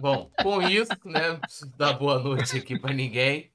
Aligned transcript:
Bom, 0.00 0.30
com 0.42 0.62
isso, 0.62 0.92
né? 1.04 1.34
Preciso 1.36 1.76
dar 1.76 1.94
boa 1.94 2.20
noite 2.20 2.56
aqui 2.56 2.78
para 2.78 2.94
ninguém, 2.94 3.50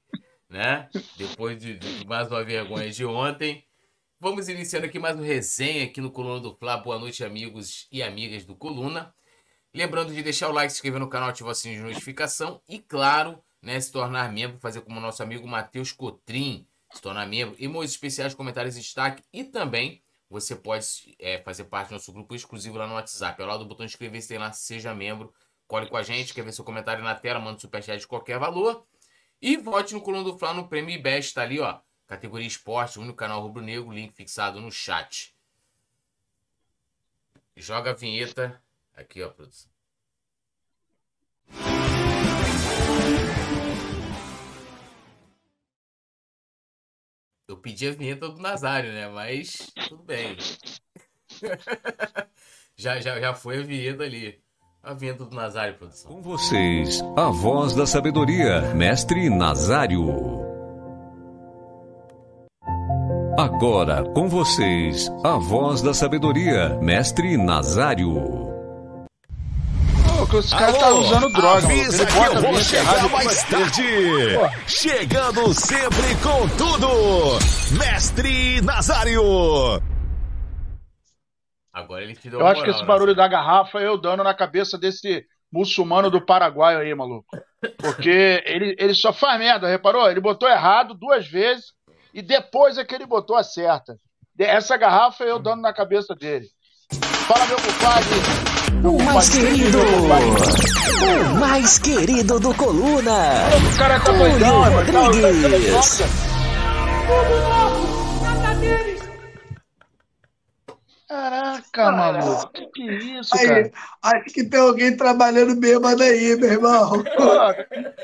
né? 0.48 0.90
Depois 1.16 1.58
de, 1.58 1.78
de, 1.78 2.06
mais 2.06 2.28
uma 2.28 2.44
vergonha 2.44 2.90
de 2.90 3.04
ontem. 3.04 3.64
Vamos 4.20 4.48
iniciando 4.48 4.84
aqui 4.84 4.98
mais 4.98 5.16
uma 5.16 5.24
resenha 5.24 5.84
aqui 5.84 6.02
no 6.02 6.10
Coluna 6.10 6.40
do 6.40 6.54
Fla. 6.54 6.76
Boa 6.76 6.98
noite, 6.98 7.24
amigos 7.24 7.88
e 7.90 8.02
amigas 8.02 8.44
do 8.44 8.54
Coluna. 8.54 9.12
Lembrando 9.72 10.12
de 10.12 10.22
deixar 10.22 10.50
o 10.50 10.52
like, 10.52 10.70
se 10.70 10.76
inscrever 10.76 11.00
no 11.00 11.08
canal, 11.08 11.30
ativar 11.30 11.52
o 11.52 11.54
sininho 11.54 11.82
de 11.82 11.88
notificação 11.88 12.60
e, 12.68 12.78
claro, 12.78 13.42
né, 13.62 13.80
se 13.80 13.90
tornar 13.90 14.30
membro, 14.30 14.58
fazer 14.58 14.82
como 14.82 15.00
nosso 15.00 15.22
amigo 15.22 15.48
Matheus 15.48 15.92
Cotrim, 15.92 16.66
se 16.92 17.00
tornar 17.00 17.26
membro, 17.26 17.56
emojis 17.58 17.92
especiais, 17.92 18.34
comentários 18.34 18.76
e 18.76 18.80
destaque 18.80 19.22
e 19.32 19.44
também 19.44 20.02
você 20.28 20.54
pode 20.54 20.86
é, 21.18 21.38
fazer 21.38 21.64
parte 21.64 21.88
do 21.88 21.94
nosso 21.94 22.12
grupo 22.12 22.34
exclusivo 22.34 22.76
lá 22.76 22.86
no 22.86 22.94
WhatsApp. 22.94 23.40
Ao 23.40 23.48
lado 23.48 23.60
do 23.60 23.68
botão 23.68 23.86
inscrever-se 23.86 24.28
tem 24.28 24.38
lá, 24.38 24.52
seja 24.52 24.94
membro, 24.94 25.32
cole 25.74 25.88
com 25.88 25.96
a 25.96 26.02
gente, 26.04 26.32
quer 26.32 26.44
ver 26.44 26.52
seu 26.52 26.64
comentário 26.64 27.02
na 27.02 27.16
tela, 27.16 27.40
manda 27.40 27.58
superchat 27.58 27.98
de 27.98 28.06
qualquer 28.06 28.38
valor 28.38 28.86
e 29.42 29.56
vote 29.56 29.92
no 29.92 30.00
Coluna 30.00 30.22
do 30.22 30.38
Fla 30.38 30.54
no 30.54 30.68
Prêmio 30.68 30.94
IBEST, 30.94 31.34
tá 31.34 31.42
ali, 31.42 31.58
ó, 31.58 31.80
categoria 32.06 32.46
esporte, 32.46 33.00
único 33.00 33.16
canal 33.16 33.42
rubro-negro, 33.42 33.92
link 33.92 34.14
fixado 34.14 34.60
no 34.60 34.70
chat. 34.70 35.34
Joga 37.56 37.90
a 37.90 37.94
vinheta 37.94 38.62
Aqui, 38.94 39.20
ó, 39.20 39.28
produção. 39.30 39.68
Eu 47.48 47.58
pedi 47.58 47.88
a 47.88 47.90
vinheta 47.90 48.28
do 48.28 48.40
Nazário, 48.40 48.92
né? 48.92 49.08
Mas 49.08 49.72
tudo 49.88 50.04
bem. 50.04 50.36
já, 52.76 53.00
já, 53.00 53.18
já 53.18 53.34
foi 53.34 53.58
a 53.58 53.62
vinheta 53.62 54.04
ali. 54.04 54.40
A 54.84 54.92
vinheta 54.92 55.24
do 55.24 55.34
Nazário, 55.34 55.74
produção. 55.78 56.12
Com 56.12 56.20
vocês, 56.20 57.02
a 57.16 57.30
voz 57.30 57.74
da 57.74 57.86
sabedoria, 57.86 58.74
mestre 58.74 59.30
Nazário. 59.30 60.44
Agora, 63.38 64.04
com 64.14 64.28
vocês, 64.28 65.10
a 65.24 65.38
voz 65.38 65.80
da 65.80 65.94
sabedoria, 65.94 66.78
mestre 66.80 67.36
Nazário 67.38 68.52
que 70.34 70.36
os 70.38 70.50
caras 70.52 70.78
tá 70.78 70.90
usando 70.90 71.28
droga. 71.30 71.66
Avisa 71.66 72.06
que 72.06 72.16
eu 72.18 72.42
vou 72.42 72.60
chegar 72.60 73.08
mais 73.10 73.42
tarde. 73.44 73.82
Chegando 74.66 75.54
sempre 75.54 76.14
com 76.22 76.48
tudo. 76.56 77.38
Mestre 77.78 78.60
Nazário. 78.62 79.22
Agora 81.74 82.04
ele 82.04 82.14
te 82.14 82.30
deu 82.30 82.38
Eu 82.38 82.46
acho 82.46 82.62
que 82.62 82.70
esse 82.70 82.84
barulho 82.84 83.16
da 83.16 83.26
garrafa 83.26 83.80
é 83.80 83.88
eu 83.88 83.98
dando 83.98 84.22
na 84.22 84.32
cabeça 84.32 84.78
desse 84.78 85.26
muçulmano 85.52 86.08
do 86.08 86.24
Paraguai 86.24 86.76
aí, 86.76 86.94
maluco. 86.94 87.26
Porque 87.78 88.42
ele, 88.46 88.76
ele 88.78 88.94
só 88.94 89.12
faz 89.12 89.38
merda, 89.40 89.68
reparou? 89.68 90.08
Ele 90.08 90.20
botou 90.20 90.48
errado 90.48 90.94
duas 90.94 91.26
vezes 91.26 91.72
e 92.12 92.22
depois 92.22 92.78
é 92.78 92.84
que 92.84 92.94
ele 92.94 93.06
botou 93.06 93.36
a 93.36 93.42
certa. 93.42 93.98
Essa 94.38 94.76
garrafa 94.76 95.24
é 95.24 95.30
eu 95.30 95.40
dando 95.40 95.62
na 95.62 95.72
cabeça 95.72 96.14
dele. 96.14 96.46
Fala, 97.26 97.46
meu 97.46 97.56
compadre. 97.56 98.08
O 98.86 99.02
mais 99.02 99.28
querido. 99.30 99.78
O 101.32 101.40
mais 101.40 101.78
querido 101.78 102.38
do 102.38 102.54
Coluna. 102.54 103.48
O 103.72 103.78
cara 103.78 103.98
tá 104.00 104.12
doidão, 104.12 104.62
Rodrigues. 104.72 106.02
Caraca, 111.14 111.92
maluco. 111.92 112.50
Que 112.52 112.66
que 112.66 112.88
é 112.88 112.94
isso, 112.94 113.30
cara? 113.30 113.70
Aí, 114.02 114.18
acho 114.18 114.34
que 114.34 114.42
tem 114.42 114.58
alguém 114.58 114.96
trabalhando 114.96 115.54
bêbado 115.54 116.02
aí, 116.02 116.34
meu 116.36 116.50
irmão. 116.50 116.90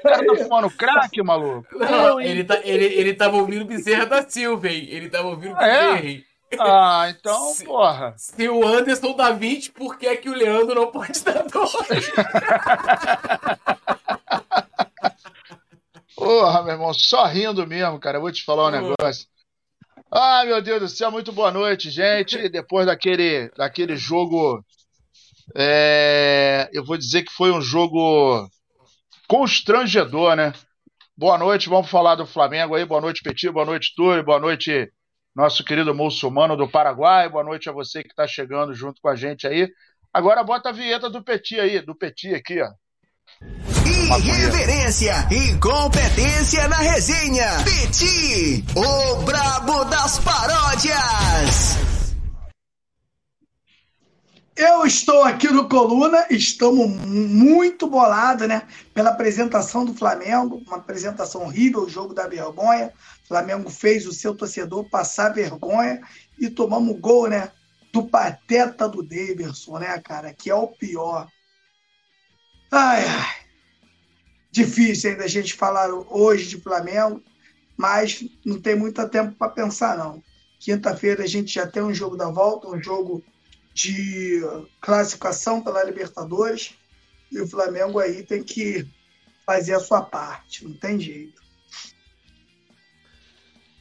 O 0.01 0.03
cara 0.03 0.25
tá 0.25 0.37
fumando 0.37 0.71
crack, 0.71 1.21
maluco? 1.23 1.67
Não, 1.79 2.19
ele, 2.21 2.45
tá, 2.45 2.59
ele, 2.65 2.87
ele 2.87 3.15
tava 3.15 3.37
ouvindo 3.37 3.65
Bezerra 3.65 4.07
da 4.07 4.29
Silva, 4.29 4.69
hein? 4.69 4.87
Ele 4.89 5.09
tava 5.11 5.29
ouvindo 5.29 5.57
Bezerra, 5.57 5.99
é? 5.99 6.23
Ah, 6.59 7.07
então, 7.11 7.53
se, 7.53 7.65
porra. 7.65 8.15
Se 8.17 8.49
o 8.49 8.67
Anderson 8.67 9.15
dá 9.15 9.31
20, 9.31 9.71
por 9.73 9.99
que, 9.99 10.07
é 10.07 10.17
que 10.17 10.31
o 10.31 10.35
Leandro 10.35 10.75
não 10.75 10.91
pode 10.91 11.23
dar 11.23 11.45
2? 11.45 11.53
porra, 16.17 16.63
meu 16.63 16.73
irmão, 16.73 16.95
só 16.95 17.27
rindo 17.27 17.67
mesmo, 17.67 18.01
cara. 18.01 18.17
Eu 18.17 18.23
vou 18.23 18.33
te 18.33 18.43
falar 18.45 18.69
um 18.69 18.71
negócio. 18.71 19.29
Ah, 20.13 20.45
meu 20.45 20.61
Deus 20.61 20.81
do 20.81 20.89
céu, 20.89 21.09
muito 21.09 21.31
boa 21.31 21.53
noite, 21.53 21.89
gente. 21.89 22.49
Depois 22.49 22.85
daquele, 22.87 23.49
daquele 23.51 23.97
jogo. 23.97 24.65
É, 25.55 26.69
eu 26.73 26.85
vou 26.85 26.97
dizer 26.99 27.23
que 27.23 27.33
foi 27.33 27.53
um 27.53 27.61
jogo 27.61 28.49
constrangedor, 29.29 30.35
né? 30.35 30.53
Boa 31.17 31.39
noite, 31.39 31.69
vamos 31.69 31.89
falar 31.89 32.17
do 32.17 32.27
Flamengo 32.27 32.75
aí. 32.75 32.85
Boa 32.85 33.01
noite, 33.01 33.23
Petit. 33.23 33.51
Boa 33.51 33.65
noite, 33.65 33.95
Túlio. 33.95 34.25
Boa 34.25 34.41
noite, 34.41 34.91
nosso 35.33 35.63
querido 35.65 35.95
muçulmano 35.95 36.57
do 36.57 36.69
Paraguai. 36.69 37.29
Boa 37.29 37.45
noite 37.45 37.69
a 37.69 37.73
você 37.73 38.03
que 38.03 38.11
está 38.11 38.27
chegando 38.27 38.75
junto 38.75 39.01
com 39.01 39.09
a 39.09 39.15
gente 39.15 39.47
aí. 39.47 39.69
Agora 40.13 40.43
bota 40.43 40.71
a 40.71 40.73
vinheta 40.73 41.09
do 41.09 41.23
Petit 41.23 41.61
aí, 41.61 41.81
do 41.81 41.95
Petit 41.95 42.35
aqui, 42.35 42.61
ó. 42.61 43.70
Irreverência 44.19 45.15
e 45.31 45.57
competência 45.59 46.67
na 46.67 46.79
resenha. 46.79 47.47
Petit, 47.65 48.65
o 48.75 49.23
brabo 49.23 49.85
das 49.85 50.19
paródias. 50.19 51.77
Eu 54.57 54.85
estou 54.85 55.23
aqui 55.23 55.49
no 55.49 55.69
Coluna, 55.69 56.27
estamos 56.29 56.89
muito 56.89 57.87
bolados, 57.87 58.49
né? 58.49 58.63
Pela 58.93 59.11
apresentação 59.11 59.85
do 59.85 59.95
Flamengo, 59.95 60.61
uma 60.67 60.79
apresentação 60.79 61.43
horrível, 61.43 61.85
o 61.85 61.89
jogo 61.89 62.13
da 62.13 62.27
vergonha. 62.27 62.93
Flamengo 63.29 63.71
fez 63.71 64.07
o 64.07 64.13
seu 64.13 64.35
torcedor 64.35 64.91
passar 64.91 65.33
vergonha 65.33 66.01
e 66.39 66.51
tomamos 66.51 66.99
gol, 66.99 67.29
né? 67.29 67.53
Do 67.93 68.03
pateta 68.03 68.89
do 68.89 69.03
Daverson, 69.03 69.79
né, 69.79 69.99
cara? 70.01 70.35
Que 70.35 70.51
é 70.51 70.55
o 70.55 70.67
pior. 70.67 71.29
Ai, 72.73 73.05
ai. 73.07 73.40
Difícil 74.51 75.11
ainda 75.11 75.25
a 75.25 75.29
gente 75.29 75.55
falar 75.55 75.89
hoje 76.09 76.49
de 76.49 76.61
Flamengo, 76.61 77.23
mas 77.77 78.25
não 78.45 78.61
tem 78.61 78.75
muito 78.75 79.09
tempo 79.09 79.35
para 79.37 79.53
pensar, 79.53 79.97
não. 79.97 80.23
Quinta-feira 80.59 81.25
a 81.25 81.27
gente 81.27 81.55
já 81.55 81.67
tem 81.67 81.83
um 81.83 81.95
jogo 81.95 82.17
da 82.17 82.29
volta, 82.31 82.69
um 82.69 82.83
jogo 82.83 83.25
de 83.73 84.43
classificação 84.81 85.63
pela 85.63 85.85
Libertadores, 85.85 86.75
e 87.31 87.41
o 87.41 87.47
Flamengo 87.47 87.99
aí 87.99 88.23
tem 88.25 88.43
que 88.43 88.87
fazer 89.47 89.75
a 89.75 89.81
sua 89.81 90.03
parte, 90.03 90.65
não 90.65 90.75
tem 90.75 90.99
jeito. 90.99 91.41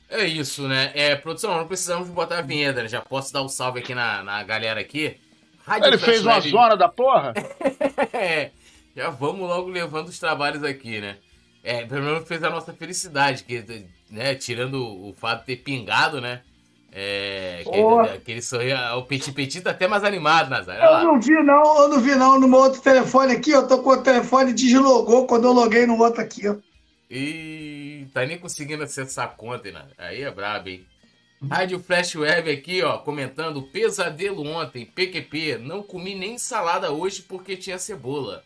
É 0.10 0.26
isso, 0.26 0.68
né? 0.68 0.92
É, 0.96 1.16
produção, 1.16 1.58
não 1.58 1.68
precisamos 1.68 2.10
botar 2.10 2.40
a 2.40 2.42
vinheta, 2.42 2.82
né? 2.82 2.90
Já 2.90 3.02
posso 3.02 3.32
dar 3.32 3.44
um 3.44 3.50
salve 3.50 3.80
aqui 3.80 3.94
na, 3.94 4.24
na 4.24 4.42
galera 4.44 4.80
aqui. 4.80 5.20
Rádio 5.64 5.88
Ele 5.88 5.98
fez 6.00 6.24
uma 6.24 6.40
zona 6.40 6.76
da 6.76 6.90
porra? 6.90 7.34
é, 8.12 8.52
já 9.00 9.10
vamos 9.10 9.48
logo 9.48 9.70
levando 9.70 10.10
os 10.10 10.20
trabalhos 10.20 10.62
aqui, 10.62 11.00
né? 11.00 11.18
É, 11.64 11.86
pelo 11.86 12.04
menos 12.04 12.28
fez 12.28 12.44
a 12.44 12.50
nossa 12.50 12.74
felicidade, 12.74 13.46
que, 13.46 13.64
né, 14.10 14.36
tirando 14.36 14.76
o 14.76 15.14
fato 15.14 15.42
de 15.42 15.56
ter 15.56 15.64
pingado, 15.64 16.20
né? 16.20 16.42
É, 16.92 17.64
que, 17.64 18.10
aquele 18.16 18.42
sorriso, 18.42 18.76
o 18.98 19.04
Petit 19.04 19.32
Petit 19.32 19.62
tá 19.62 19.70
até 19.70 19.88
mais 19.88 20.04
animado, 20.04 20.50
Nazaré. 20.50 20.84
Eu 20.84 21.04
não 21.06 21.20
vi, 21.22 21.32
não, 21.44 21.82
eu 21.82 21.88
não 21.88 22.00
vi, 22.00 22.16
não. 22.16 22.40
No 22.40 22.48
meu 22.48 22.60
outro 22.60 22.82
telefone 22.82 23.34
aqui, 23.34 23.52
eu 23.52 23.68
tô 23.68 23.82
com 23.82 23.92
o 23.92 24.04
telefone 24.04 24.54
deslogou 24.54 25.26
quando 25.26 25.46
eu 25.46 25.54
loguei 25.54 25.86
no 25.86 25.98
outro 25.98 26.22
aqui, 26.22 26.50
ó. 26.50 26.56
E 27.10 28.06
tá 28.14 28.26
nem 28.26 28.38
conseguindo 28.38 28.84
acessar 28.84 29.26
a 29.26 29.30
conta, 29.30 29.72
né? 29.72 29.86
Aí 29.98 30.24
é 30.24 30.32
brabo, 30.32 30.68
hein? 30.68 30.86
Rádio 31.50 31.80
Flash 31.80 32.16
Web 32.16 32.52
aqui, 32.52 32.84
ó, 32.84 32.98
comentando 32.98 33.62
pesadelo 33.62 34.46
ontem, 34.46 34.86
PQP, 34.86 35.58
não 35.58 35.82
comi 35.82 36.14
nem 36.14 36.38
salada 36.38 36.92
hoje 36.92 37.22
porque 37.22 37.56
tinha 37.56 37.80
cebola. 37.80 38.44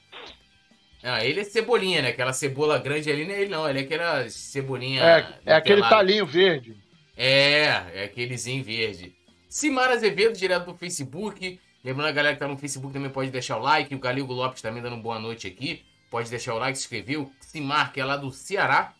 Ah, 1.03 1.23
ele 1.23 1.41
é 1.41 1.43
cebolinha, 1.43 2.01
né? 2.01 2.09
Aquela 2.09 2.31
cebola 2.31 2.79
grande 2.79 3.11
ali 3.11 3.25
não 3.25 3.33
é 3.33 3.41
ele 3.41 3.49
não, 3.49 3.69
ele 3.69 3.79
é 3.79 3.81
aquela 3.81 4.29
cebolinha. 4.29 5.03
É, 5.03 5.51
é 5.51 5.53
aquele 5.53 5.81
talinho 5.81 6.25
verde. 6.25 6.77
É, 7.17 7.83
é 7.93 8.03
aquelezinho 8.05 8.63
verde. 8.63 9.13
Simara 9.49 9.93
Azevedo, 9.93 10.37
direto 10.37 10.65
do 10.65 10.77
Facebook. 10.77 11.59
Lembrando 11.83 12.07
a 12.07 12.11
galera 12.13 12.33
que 12.33 12.39
tá 12.39 12.47
no 12.47 12.57
Facebook 12.57 12.93
também 12.93 13.11
pode 13.11 13.29
deixar 13.29 13.57
o 13.57 13.61
like. 13.61 13.93
O 13.93 13.99
Galilgo 13.99 14.33
Lopes 14.33 14.61
também 14.61 14.81
dando 14.81 14.97
boa 14.97 15.19
noite 15.19 15.45
aqui. 15.45 15.83
Pode 16.09 16.29
deixar 16.29 16.55
o 16.55 16.57
like, 16.57 16.77
se 16.77 16.85
inscrever. 16.85 17.19
O 17.19 17.31
Simar, 17.41 17.91
que 17.91 17.99
é 17.99 18.05
lá 18.05 18.15
do 18.15 18.31
Ceará, 18.31 18.93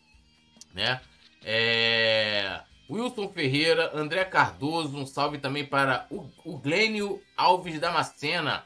né? 0.73 0.99
É... 1.41 2.59
Wilson 2.89 3.29
Ferreira, 3.29 3.91
André 3.93 4.25
Cardoso, 4.25 4.97
um 4.97 5.05
salve 5.05 5.37
também 5.37 5.65
para 5.65 6.05
o, 6.11 6.29
o 6.43 6.57
Glênio 6.57 7.21
Alves 7.37 7.79
Damascena. 7.79 8.65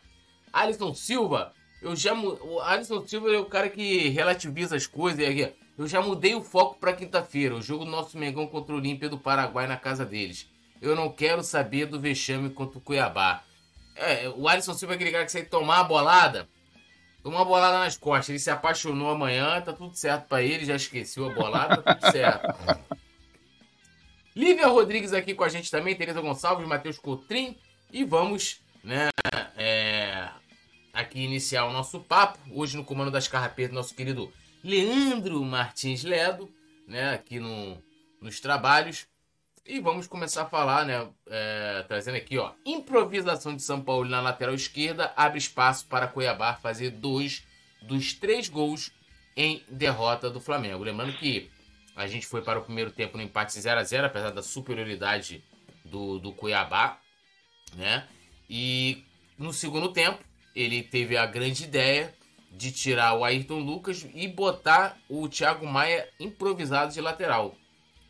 Alisson 0.52 0.94
Silva, 0.94 1.54
eu 1.82 1.96
já 1.96 2.14
o 2.14 2.60
Alisson 2.62 3.06
Silva 3.06 3.32
é 3.32 3.38
o 3.38 3.46
cara 3.46 3.70
que 3.70 4.10
relativiza 4.10 4.76
as 4.76 4.88
coisas. 4.88 5.20
Eu 5.78 5.88
já 5.88 6.02
mudei 6.02 6.34
o 6.34 6.42
foco 6.42 6.80
para 6.80 6.94
quinta-feira, 6.94 7.56
o 7.56 7.62
jogo 7.62 7.86
do 7.86 7.92
nosso 7.92 8.18
Mengão 8.18 8.48
contra 8.48 8.74
o 8.74 8.78
Olímpia 8.78 9.10
do 9.10 9.18
Paraguai 9.18 9.68
na 9.68 9.78
casa 9.78 10.06
deles. 10.06 10.50
Eu 10.82 10.96
não 10.96 11.12
quero 11.12 11.44
saber 11.44 11.86
do 11.86 12.00
vexame 12.00 12.50
contra 12.50 12.78
o 12.78 12.82
Cuiabá. 12.82 13.44
É, 13.96 14.30
o 14.30 14.48
Alisson 14.48 14.74
Silva 14.74 14.94
é 14.94 14.96
aquele 14.96 15.12
cara 15.12 15.26
que 15.26 15.32
sai 15.32 15.44
tomar 15.44 15.80
a 15.80 15.84
bolada. 15.84 16.48
Tomou 17.24 17.40
uma 17.40 17.46
bolada 17.46 17.80
nas 17.80 17.98
costas. 17.98 18.30
Ele 18.30 18.40
se 18.40 18.50
apaixonou 18.50 19.10
amanhã, 19.10 19.60
tá 19.62 19.74
tudo 19.74 19.96
certo 19.96 20.28
pra 20.28 20.42
ele, 20.42 20.66
já 20.66 20.76
esqueceu 20.76 21.30
a 21.30 21.34
bolada, 21.34 21.82
tá 21.82 21.96
tudo 21.96 22.12
certo. 22.12 22.48
Lívia 24.36 24.68
Rodrigues 24.68 25.14
aqui 25.14 25.34
com 25.34 25.44
a 25.44 25.50
gente 25.50 25.72
também, 25.72 25.96
Tereza 25.96 26.22
Gonçalves, 26.22 26.68
Matheus 26.68 27.00
Cotrim. 27.00 27.58
E 27.92 28.04
vamos, 28.04 28.62
né, 28.84 29.10
é, 29.56 30.30
aqui 30.98 31.20
iniciar 31.20 31.66
o 31.66 31.72
nosso 31.72 32.00
papo. 32.00 32.40
Hoje 32.52 32.76
no 32.76 32.84
comando 32.84 33.12
das 33.12 33.28
carrapetas, 33.28 33.74
nosso 33.74 33.94
querido 33.94 34.34
Leandro 34.64 35.44
Martins 35.44 36.04
Ledo, 36.04 36.52
né, 36.88 37.14
aqui 37.14 37.40
no, 37.40 37.78
nos 38.20 38.40
trabalhos. 38.40 39.06
E 39.64 39.80
vamos 39.80 40.08
começar 40.08 40.44
a 40.44 40.50
falar, 40.50 40.86
né, 40.86 41.08
é, 41.28 41.86
trazendo 41.88 42.16
aqui, 42.16 42.40
ó, 42.40 42.54
improvisação 42.66 43.56
de 43.56 43.62
São 43.62 43.80
Paulo 43.80 44.10
na 44.10 44.20
lateral 44.22 44.56
esquerda 44.56 45.14
abre 45.16 45.38
espaço 45.38 45.86
para 45.86 46.08
Cuiabá 46.08 46.56
fazer 46.56 46.90
dois 46.90 47.44
dos 47.84 48.14
três 48.14 48.50
gols 48.50 48.92
em 49.36 49.64
derrota 49.70 50.32
do 50.32 50.42
Flamengo. 50.42 50.84
Lembrando 50.84 51.14
que 51.14 51.52
a 51.96 52.08
gente 52.08 52.26
foi 52.26 52.42
para 52.42 52.58
o 52.58 52.64
primeiro 52.64 52.90
tempo 52.90 53.18
no 53.18 53.24
empate 53.24 53.60
0 53.60 53.80
a 53.80 53.84
0 53.84 54.08
apesar 54.08 54.32
da 54.32 54.42
superioridade 54.42 55.44
do, 55.86 56.18
do 56.18 56.32
Cuiabá, 56.32 57.00
né? 57.76 58.08
E 58.50 59.04
no 59.38 59.54
segundo 59.54 59.94
tempo, 59.94 60.24
ele 60.58 60.82
teve 60.82 61.16
a 61.16 61.26
grande 61.26 61.64
ideia 61.64 62.14
de 62.52 62.72
tirar 62.72 63.14
o 63.14 63.24
Ayrton 63.24 63.60
Lucas 63.60 64.08
e 64.16 64.28
botar 64.28 64.98
o 65.08 65.30
Thiago 65.30 65.68
Maia 65.68 66.10
improvisado 66.20 66.92
de 66.92 67.00
lateral. 67.00 67.56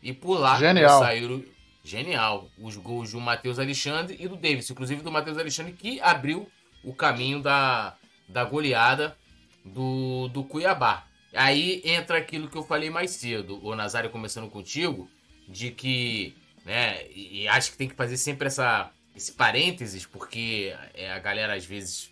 E 0.02 0.14
por 0.14 0.38
lá 0.38 0.58
Genial. 0.58 0.98
saíram 0.98 1.44
genial 1.84 2.48
os 2.58 2.76
gols 2.76 3.12
do 3.12 3.20
Matheus 3.20 3.58
Alexandre 3.58 4.16
e 4.18 4.26
do 4.26 4.36
Davis, 4.36 4.70
inclusive 4.70 5.02
do 5.02 5.12
Matheus 5.12 5.36
Alexandre 5.36 5.72
que 5.72 6.00
abriu 6.00 6.48
o 6.82 6.94
caminho 6.94 7.42
da, 7.42 7.94
da 8.26 8.44
goleada 8.44 9.16
do, 9.64 10.28
do 10.28 10.42
Cuiabá. 10.44 11.04
Aí 11.34 11.82
entra 11.84 12.16
aquilo 12.16 12.48
que 12.48 12.56
eu 12.56 12.62
falei 12.62 12.88
mais 12.88 13.10
cedo, 13.10 13.62
o 13.62 13.74
Nazário 13.74 14.08
começando 14.08 14.48
contigo, 14.48 15.10
de 15.46 15.70
que, 15.70 16.34
né, 16.64 17.06
e, 17.10 17.42
e 17.42 17.48
acho 17.48 17.72
que 17.72 17.76
tem 17.76 17.88
que 17.88 17.94
fazer 17.94 18.16
sempre 18.16 18.46
essa, 18.46 18.90
esse 19.14 19.32
parênteses, 19.32 20.06
porque 20.06 20.74
é, 20.94 21.12
a 21.12 21.18
galera 21.18 21.54
às 21.54 21.66
vezes 21.66 22.10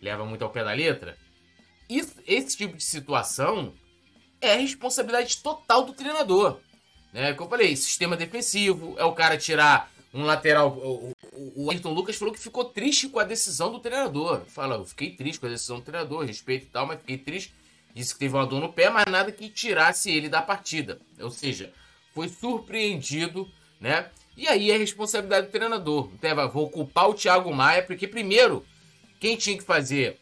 leva 0.00 0.24
muito 0.24 0.42
ao 0.42 0.50
pé 0.50 0.64
da 0.64 0.72
letra. 0.72 1.16
Isso, 1.88 2.14
esse 2.26 2.56
tipo 2.56 2.76
de 2.76 2.84
situação 2.84 3.72
é 4.40 4.54
responsabilidade 4.54 5.38
total 5.38 5.84
do 5.84 5.92
treinador. 5.92 6.60
Né? 7.12 7.32
Como 7.32 7.46
eu 7.46 7.50
falei, 7.50 7.76
sistema 7.76 8.16
defensivo, 8.16 8.94
é 8.98 9.04
o 9.04 9.12
cara 9.12 9.38
tirar 9.38 9.90
um 10.12 10.24
lateral. 10.24 10.76
O, 10.76 11.12
o, 11.32 11.64
o 11.64 11.70
Ayrton 11.70 11.92
Lucas 11.92 12.16
falou 12.16 12.34
que 12.34 12.40
ficou 12.40 12.66
triste 12.66 13.08
com 13.08 13.18
a 13.18 13.24
decisão 13.24 13.72
do 13.72 13.80
treinador. 13.80 14.44
Fala, 14.46 14.76
eu 14.76 14.84
fiquei 14.84 15.10
triste 15.10 15.40
com 15.40 15.46
a 15.46 15.50
decisão 15.50 15.78
do 15.78 15.84
treinador, 15.84 16.26
respeito 16.26 16.66
e 16.66 16.68
tal, 16.68 16.86
mas 16.86 17.00
fiquei 17.00 17.18
triste 17.18 17.54
Disse 17.98 18.12
que 18.12 18.20
teve 18.20 18.34
uma 18.34 18.46
dor 18.46 18.60
no 18.60 18.72
pé, 18.72 18.90
mas 18.90 19.06
nada 19.06 19.32
que 19.32 19.48
tirasse 19.48 20.08
ele 20.08 20.28
da 20.28 20.40
partida. 20.40 21.00
Ou 21.20 21.32
seja, 21.32 21.72
foi 22.14 22.28
surpreendido, 22.28 23.50
né? 23.80 24.08
E 24.36 24.46
aí 24.46 24.70
é 24.70 24.76
responsabilidade 24.76 25.46
do 25.46 25.50
treinador. 25.50 26.08
Então, 26.14 26.48
vou 26.48 26.70
culpar 26.70 27.08
o 27.08 27.14
Thiago 27.14 27.52
Maia, 27.52 27.82
porque 27.82 28.06
primeiro, 28.06 28.64
quem 29.20 29.36
tinha 29.36 29.56
que 29.56 29.64
fazer 29.64 30.18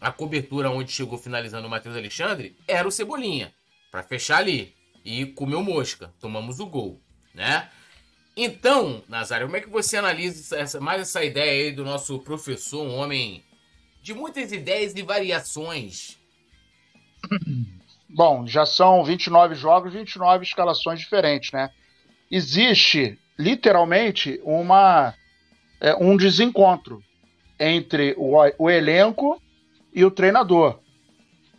a 0.00 0.12
cobertura 0.12 0.70
onde 0.70 0.92
chegou 0.92 1.18
finalizando 1.18 1.66
o 1.66 1.70
Matheus 1.70 1.96
Alexandre 1.96 2.56
era 2.66 2.86
o 2.86 2.92
Cebolinha, 2.92 3.54
para 3.90 4.02
fechar 4.02 4.38
ali. 4.38 4.74
E 5.04 5.26
comeu 5.26 5.62
mosca, 5.62 6.12
tomamos 6.18 6.60
o 6.60 6.66
gol, 6.66 7.00
né? 7.34 7.70
Então, 8.36 9.04
Nazário, 9.08 9.46
como 9.46 9.56
é 9.56 9.60
que 9.60 9.68
você 9.68 9.96
analisa 9.96 10.56
essa, 10.58 10.80
mais 10.80 11.02
essa 11.02 11.22
ideia 11.22 11.66
aí 11.66 11.72
do 11.72 11.84
nosso 11.84 12.18
professor, 12.20 12.82
um 12.82 12.96
homem 12.96 13.44
de 14.02 14.14
muitas 14.14 14.50
ideias 14.50 14.94
e 14.94 15.02
variações, 15.02 16.18
Bom, 18.08 18.46
já 18.46 18.64
são 18.64 19.04
29 19.04 19.54
jogos, 19.54 19.92
29 19.92 20.44
escalações 20.44 21.00
diferentes, 21.00 21.50
né? 21.52 21.70
Existe 22.30 23.18
literalmente 23.38 24.40
uma 24.44 25.14
é, 25.80 25.94
um 25.96 26.16
desencontro 26.16 27.02
entre 27.64 28.14
o, 28.18 28.34
o 28.58 28.70
elenco 28.70 29.40
e 29.92 30.04
o 30.04 30.10
treinador. 30.10 30.78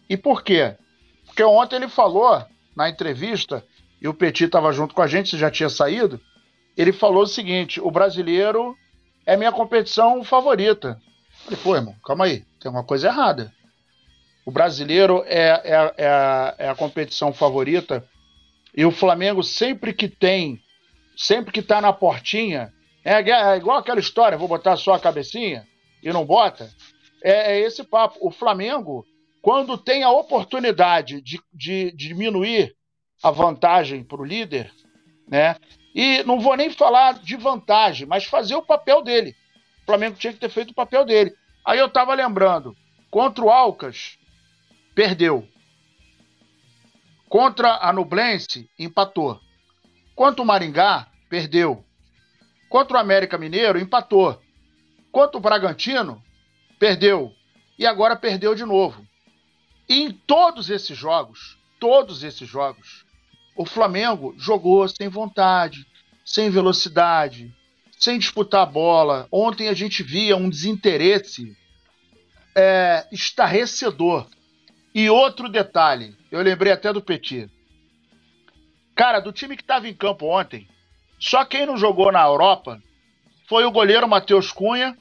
E 0.07 0.15
por 0.15 0.43
quê? 0.43 0.75
Porque 1.25 1.43
ontem 1.43 1.77
ele 1.77 1.87
falou 1.87 2.43
na 2.75 2.89
entrevista, 2.89 3.65
e 4.01 4.07
o 4.07 4.13
Petit 4.13 4.45
estava 4.45 4.71
junto 4.71 4.93
com 4.93 5.01
a 5.01 5.07
gente, 5.07 5.29
você 5.29 5.37
já 5.37 5.49
tinha 5.49 5.69
saído, 5.69 6.19
ele 6.77 6.91
falou 6.93 7.23
o 7.23 7.27
seguinte: 7.27 7.81
o 7.81 7.89
brasileiro 7.89 8.75
é 9.25 9.35
minha 9.35 9.51
competição 9.51 10.23
favorita. 10.23 10.99
Falei, 11.45 11.59
pô, 11.63 11.75
irmão, 11.75 11.95
calma 12.05 12.25
aí, 12.25 12.43
tem 12.59 12.69
uma 12.69 12.83
coisa 12.83 13.07
errada. 13.07 13.51
O 14.45 14.51
brasileiro 14.51 15.23
é, 15.25 15.61
é, 15.63 15.93
é, 15.97 16.07
a, 16.07 16.55
é 16.59 16.69
a 16.69 16.75
competição 16.75 17.33
favorita. 17.33 18.07
E 18.77 18.85
o 18.85 18.91
Flamengo, 18.91 19.41
sempre 19.41 19.93
que 19.93 20.07
tem, 20.07 20.59
sempre 21.17 21.51
que 21.51 21.61
tá 21.61 21.81
na 21.81 21.93
portinha, 21.93 22.71
é, 23.03 23.13
é 23.13 23.57
igual 23.57 23.77
aquela 23.77 23.99
história: 23.99 24.37
vou 24.37 24.47
botar 24.47 24.75
só 24.75 24.93
a 24.93 24.99
cabecinha 24.99 25.65
e 26.05 26.13
não 26.13 26.23
bota. 26.23 26.71
É, 27.23 27.53
é 27.53 27.59
esse 27.59 27.83
papo. 27.83 28.19
O 28.21 28.29
Flamengo, 28.29 29.03
quando 29.41 29.75
tem 29.75 30.03
a 30.03 30.11
oportunidade 30.11 31.19
de, 31.19 31.41
de, 31.51 31.91
de 31.91 31.91
diminuir 31.91 32.75
a 33.23 33.31
vantagem 33.31 34.03
para 34.03 34.21
o 34.21 34.25
líder, 34.25 34.71
né? 35.27 35.55
E 35.95 36.21
não 36.23 36.39
vou 36.39 36.55
nem 36.55 36.69
falar 36.69 37.15
de 37.15 37.35
vantagem, 37.35 38.05
mas 38.05 38.25
fazer 38.25 38.55
o 38.55 38.61
papel 38.61 39.01
dele. 39.01 39.35
O 39.81 39.85
Flamengo 39.85 40.17
tinha 40.17 40.31
que 40.31 40.39
ter 40.39 40.49
feito 40.49 40.71
o 40.71 40.75
papel 40.75 41.03
dele. 41.03 41.33
Aí 41.65 41.79
eu 41.79 41.87
estava 41.87 42.13
lembrando, 42.13 42.75
contra 43.09 43.43
o 43.43 43.49
Alcas, 43.49 44.19
perdeu. 44.93 45.47
Contra 47.27 47.77
a 47.81 47.91
Nublense, 47.91 48.69
empatou. 48.77 49.39
Contra 50.13 50.43
o 50.43 50.45
Maringá, 50.45 51.07
perdeu. 51.27 51.83
Contra 52.69 52.97
o 52.97 52.99
América 52.99 53.37
Mineiro, 53.37 53.79
empatou. 53.79 54.39
Contra 55.15 55.37
o 55.37 55.39
Bragantino, 55.39 56.21
perdeu. 56.77 57.33
E 57.79 57.87
agora 57.87 58.17
perdeu 58.17 58.53
de 58.53 58.65
novo. 58.65 59.07
E 59.87 60.01
em 60.01 60.11
todos 60.11 60.69
esses 60.69 60.97
jogos, 60.97 61.57
todos 61.79 62.21
esses 62.21 62.45
jogos, 62.45 63.05
o 63.55 63.63
Flamengo 63.63 64.35
jogou 64.37 64.85
sem 64.89 65.07
vontade, 65.07 65.87
sem 66.25 66.49
velocidade, 66.49 67.55
sem 67.97 68.19
disputar 68.19 68.63
a 68.63 68.65
bola. 68.65 69.25
Ontem 69.31 69.69
a 69.69 69.73
gente 69.73 70.03
via 70.03 70.35
um 70.35 70.49
desinteresse 70.49 71.55
é, 72.53 73.07
estarrecedor 73.09 74.27
e 74.93 75.09
outro 75.09 75.47
detalhe, 75.47 76.13
eu 76.29 76.41
lembrei 76.41 76.73
até 76.73 76.91
do 76.91 77.01
Petit. 77.01 77.49
Cara, 78.93 79.21
do 79.21 79.31
time 79.31 79.55
que 79.55 79.63
estava 79.63 79.87
em 79.87 79.93
campo 79.93 80.25
ontem, 80.25 80.67
só 81.17 81.45
quem 81.45 81.65
não 81.65 81.77
jogou 81.77 82.11
na 82.11 82.25
Europa 82.25 82.83
foi 83.47 83.63
o 83.63 83.71
goleiro 83.71 84.09
Matheus 84.09 84.51
Cunha 84.51 84.97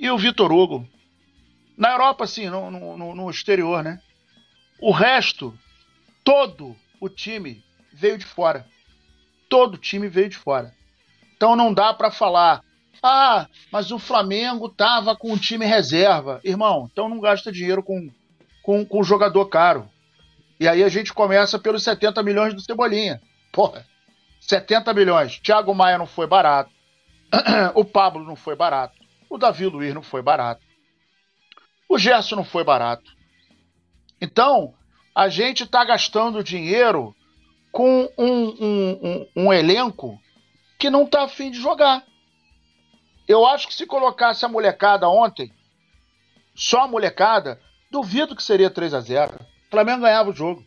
e 0.00 0.10
o 0.10 0.18
Vitor 0.18 0.50
Hugo. 0.50 0.88
Na 1.76 1.92
Europa, 1.92 2.26
sim, 2.26 2.48
no, 2.48 2.70
no, 2.70 3.14
no 3.14 3.30
exterior, 3.30 3.84
né? 3.84 4.00
O 4.80 4.90
resto, 4.90 5.56
todo 6.24 6.74
o 7.00 7.08
time 7.08 7.62
veio 7.92 8.18
de 8.18 8.24
fora. 8.24 8.66
Todo 9.48 9.74
o 9.74 9.78
time 9.78 10.08
veio 10.08 10.28
de 10.28 10.36
fora. 10.36 10.74
Então 11.36 11.54
não 11.54 11.72
dá 11.72 11.94
para 11.94 12.10
falar, 12.10 12.62
ah, 13.02 13.46
mas 13.70 13.90
o 13.90 13.98
Flamengo 13.98 14.68
tava 14.68 15.14
com 15.14 15.32
o 15.32 15.38
time 15.38 15.64
reserva. 15.66 16.40
Irmão, 16.42 16.88
então 16.90 17.08
não 17.08 17.20
gasta 17.20 17.52
dinheiro 17.52 17.82
com 17.82 18.10
com, 18.62 18.84
com 18.84 19.02
jogador 19.02 19.46
caro. 19.46 19.88
E 20.58 20.68
aí 20.68 20.84
a 20.84 20.88
gente 20.88 21.12
começa 21.12 21.58
pelos 21.58 21.82
70 21.82 22.22
milhões 22.22 22.54
do 22.54 22.60
Cebolinha. 22.60 23.20
Porra, 23.50 23.86
70 24.40 24.92
milhões. 24.94 25.38
Thiago 25.38 25.74
Maia 25.74 25.98
não 25.98 26.06
foi 26.06 26.26
barato. 26.26 26.70
O 27.74 27.84
Pablo 27.84 28.24
não 28.24 28.36
foi 28.36 28.54
barato. 28.54 28.99
O 29.30 29.38
Davi 29.38 29.64
Luiz 29.64 29.94
não 29.94 30.02
foi 30.02 30.20
barato. 30.20 30.60
O 31.88 31.96
Gerson 31.96 32.36
não 32.36 32.44
foi 32.44 32.64
barato. 32.64 33.10
Então, 34.20 34.74
a 35.14 35.28
gente 35.28 35.62
está 35.62 35.84
gastando 35.84 36.44
dinheiro 36.44 37.14
com 37.72 38.08
um, 38.18 38.64
um, 38.64 38.90
um, 39.02 39.26
um 39.36 39.52
elenco 39.52 40.20
que 40.78 40.90
não 40.90 41.04
está 41.04 41.22
afim 41.22 41.50
de 41.50 41.58
jogar. 41.58 42.04
Eu 43.26 43.46
acho 43.46 43.68
que 43.68 43.74
se 43.74 43.86
colocasse 43.86 44.44
a 44.44 44.48
molecada 44.48 45.08
ontem, 45.08 45.52
só 46.54 46.82
a 46.82 46.88
molecada, 46.88 47.58
Duvido 47.90 48.36
que 48.36 48.42
seria 48.42 48.70
3 48.70 48.94
a 48.94 49.00
0 49.00 49.34
O 49.34 49.70
Flamengo 49.70 50.02
ganhava 50.02 50.30
o 50.30 50.34
jogo. 50.34 50.64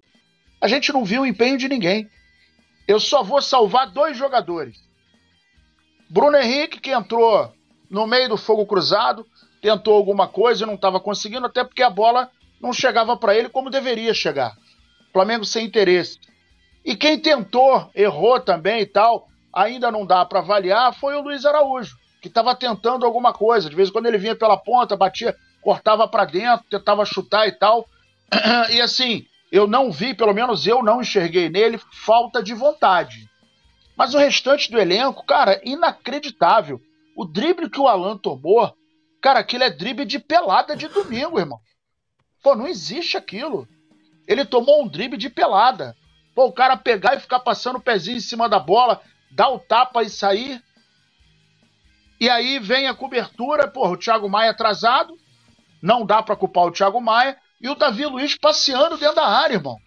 A 0.60 0.67
gente 0.67 0.91
não 0.91 1.05
viu 1.05 1.22
o 1.22 1.25
empenho 1.25 1.58
de 1.58 1.70
ninguém. 1.70 2.10
Eu 2.86 3.00
só 3.00 3.24
vou 3.24 3.41
salvar 3.41 3.91
dois 3.91 4.17
jogadores. 4.17 4.77
Bruno 6.10 6.38
Henrique, 6.38 6.82
que 6.82 6.91
entrou 6.91 7.53
no 7.94 8.08
meio 8.08 8.28
do 8.28 8.38
fogo 8.38 8.66
cruzado, 8.66 9.24
tentou 9.62 9.96
alguma 9.96 10.28
coisa 10.28 10.64
e 10.64 10.68
não 10.68 10.74
estava 10.74 11.00
conseguindo, 11.00 11.46
até 11.46 11.64
porque 11.64 11.84
a 11.84 11.92
bola 11.92 12.28
não 12.60 12.74
chegava 12.74 13.16
para 13.16 13.38
ele 13.38 13.50
como 13.50 13.70
deveria 13.70 14.16
chegar. 14.16 14.58
Flamengo 15.14 15.46
sem 15.46 15.68
interesse. 15.68 16.20
E 16.84 16.96
quem 16.96 17.20
tentou, 17.20 17.88
errou 17.94 18.40
também 18.40 18.82
e 18.82 18.86
tal, 18.88 19.28
ainda 19.54 19.92
não 19.92 20.08
dá 20.08 20.26
para 20.26 20.40
avaliar, 20.40 20.92
foi 20.96 21.16
o 21.16 21.22
Luiz 21.22 21.46
Araújo, 21.46 21.96
que 22.20 22.28
estava 22.28 22.56
tentando 22.56 23.06
alguma 23.06 23.32
coisa. 23.32 23.70
De 23.70 23.76
vez 23.76 23.90
em 23.90 23.92
quando 23.92 24.08
ele 24.08 24.18
vinha 24.18 24.36
pela 24.36 24.58
ponta, 24.58 24.98
batia 24.98 25.36
cortava 25.62 26.08
para 26.08 26.26
dentro, 26.26 26.66
tentava 26.70 27.06
chutar 27.06 27.48
e 27.48 27.52
tal. 27.52 27.88
E 28.72 28.82
assim, 28.82 29.28
eu 29.52 29.68
não 29.68 29.92
vi, 29.92 30.16
pelo 30.16 30.34
menos 30.34 30.66
eu 30.66 30.82
não 30.82 31.00
enxerguei 31.00 31.48
nele, 31.48 31.80
falta 31.92 32.42
de 32.42 32.56
vontade. 32.56 33.30
Mas 33.96 34.16
o 34.16 34.18
restante 34.18 34.72
do 34.72 34.80
elenco, 34.80 35.24
cara, 35.24 35.62
inacreditável. 35.64 36.82
O 37.15 37.25
drible 37.25 37.70
que 37.70 37.79
o 37.79 37.88
Alan 37.88 38.17
tomou, 38.17 38.75
cara, 39.22 39.39
aquilo 39.39 39.63
é 39.63 39.70
drible 39.70 40.05
de 40.05 40.20
pelada 40.20 40.75
de 40.75 40.88
domingo, 40.88 41.39
irmão. 41.39 41.60
Pô, 42.41 42.55
não 42.55 42.67
existe 42.67 43.15
aquilo. 43.15 43.67
Ele 44.27 44.43
tomou 44.43 44.84
um 44.84 44.88
drible 44.88 45.17
de 45.17 45.29
pelada. 45.29 45.96
Pô, 46.36 46.46
o 46.46 46.53
cara 46.53 46.75
pegar 46.75 47.15
e 47.15 47.20
ficar 47.20 47.39
passando 47.39 47.77
o 47.77 47.82
pezinho 47.82 48.17
em 48.17 48.22
cima 48.22 48.50
da 48.50 48.60
bola, 48.60 49.01
dar 49.32 49.50
o 49.50 49.60
tapa 49.60 50.03
e 50.03 50.10
sair. 50.10 50.62
E 52.20 52.29
aí 52.29 52.58
vem 52.58 52.88
a 52.88 52.96
cobertura, 52.96 53.67
porra, 53.67 53.91
o 53.91 53.98
Thiago 53.98 54.29
Maia 54.29 54.51
atrasado. 54.51 55.15
Não 55.82 56.05
dá 56.05 56.24
para 56.24 56.36
culpar 56.36 56.65
o 56.65 56.72
Thiago 56.72 57.01
Maia. 57.01 57.38
E 57.62 57.70
o 57.70 57.75
Davi 57.75 58.05
Luiz 58.05 58.38
passeando 58.38 58.98
dentro 58.98 59.15
da 59.15 59.27
área, 59.27 59.55
irmão. 59.55 59.77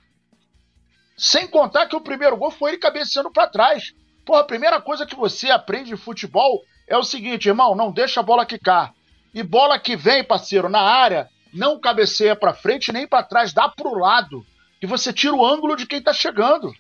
Sem 1.17 1.47
contar 1.47 1.87
que 1.87 1.97
o 1.97 2.01
primeiro 2.01 2.37
gol 2.37 2.51
foi 2.51 2.73
ele 2.73 2.79
cabeceando 2.79 3.31
para 3.31 3.49
trás. 3.49 3.93
Porra, 4.25 4.41
a 4.41 4.45
primeira 4.45 4.81
coisa 4.81 5.07
que 5.07 5.15
você 5.15 5.51
aprende 5.51 5.91
de 5.91 5.97
futebol 5.97 6.63
é 6.87 6.97
o 6.97 7.03
seguinte, 7.03 7.49
irmão, 7.49 7.75
não 7.75 7.91
deixa 7.91 8.21
a 8.21 8.23
bola 8.23 8.47
quicar. 8.47 8.95
E 9.35 9.43
bola 9.43 9.79
que 9.79 9.97
vem, 9.97 10.25
parceiro, 10.25 10.69
na 10.69 10.81
área, 10.81 11.29
não 11.53 11.81
cabeceia 11.81 12.37
para 12.37 12.55
frente 12.55 12.93
nem 12.93 13.07
para 13.07 13.23
trás, 13.23 13.53
dá 13.53 13.69
pro 13.69 13.99
lado. 13.99 14.45
E 14.81 14.87
você 14.87 15.13
tira 15.13 15.35
o 15.35 15.45
ângulo 15.45 15.77
de 15.77 15.87
quem 15.87 16.01
tá 16.01 16.13
chegando. 16.13 16.73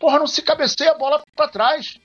Porra, 0.00 0.18
não 0.18 0.26
se 0.26 0.42
cabeceia 0.42 0.92
a 0.92 0.98
bola 0.98 1.22
para 1.36 1.48
trás. 1.48 1.98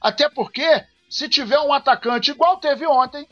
Até 0.00 0.28
porque, 0.28 0.84
se 1.08 1.28
tiver 1.28 1.58
um 1.60 1.72
atacante 1.72 2.30
igual 2.30 2.56
teve 2.56 2.86
ontem, 2.86 3.28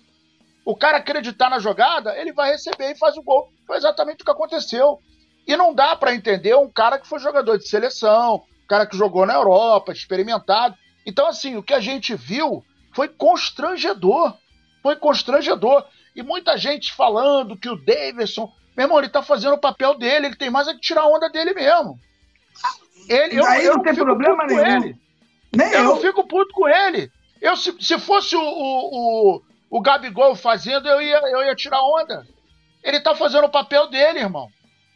o 0.64 0.76
cara 0.76 0.98
acreditar 0.98 1.50
na 1.50 1.58
jogada, 1.58 2.16
ele 2.16 2.32
vai 2.32 2.52
receber 2.52 2.92
e 2.92 2.98
faz 2.98 3.16
o 3.16 3.22
gol. 3.22 3.50
Foi 3.66 3.76
exatamente 3.76 4.22
o 4.22 4.24
que 4.24 4.30
aconteceu. 4.30 5.00
E 5.46 5.56
não 5.56 5.74
dá 5.74 5.96
para 5.96 6.14
entender 6.14 6.54
um 6.56 6.70
cara 6.70 6.98
que 6.98 7.08
foi 7.08 7.18
jogador 7.18 7.58
de 7.58 7.68
seleção, 7.68 8.36
um 8.62 8.66
cara 8.68 8.86
que 8.86 8.96
jogou 8.96 9.26
na 9.26 9.34
Europa, 9.34 9.92
experimentado. 9.92 10.76
Então, 11.04 11.26
assim, 11.26 11.56
o 11.56 11.62
que 11.62 11.74
a 11.74 11.80
gente 11.80 12.14
viu 12.14 12.64
foi 12.94 13.08
constrangedor. 13.08 14.36
Foi 14.82 14.96
constrangedor. 14.96 15.84
E 16.14 16.22
muita 16.22 16.56
gente 16.56 16.92
falando 16.92 17.56
que 17.56 17.68
o 17.68 17.76
Davidson. 17.76 18.52
Meu 18.76 18.84
irmão, 18.84 18.98
ele 18.98 19.08
tá 19.08 19.22
fazendo 19.22 19.54
o 19.54 19.60
papel 19.60 19.96
dele, 19.96 20.26
ele 20.26 20.36
tem 20.36 20.50
mais 20.50 20.66
é 20.66 20.74
que 20.74 20.80
tirar 20.80 21.02
a 21.02 21.08
onda 21.08 21.28
dele 21.28 21.52
mesmo. 21.52 21.98
Ele, 23.08 23.38
eu, 23.38 23.44
eu 23.44 23.74
não 23.74 23.82
tem 23.82 23.94
fico 23.94 24.06
problema 24.06 24.46
nenhum. 24.46 24.64
ele. 24.66 24.96
Nem 25.54 25.68
Eu 25.72 25.80
eu. 25.80 25.84
não 25.84 25.96
fico 26.00 26.26
puto 26.26 26.52
com 26.54 26.68
ele. 26.68 27.10
Eu, 27.40 27.56
se, 27.56 27.74
se 27.80 27.98
fosse 27.98 28.36
o, 28.36 28.40
o, 28.40 29.36
o, 29.36 29.42
o 29.70 29.80
Gabigol 29.80 30.34
fazendo, 30.34 30.88
eu 30.88 31.02
ia, 31.02 31.18
eu 31.30 31.42
ia 31.44 31.54
tirar 31.54 31.82
onda. 31.82 32.26
Ele 32.82 33.00
tá 33.00 33.14
fazendo 33.14 33.44
o 33.44 33.50
papel 33.50 33.88
dele, 33.88 34.20
irmão. 34.20 34.48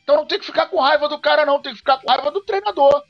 Então 0.03 0.17
não 0.17 0.27
tem 0.27 0.39
que 0.39 0.47
ficar 0.47 0.67
com 0.67 0.81
raiva 0.81 1.09
do 1.09 1.19
cara, 1.19 1.45
não. 1.45 1.61
Tem 1.61 1.73
que 1.73 1.79
ficar 1.79 1.99
com 1.99 2.11
raiva 2.11 2.31
do 2.31 2.41
treinador. 2.43 3.03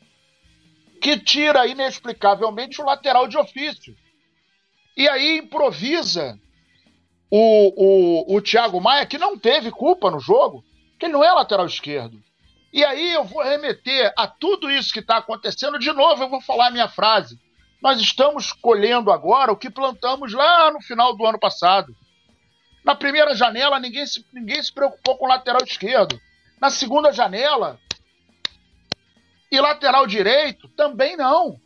Que 1.01 1.19
tira 1.19 1.67
inexplicavelmente 1.67 2.81
o 2.81 2.85
lateral 2.85 3.29
de 3.29 3.37
ofício. 3.37 3.95
E 4.97 5.09
aí 5.09 5.39
improvisa 5.39 6.39
o, 7.31 8.33
o, 8.33 8.37
o 8.37 8.41
Thiago 8.41 8.81
Maia, 8.81 9.07
que 9.07 9.19
não 9.19 9.39
teve 9.39 9.71
culpa 9.71 10.11
no 10.11 10.19
jogo, 10.19 10.65
que 10.99 11.07
ele 11.07 11.13
não 11.13 11.25
é 11.25 11.31
lateral 11.33 11.67
esquerdo. 11.67 12.23
E 12.73 12.85
aí 12.85 13.15
eu 13.15 13.25
vou 13.25 13.43
remeter 13.43 14.13
a 14.17 14.27
tudo 14.27 14.71
isso 14.71 14.93
que 14.93 15.01
está 15.01 15.19
acontecendo. 15.19 15.79
De 15.79 15.93
novo, 15.93 16.23
eu 16.23 16.29
vou 16.29 16.41
falar 16.41 16.69
a 16.69 16.71
minha 16.71 16.89
frase. 16.89 17.39
Nós 17.83 18.01
estamos 18.01 18.53
colhendo 18.53 19.11
agora 19.11 19.53
o 19.53 19.57
que 19.57 19.71
plantamos 19.71 20.33
lá 20.33 20.71
no 20.71 20.81
final 20.81 21.17
do 21.17 21.27
ano 21.27 21.39
passado. 21.39 21.95
Na 22.85 22.95
primeira 22.95 23.35
janela, 23.35 23.79
ninguém 23.81 24.07
se, 24.07 24.25
ninguém 24.33 24.63
se 24.63 24.73
preocupou 24.73 25.17
com 25.17 25.27
lateral 25.27 25.63
esquerdo. 25.65 26.21
Na 26.61 26.71
segunda 26.71 27.13
janela, 27.13 27.79
e 29.51 29.61
lateral 29.61 30.07
direito, 30.07 30.69
também 30.71 31.17
não. 31.17 31.61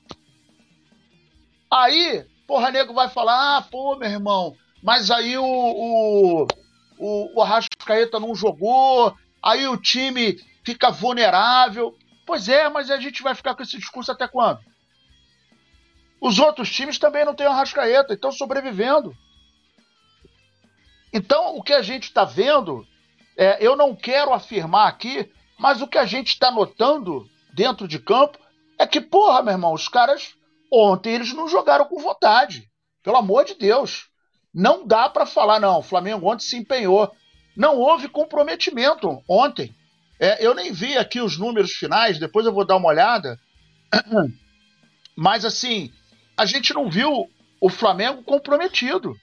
Aí, 1.70 2.26
porra, 2.50 2.72
nego 2.72 2.92
vai 2.92 3.08
falar: 3.08 3.58
ah, 3.58 3.62
pô, 3.62 3.94
meu 3.94 4.10
irmão, 4.10 4.56
mas 4.82 5.08
aí 5.08 5.38
o, 5.38 5.44
o, 5.44 6.46
o, 6.98 7.38
o 7.38 7.42
Arrascaeta 7.42 8.18
não 8.18 8.34
jogou, 8.34 9.14
aí 9.40 9.68
o 9.68 9.76
time 9.76 10.36
fica 10.64 10.90
vulnerável. 10.90 11.96
Pois 12.26 12.48
é, 12.48 12.68
mas 12.68 12.90
a 12.90 12.98
gente 12.98 13.22
vai 13.22 13.36
ficar 13.36 13.54
com 13.54 13.62
esse 13.62 13.78
discurso 13.78 14.10
até 14.10 14.26
quando? 14.26 14.58
Os 16.20 16.40
outros 16.40 16.68
times 16.72 16.98
também 16.98 17.24
não 17.24 17.36
têm 17.36 17.46
o 17.46 17.50
Arrascaeta, 17.50 18.14
estão 18.14 18.32
sobrevivendo. 18.32 19.16
Então, 21.12 21.56
o 21.56 21.62
que 21.62 21.72
a 21.72 21.82
gente 21.82 22.04
está 22.04 22.24
vendo, 22.24 22.84
é, 23.36 23.64
eu 23.64 23.76
não 23.76 23.94
quero 23.94 24.32
afirmar 24.32 24.88
aqui, 24.88 25.32
mas 25.56 25.80
o 25.80 25.86
que 25.86 25.98
a 25.98 26.04
gente 26.04 26.28
está 26.30 26.50
notando 26.50 27.30
dentro 27.54 27.86
de 27.86 28.00
campo 28.00 28.38
é 28.76 28.86
que, 28.88 29.00
porra, 29.00 29.40
meu 29.40 29.52
irmão, 29.52 29.72
os 29.72 29.86
caras 29.86 30.34
ontem 30.72 31.14
eles 31.14 31.32
não 31.32 31.48
jogaram 31.48 31.84
com 31.84 31.98
vontade. 31.98 32.68
Pelo 33.02 33.16
amor 33.16 33.44
de 33.44 33.54
Deus. 33.54 34.08
Não 34.52 34.86
dá 34.86 35.08
para 35.08 35.26
falar, 35.26 35.60
não. 35.60 35.78
O 35.78 35.82
Flamengo 35.82 36.30
ontem 36.30 36.44
se 36.44 36.56
empenhou. 36.56 37.10
Não 37.56 37.76
houve 37.76 38.08
comprometimento 38.08 39.22
ontem. 39.28 39.74
É, 40.18 40.44
eu 40.44 40.54
nem 40.54 40.72
vi 40.72 40.96
aqui 40.98 41.20
os 41.20 41.38
números 41.38 41.72
finais, 41.72 42.18
depois 42.18 42.44
eu 42.44 42.52
vou 42.52 42.66
dar 42.66 42.76
uma 42.76 42.88
olhada. 42.88 43.38
Mas 45.16 45.44
assim, 45.44 45.90
a 46.36 46.44
gente 46.44 46.74
não 46.74 46.90
viu 46.90 47.28
o 47.60 47.68
Flamengo 47.68 48.22
comprometido. 48.22 49.14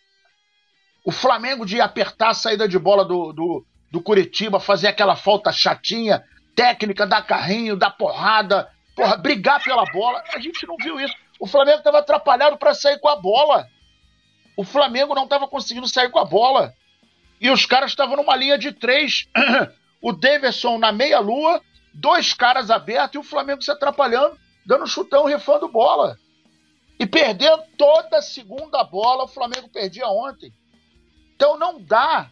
O 1.05 1.11
Flamengo 1.11 1.65
de 1.65 1.79
apertar 1.79 2.29
a 2.29 2.33
saída 2.33 2.67
de 2.67 2.77
bola 2.77 3.05
do, 3.05 3.31
do, 3.31 3.65
do 3.91 4.01
Curitiba, 4.01 4.59
fazer 4.59 4.87
aquela 4.87 5.15
falta 5.15 5.51
chatinha, 5.51 6.23
técnica, 6.55 7.07
dar 7.07 7.21
carrinho, 7.21 7.77
dar 7.77 7.91
porrada, 7.91 8.69
porra, 8.95 9.15
brigar 9.17 9.63
pela 9.63 9.85
bola. 9.85 10.23
A 10.33 10.39
gente 10.39 10.65
não 10.67 10.75
viu 10.77 10.99
isso. 10.99 11.15
O 11.39 11.47
Flamengo 11.47 11.79
estava 11.79 11.99
atrapalhado 11.99 12.57
para 12.57 12.73
sair 12.73 12.99
com 12.99 13.07
a 13.07 13.15
bola. 13.15 13.67
O 14.55 14.63
Flamengo 14.63 15.13
não 15.13 15.25
estava 15.25 15.47
conseguindo 15.47 15.87
sair 15.87 16.09
com 16.09 16.19
a 16.19 16.25
bola. 16.25 16.73
E 17.39 17.49
os 17.49 17.65
caras 17.65 17.91
estavam 17.91 18.17
numa 18.17 18.35
linha 18.35 18.57
de 18.57 18.71
três. 18.71 19.27
o 20.01 20.11
Davidson 20.11 20.77
na 20.77 20.91
meia-lua, 20.91 21.61
dois 21.93 22.33
caras 22.33 22.71
abertos 22.71 23.15
e 23.15 23.17
o 23.19 23.23
Flamengo 23.23 23.61
se 23.61 23.71
atrapalhando, 23.71 24.37
dando 24.65 24.87
chutão, 24.87 25.25
rifando 25.25 25.67
bola. 25.67 26.17
E 26.99 27.05
perdendo 27.05 27.63
toda 27.77 28.17
a 28.17 28.21
segunda 28.21 28.83
bola, 28.83 29.25
o 29.25 29.27
Flamengo 29.27 29.69
perdia 29.69 30.07
ontem. 30.07 30.51
Então 31.35 31.57
não 31.57 31.79
dá 31.79 32.31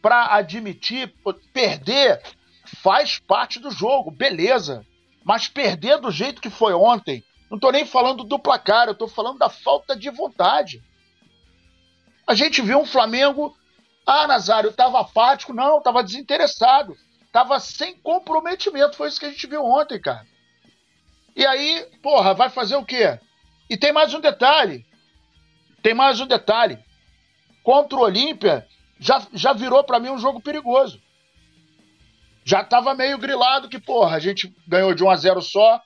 para 0.00 0.34
admitir, 0.36 1.12
perder 1.52 2.22
faz 2.64 3.18
parte 3.18 3.58
do 3.58 3.70
jogo, 3.70 4.10
beleza. 4.10 4.86
Mas 5.24 5.48
perder 5.48 5.98
do 5.98 6.10
jeito 6.10 6.40
que 6.40 6.50
foi 6.50 6.72
ontem, 6.74 7.24
não 7.54 7.58
tô 7.60 7.70
nem 7.70 7.86
falando 7.86 8.24
do 8.24 8.36
placar, 8.36 8.88
eu 8.88 8.96
tô 8.96 9.06
falando 9.06 9.38
da 9.38 9.48
falta 9.48 9.94
de 9.94 10.10
vontade. 10.10 10.82
A 12.26 12.34
gente 12.34 12.60
viu 12.60 12.80
um 12.80 12.84
Flamengo, 12.84 13.56
ah, 14.04 14.26
Nazário, 14.26 14.72
tava 14.72 15.00
apático, 15.00 15.52
não, 15.52 15.80
tava 15.80 16.02
desinteressado, 16.02 16.96
tava 17.30 17.60
sem 17.60 17.96
comprometimento, 17.96 18.96
foi 18.96 19.06
isso 19.06 19.20
que 19.20 19.26
a 19.26 19.30
gente 19.30 19.46
viu 19.46 19.64
ontem, 19.64 20.00
cara. 20.00 20.26
E 21.36 21.46
aí, 21.46 21.86
porra, 22.02 22.34
vai 22.34 22.50
fazer 22.50 22.74
o 22.74 22.84
quê? 22.84 23.20
E 23.70 23.76
tem 23.76 23.92
mais 23.92 24.12
um 24.12 24.20
detalhe. 24.20 24.84
Tem 25.80 25.94
mais 25.94 26.18
um 26.18 26.26
detalhe. 26.26 26.76
Contra 27.62 27.96
o 27.96 28.02
Olímpia, 28.02 28.66
já, 28.98 29.24
já 29.32 29.52
virou 29.52 29.84
para 29.84 30.00
mim 30.00 30.08
um 30.08 30.18
jogo 30.18 30.40
perigoso. 30.40 31.00
Já 32.44 32.64
tava 32.64 32.94
meio 32.94 33.16
grilado 33.16 33.68
que, 33.68 33.78
porra, 33.78 34.16
a 34.16 34.20
gente 34.20 34.52
ganhou 34.66 34.92
de 34.92 35.04
1 35.04 35.10
a 35.10 35.16
0 35.16 35.40
só. 35.40 35.80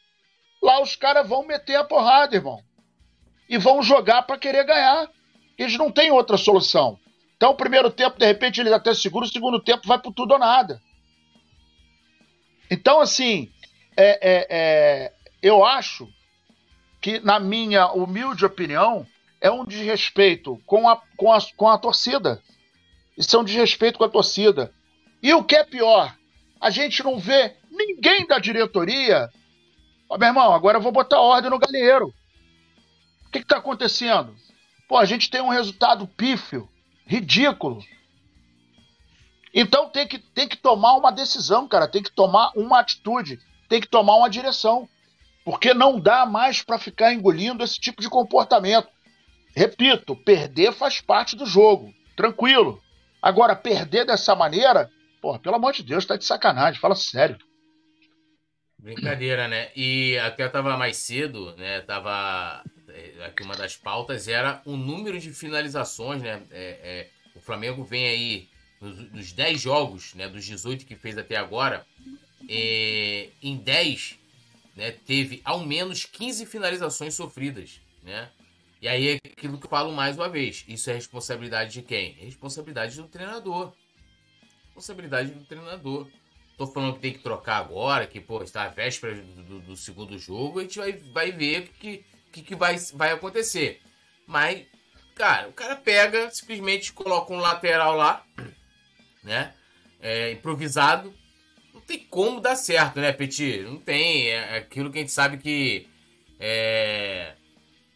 Lá 0.62 0.82
os 0.82 0.96
caras 0.96 1.28
vão 1.28 1.46
meter 1.46 1.76
a 1.76 1.84
porrada, 1.84 2.36
irmão. 2.36 2.60
E 3.48 3.56
vão 3.56 3.82
jogar 3.82 4.22
para 4.22 4.38
querer 4.38 4.64
ganhar. 4.64 5.10
Eles 5.56 5.76
não 5.76 5.90
têm 5.90 6.10
outra 6.10 6.36
solução. 6.36 6.98
Então, 7.36 7.50
o 7.50 7.56
primeiro 7.56 7.90
tempo, 7.90 8.18
de 8.18 8.26
repente, 8.26 8.60
eles 8.60 8.72
até 8.72 8.92
seguram, 8.92 9.26
o 9.26 9.30
segundo 9.30 9.60
tempo 9.60 9.86
vai 9.86 9.98
por 9.98 10.12
tudo 10.12 10.32
ou 10.32 10.38
nada. 10.38 10.82
Então, 12.70 13.00
assim, 13.00 13.50
é, 13.96 14.18
é, 14.20 14.46
é, 14.50 15.12
eu 15.42 15.64
acho 15.64 16.08
que, 17.00 17.20
na 17.20 17.38
minha 17.38 17.90
humilde 17.92 18.44
opinião, 18.44 19.06
é 19.40 19.50
um 19.50 19.64
desrespeito 19.64 20.60
com 20.66 20.88
a, 20.88 21.00
com 21.16 21.32
a, 21.32 21.38
com 21.56 21.68
a 21.68 21.78
torcida. 21.78 22.42
Isso 23.16 23.36
é 23.36 23.38
um 23.38 23.44
desrespeito 23.44 23.98
com 23.98 24.04
a 24.04 24.08
torcida. 24.08 24.72
E 25.22 25.32
o 25.32 25.42
que 25.42 25.56
é 25.56 25.64
pior, 25.64 26.14
a 26.60 26.70
gente 26.70 27.02
não 27.02 27.18
vê 27.18 27.56
ninguém 27.70 28.26
da 28.26 28.38
diretoria. 28.38 29.30
Ó, 30.08 30.16
meu 30.16 30.28
irmão, 30.28 30.54
agora 30.54 30.78
eu 30.78 30.82
vou 30.82 30.92
botar 30.92 31.20
ordem 31.20 31.50
no 31.50 31.58
galinheiro. 31.58 32.14
O 33.26 33.30
que 33.30 33.38
está 33.38 33.58
acontecendo? 33.58 34.34
Pô, 34.88 34.96
a 34.96 35.04
gente 35.04 35.30
tem 35.30 35.40
um 35.40 35.50
resultado 35.50 36.06
pífio, 36.06 36.68
ridículo. 37.06 37.84
Então 39.52 39.90
tem 39.90 40.06
que, 40.06 40.18
tem 40.18 40.48
que 40.48 40.56
tomar 40.56 40.94
uma 40.94 41.10
decisão, 41.10 41.68
cara. 41.68 41.86
Tem 41.86 42.02
que 42.02 42.10
tomar 42.10 42.52
uma 42.56 42.80
atitude. 42.80 43.38
Tem 43.68 43.80
que 43.80 43.88
tomar 43.88 44.16
uma 44.16 44.30
direção. 44.30 44.88
Porque 45.44 45.74
não 45.74 46.00
dá 46.00 46.24
mais 46.24 46.62
para 46.62 46.78
ficar 46.78 47.12
engolindo 47.12 47.62
esse 47.62 47.78
tipo 47.78 48.00
de 48.00 48.08
comportamento. 48.08 48.88
Repito, 49.54 50.16
perder 50.16 50.72
faz 50.72 51.00
parte 51.00 51.36
do 51.36 51.44
jogo. 51.44 51.92
Tranquilo. 52.16 52.80
Agora, 53.20 53.56
perder 53.56 54.06
dessa 54.06 54.34
maneira, 54.34 54.90
pô, 55.20 55.38
pelo 55.38 55.56
amor 55.56 55.72
de 55.72 55.82
Deus, 55.82 56.06
tá 56.06 56.16
de 56.16 56.24
sacanagem, 56.24 56.80
fala 56.80 56.94
sério. 56.94 57.36
Brincadeira, 58.78 59.48
né? 59.48 59.70
E 59.74 60.16
até 60.18 60.48
tava 60.48 60.76
mais 60.76 60.96
cedo, 60.96 61.54
né? 61.56 61.80
Tava. 61.82 62.64
é, 62.88 63.24
Aqui 63.26 63.42
uma 63.42 63.56
das 63.56 63.76
pautas 63.76 64.28
era 64.28 64.62
o 64.64 64.76
número 64.76 65.18
de 65.18 65.32
finalizações, 65.32 66.22
né? 66.22 66.42
É, 66.50 66.78
é, 66.82 67.10
o 67.34 67.40
Flamengo 67.40 67.84
vem 67.84 68.06
aí 68.06 68.48
nos, 68.80 69.12
nos 69.12 69.32
10 69.32 69.60
jogos, 69.60 70.14
né? 70.14 70.28
Dos 70.28 70.44
18 70.44 70.86
que 70.86 70.96
fez 70.96 71.18
até 71.18 71.36
agora. 71.36 71.86
é, 72.48 73.30
em 73.42 73.56
10, 73.56 74.18
né? 74.76 74.92
Teve 74.92 75.40
ao 75.44 75.60
menos 75.66 76.04
15 76.06 76.46
finalizações 76.46 77.14
sofridas, 77.14 77.80
né? 78.02 78.30
E 78.80 78.88
aí 78.88 79.08
é 79.08 79.14
aquilo 79.32 79.58
que 79.58 79.66
eu 79.66 79.70
falo 79.70 79.92
mais 79.92 80.16
uma 80.16 80.28
vez. 80.28 80.64
Isso 80.68 80.88
é 80.90 80.94
responsabilidade 80.94 81.72
de 81.72 81.82
quem? 81.82 82.12
Responsabilidade 82.14 82.96
do 82.96 83.08
treinador. 83.08 83.74
Responsabilidade 84.66 85.32
do 85.32 85.44
treinador. 85.44 86.08
Tô 86.58 86.66
falando 86.66 86.94
que 86.94 87.00
tem 87.00 87.12
que 87.12 87.20
trocar 87.20 87.56
agora, 87.58 88.06
que 88.06 88.20
pô, 88.20 88.42
está 88.42 88.64
à 88.64 88.68
véspera 88.68 89.14
do, 89.14 89.42
do- 89.44 89.60
do 89.60 89.76
segundo 89.76 90.18
jogo, 90.18 90.58
a 90.58 90.62
gente 90.62 90.78
vai, 90.78 90.92
vai 90.92 91.32
ver 91.32 91.60
o 91.60 91.66
que, 91.80 92.04
que, 92.32 92.42
que 92.42 92.54
vai, 92.56 92.76
vai 92.94 93.12
acontecer. 93.12 93.80
Mas, 94.26 94.66
cara, 95.14 95.48
o 95.48 95.52
cara 95.52 95.76
pega, 95.76 96.28
simplesmente 96.30 96.92
coloca 96.92 97.32
um 97.32 97.38
lateral 97.38 97.94
lá, 97.96 98.24
né? 99.22 99.54
É, 100.00 100.32
improvisado. 100.32 101.14
Não 101.72 101.80
tem 101.80 101.98
como 102.00 102.40
dar 102.40 102.56
certo, 102.56 103.00
né, 103.00 103.12
Petit? 103.12 103.62
Não 103.62 103.78
tem. 103.78 104.28
É 104.28 104.58
aquilo 104.58 104.90
que 104.90 104.98
a 104.98 105.00
gente 105.00 105.12
sabe 105.12 105.38
que. 105.38 105.88
É, 106.40 107.34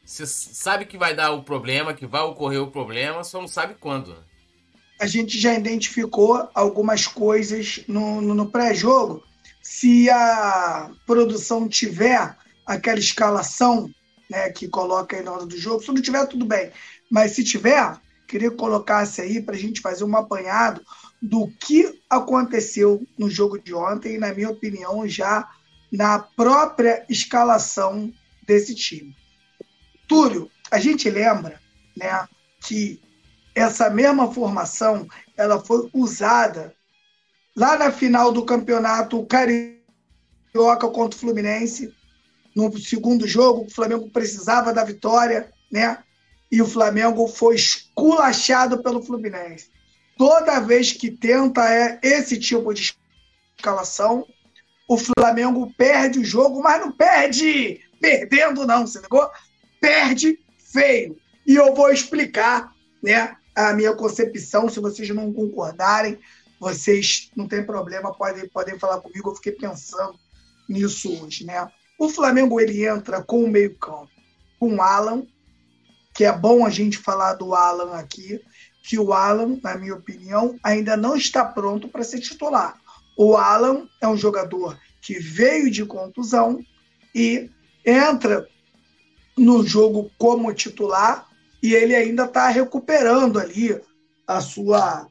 você 0.05 0.27
sabe 0.27 0.85
que 0.85 0.99
vai 0.99 1.15
dar 1.15 1.33
o 1.33 1.43
problema, 1.45 1.95
que 1.95 2.07
vai 2.07 2.23
ocorrer 2.23 2.61
o 2.63 2.71
problema, 2.71 3.25
só 3.25 3.41
não 3.41 3.49
sabe 3.49 3.75
quando. 3.75 4.15
né? 4.15 4.23
A 5.03 5.07
gente 5.07 5.37
já 5.37 5.53
identificou 5.53 6.49
algumas 6.55 7.09
coisas 7.09 7.81
no, 7.89 8.21
no- 8.21 8.35
no 8.37 8.49
pré-jogo. 8.53 9.21
Se 9.61 10.09
a 10.09 10.93
produção 11.05 11.69
tiver 11.69 12.37
aquela 12.65 13.01
escalação 13.01 13.91
né, 14.31 14.49
que 14.51 14.69
coloca 14.69 15.17
aí 15.17 15.25
na 15.25 15.33
hora 15.33 15.45
do 15.45 15.59
jogo, 15.59 15.83
se 15.83 15.89
não 15.91 16.01
tiver, 16.01 16.25
tudo 16.29 16.47
bem. 16.47 16.71
Mas 17.11 17.33
se 17.33 17.43
tiver, 17.43 17.99
queria 18.29 18.49
que 18.49 18.57
colocasse 18.57 19.21
aí 19.21 19.43
para 19.43 19.57
a 19.57 19.59
gente 19.59 19.81
fazer 19.81 20.05
um 20.05 20.17
apanhado 20.17 20.81
do 21.21 21.49
que 21.49 22.01
aconteceu 22.09 23.05
no 23.19 23.29
jogo 23.29 23.59
de 23.59 23.75
ontem, 23.75 24.19
na 24.19 24.33
minha 24.33 24.51
opinião, 24.51 25.09
já 25.09 25.49
na 25.91 26.21
própria 26.21 27.05
escalação 27.09 28.13
desse 28.47 28.73
time. 28.73 29.17
Túlio, 30.07 30.49
a 30.71 30.79
gente 30.79 31.11
lembra 31.11 31.61
né, 31.97 32.25
que 32.65 33.01
essa 33.55 33.91
mesma 33.91 34.33
formação 34.33 35.07
ela 35.37 35.61
foi 35.61 35.89
usada 35.93 36.75
lá 37.57 37.77
na 37.77 37.91
final 37.91 38.33
do 38.33 38.45
campeonato 38.45 39.27
carioca 39.27 40.89
contra 40.89 41.17
o 41.17 41.21
Fluminense 41.21 41.93
no 42.55 42.77
segundo 42.79 43.27
jogo 43.27 43.67
o 43.67 43.71
Flamengo 43.71 44.11
precisava 44.11 44.73
da 44.73 44.85
vitória 44.85 45.51
né? 45.73 45.99
E 46.51 46.61
o 46.61 46.67
Flamengo 46.67 47.27
foi 47.27 47.55
esculachado 47.55 48.83
pelo 48.83 49.03
Fluminense. 49.03 49.71
Toda 50.19 50.61
vez 50.61 50.93
que 50.93 51.11
tenta 51.11 51.67
é 51.73 51.99
esse 52.03 52.39
tipo 52.39 52.75
de 52.75 52.95
escalação. 53.57 54.27
O 54.87 54.99
Flamengo 54.99 55.73
perde 55.79 56.19
o 56.19 56.25
jogo 56.25 56.63
mas 56.63 56.79
não 56.79 56.93
perde! 56.93 57.81
Perdendo 57.99 58.67
não 58.67 58.87
você 58.87 59.01
ligou? 59.01 59.31
Perde 59.81 60.39
feio. 60.59 61.17
E 61.47 61.55
eu 61.55 61.75
vou 61.75 61.91
explicar 61.91 62.71
né 63.03 63.35
a 63.55 63.73
minha 63.73 63.95
concepção. 63.95 64.69
Se 64.69 64.81
vocês 64.81 65.09
não 65.11 65.33
concordarem, 65.33 66.19
vocês 66.59 67.31
não 67.37 67.49
tem 67.49 67.65
problema, 67.65 68.15
podem, 68.15 68.49
podem 68.49 68.79
falar 68.79 69.01
comigo. 69.01 69.31
Eu 69.31 69.35
fiquei 69.35 69.53
pensando 69.53 70.19
nisso 70.69 71.13
hoje, 71.23 71.45
né? 71.45 71.69
O 71.99 72.09
Flamengo 72.09 72.61
ele 72.61 72.87
entra 72.87 73.23
com 73.23 73.45
o 73.45 73.51
meio-campo, 73.51 74.11
com 74.59 74.77
o 74.77 74.83
Alan, 74.83 75.27
que 76.15 76.25
é 76.25 76.33
bom 76.33 76.65
a 76.65 76.71
gente 76.71 76.99
falar 76.99 77.35
do 77.35 77.55
Alan 77.55 77.95
aqui, 77.95 78.41
que 78.83 78.99
o 78.99 79.13
Alan, 79.13 79.59
na 79.63 79.77
minha 79.77 79.95
opinião, 79.95 80.59
ainda 80.63 80.97
não 80.97 81.17
está 81.17 81.45
pronto 81.45 81.89
para 81.89 82.05
ser 82.05 82.21
titular. 82.21 82.77
O 83.17 83.37
Alan 83.37 83.87
é 84.01 84.09
um 84.09 84.17
jogador 84.17 84.79
que 85.01 85.19
veio 85.19 85.71
de 85.71 85.85
contusão 85.85 86.61
e 87.15 87.51
entra 87.85 88.49
no 89.37 89.67
jogo 89.67 90.11
como 90.19 90.53
titular 90.53 91.29
e 91.63 91.75
ele 91.75 91.95
ainda 91.95 92.25
está 92.25 92.49
recuperando 92.49 93.39
ali 93.39 93.81
a 94.27 94.41
sua 94.41 95.07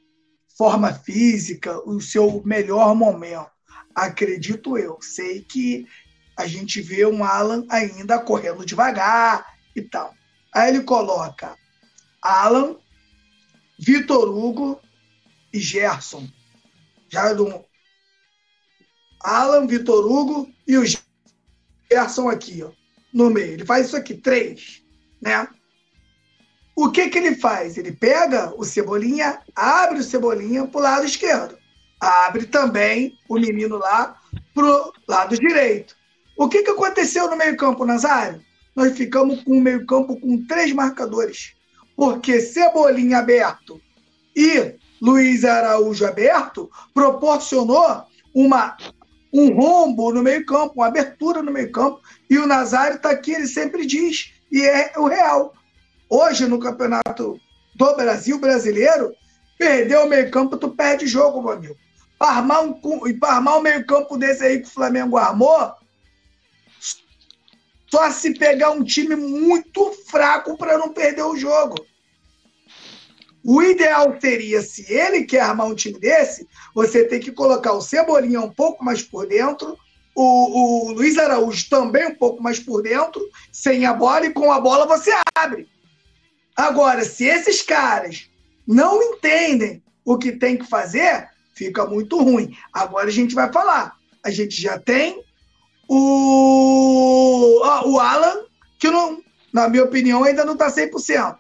forma 0.58 0.94
física, 0.94 1.80
o 1.90 2.02
seu 2.02 2.42
melhor 2.46 2.94
momento. 2.94 3.50
Acredito 3.96 4.78
eu. 4.78 4.98
Sei 5.02 5.42
que 5.42 5.88
a 6.38 6.46
gente 6.46 6.82
vê 6.82 7.06
um 7.06 7.24
Alan 7.24 7.66
ainda 7.70 8.20
correndo 8.20 8.66
devagar 8.66 9.46
e 9.76 9.82
tal. 9.82 10.14
Aí 10.54 10.70
ele 10.70 10.84
coloca 10.84 11.58
Alan, 12.22 12.76
Vitor 13.80 14.30
Hugo 14.30 14.80
e 15.54 15.60
Gerson. 15.60 16.28
Já 17.10 17.34
do 17.34 17.64
Alan, 19.22 19.68
Vitor 19.68 20.06
Hugo 20.06 20.52
e 20.68 20.78
o 20.78 20.84
Gerson 21.90 22.30
aqui, 22.30 22.64
ó, 22.64 22.72
no 23.14 23.30
meio. 23.30 23.54
Ele 23.54 23.66
faz 23.66 23.88
isso 23.88 23.98
aqui, 23.98 24.16
três, 24.16 24.84
né? 25.22 25.48
O 26.76 26.90
que, 26.90 27.10
que 27.10 27.18
ele 27.18 27.36
faz? 27.36 27.78
Ele 27.78 27.92
pega 27.92 28.54
o 28.58 28.64
Cebolinha, 28.64 29.40
abre 29.56 30.00
o 30.00 30.04
Cebolinha 30.04 30.66
para 30.66 30.80
o 30.80 30.84
lado 30.84 31.06
esquerdo. 31.06 31.58
Abre 32.00 32.46
também 32.46 33.18
o 33.30 33.36
menino 33.36 33.78
lá 33.78 34.18
para 34.54 34.66
o 34.66 34.94
lado 35.08 35.38
direito. 35.38 35.96
O 36.38 36.50
que, 36.50 36.64
que 36.64 36.72
aconteceu 36.72 37.30
no 37.30 37.36
meio-campo, 37.36 37.86
Nazário? 37.86 38.42
Nós 38.76 38.98
ficamos 38.98 39.44
com 39.44 39.58
o 39.58 39.62
meio-campo 39.62 40.20
com 40.20 40.44
três 40.46 40.72
marcadores. 40.74 41.54
Porque 41.96 42.42
Cebolinha 42.42 43.20
aberto 43.20 43.80
e 44.36 44.76
Luiz 45.02 45.44
Araújo 45.44 46.06
aberto 46.06 46.70
proporcionou 46.94 48.04
uma, 48.34 48.78
um 49.34 49.54
rombo 49.54 50.14
no 50.14 50.24
meio-campo, 50.24 50.76
uma 50.78 50.88
abertura 50.88 51.44
no 51.44 51.52
meio-campo. 51.52 52.02
E 52.30 52.38
o 52.38 52.48
Nazário 52.48 52.96
está 52.96 53.12
aqui, 53.12 53.34
ele 53.34 53.48
sempre 53.48 53.86
diz, 53.86 54.34
e 54.52 54.62
é 54.62 54.94
o 54.98 55.08
real. 55.08 55.54
Hoje, 56.14 56.46
no 56.46 56.60
Campeonato 56.60 57.40
do 57.74 57.96
Brasil 57.96 58.38
brasileiro, 58.38 59.16
perdeu 59.58 60.04
o 60.04 60.10
meio-campo, 60.10 60.58
tu 60.58 60.70
perde 60.72 61.08
jogo, 61.08 61.42
meu 61.42 61.54
amigo. 61.54 61.78
Para 62.20 62.36
armar 62.36 62.66
um, 62.66 62.74
para 63.18 63.36
armar 63.36 63.58
um 63.58 63.62
meio-campo 63.62 64.18
desse 64.18 64.44
aí 64.44 64.60
que 64.60 64.68
o 64.68 64.72
Flamengo 64.72 65.16
armou, 65.16 65.74
só 67.90 68.12
se 68.12 68.34
pegar 68.34 68.72
um 68.72 68.84
time 68.84 69.16
muito 69.16 69.90
fraco 70.10 70.58
para 70.58 70.78
não 70.78 70.92
perder 70.92 71.24
o 71.24 71.38
jogo. 71.38 71.76
O 73.42 73.64
ideal 73.64 74.14
seria, 74.20 74.62
se 74.62 74.92
ele 74.92 75.24
quer 75.24 75.40
armar 75.40 75.68
um 75.68 75.76
time 75.76 75.98
desse, 75.98 76.46
você 76.76 77.06
tem 77.06 77.22
que 77.22 77.32
colocar 77.32 77.72
o 77.72 77.82
Cebolinha 77.82 78.42
um 78.42 78.52
pouco 78.52 78.84
mais 78.84 79.02
por 79.02 79.26
dentro, 79.26 79.78
o, 80.14 80.90
o 80.90 80.92
Luiz 80.92 81.18
Araújo 81.18 81.70
também 81.70 82.08
um 82.08 82.16
pouco 82.16 82.44
mais 82.44 82.60
por 82.60 82.84
dentro, 82.84 83.22
sem 83.50 83.86
a 83.86 83.94
bola, 83.94 84.26
e 84.26 84.34
com 84.34 84.52
a 84.52 84.60
bola 84.60 84.86
você 84.86 85.10
abre. 85.38 85.72
Agora, 86.56 87.04
se 87.04 87.26
esses 87.26 87.62
caras 87.62 88.30
não 88.68 89.02
entendem 89.02 89.82
o 90.06 90.18
que 90.18 90.32
tem 90.32 90.58
que 90.58 90.66
fazer, 90.66 91.30
fica 91.54 91.86
muito 91.86 92.22
ruim. 92.22 92.56
Agora 92.74 93.08
a 93.08 93.12
gente 93.12 93.36
vai 93.36 93.52
falar. 93.52 93.96
A 94.24 94.30
gente 94.30 94.62
já 94.62 94.78
tem 94.78 95.24
o, 95.88 97.62
ah, 97.64 97.88
o 97.88 98.00
Alan, 98.00 98.46
que 98.80 98.90
não, 98.90 99.22
na 99.52 99.68
minha 99.68 99.84
opinião 99.84 100.24
ainda 100.24 100.46
não 100.46 100.54
está 100.54 100.72
100%. 100.72 101.38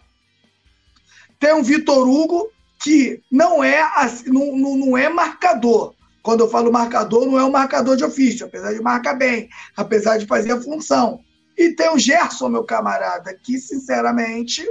Tem 1.40 1.54
o 1.54 1.64
Vitor 1.64 2.08
Hugo, 2.08 2.52
que 2.84 3.22
não 3.32 3.64
é, 3.64 3.82
não, 4.28 4.58
não, 4.58 4.76
não 4.76 4.98
é 4.98 5.10
marcador. 5.10 5.94
Quando 6.22 6.42
eu 6.42 6.50
falo 6.50 6.72
marcador, 6.72 7.26
não 7.26 7.40
é 7.40 7.44
um 7.44 7.52
marcador 7.52 7.96
de 7.96 8.04
ofício, 8.04 8.46
apesar 8.46 8.74
de 8.74 8.82
marcar 8.82 9.16
bem, 9.16 9.50
apesar 9.76 10.18
de 10.18 10.28
fazer 10.28 10.52
a 10.52 10.62
função. 10.62 11.22
E 11.58 11.70
tem 11.72 11.90
o 11.90 11.98
Gerson, 11.98 12.50
meu 12.50 12.64
camarada, 12.64 13.34
que, 13.34 13.58
sinceramente, 13.58 14.64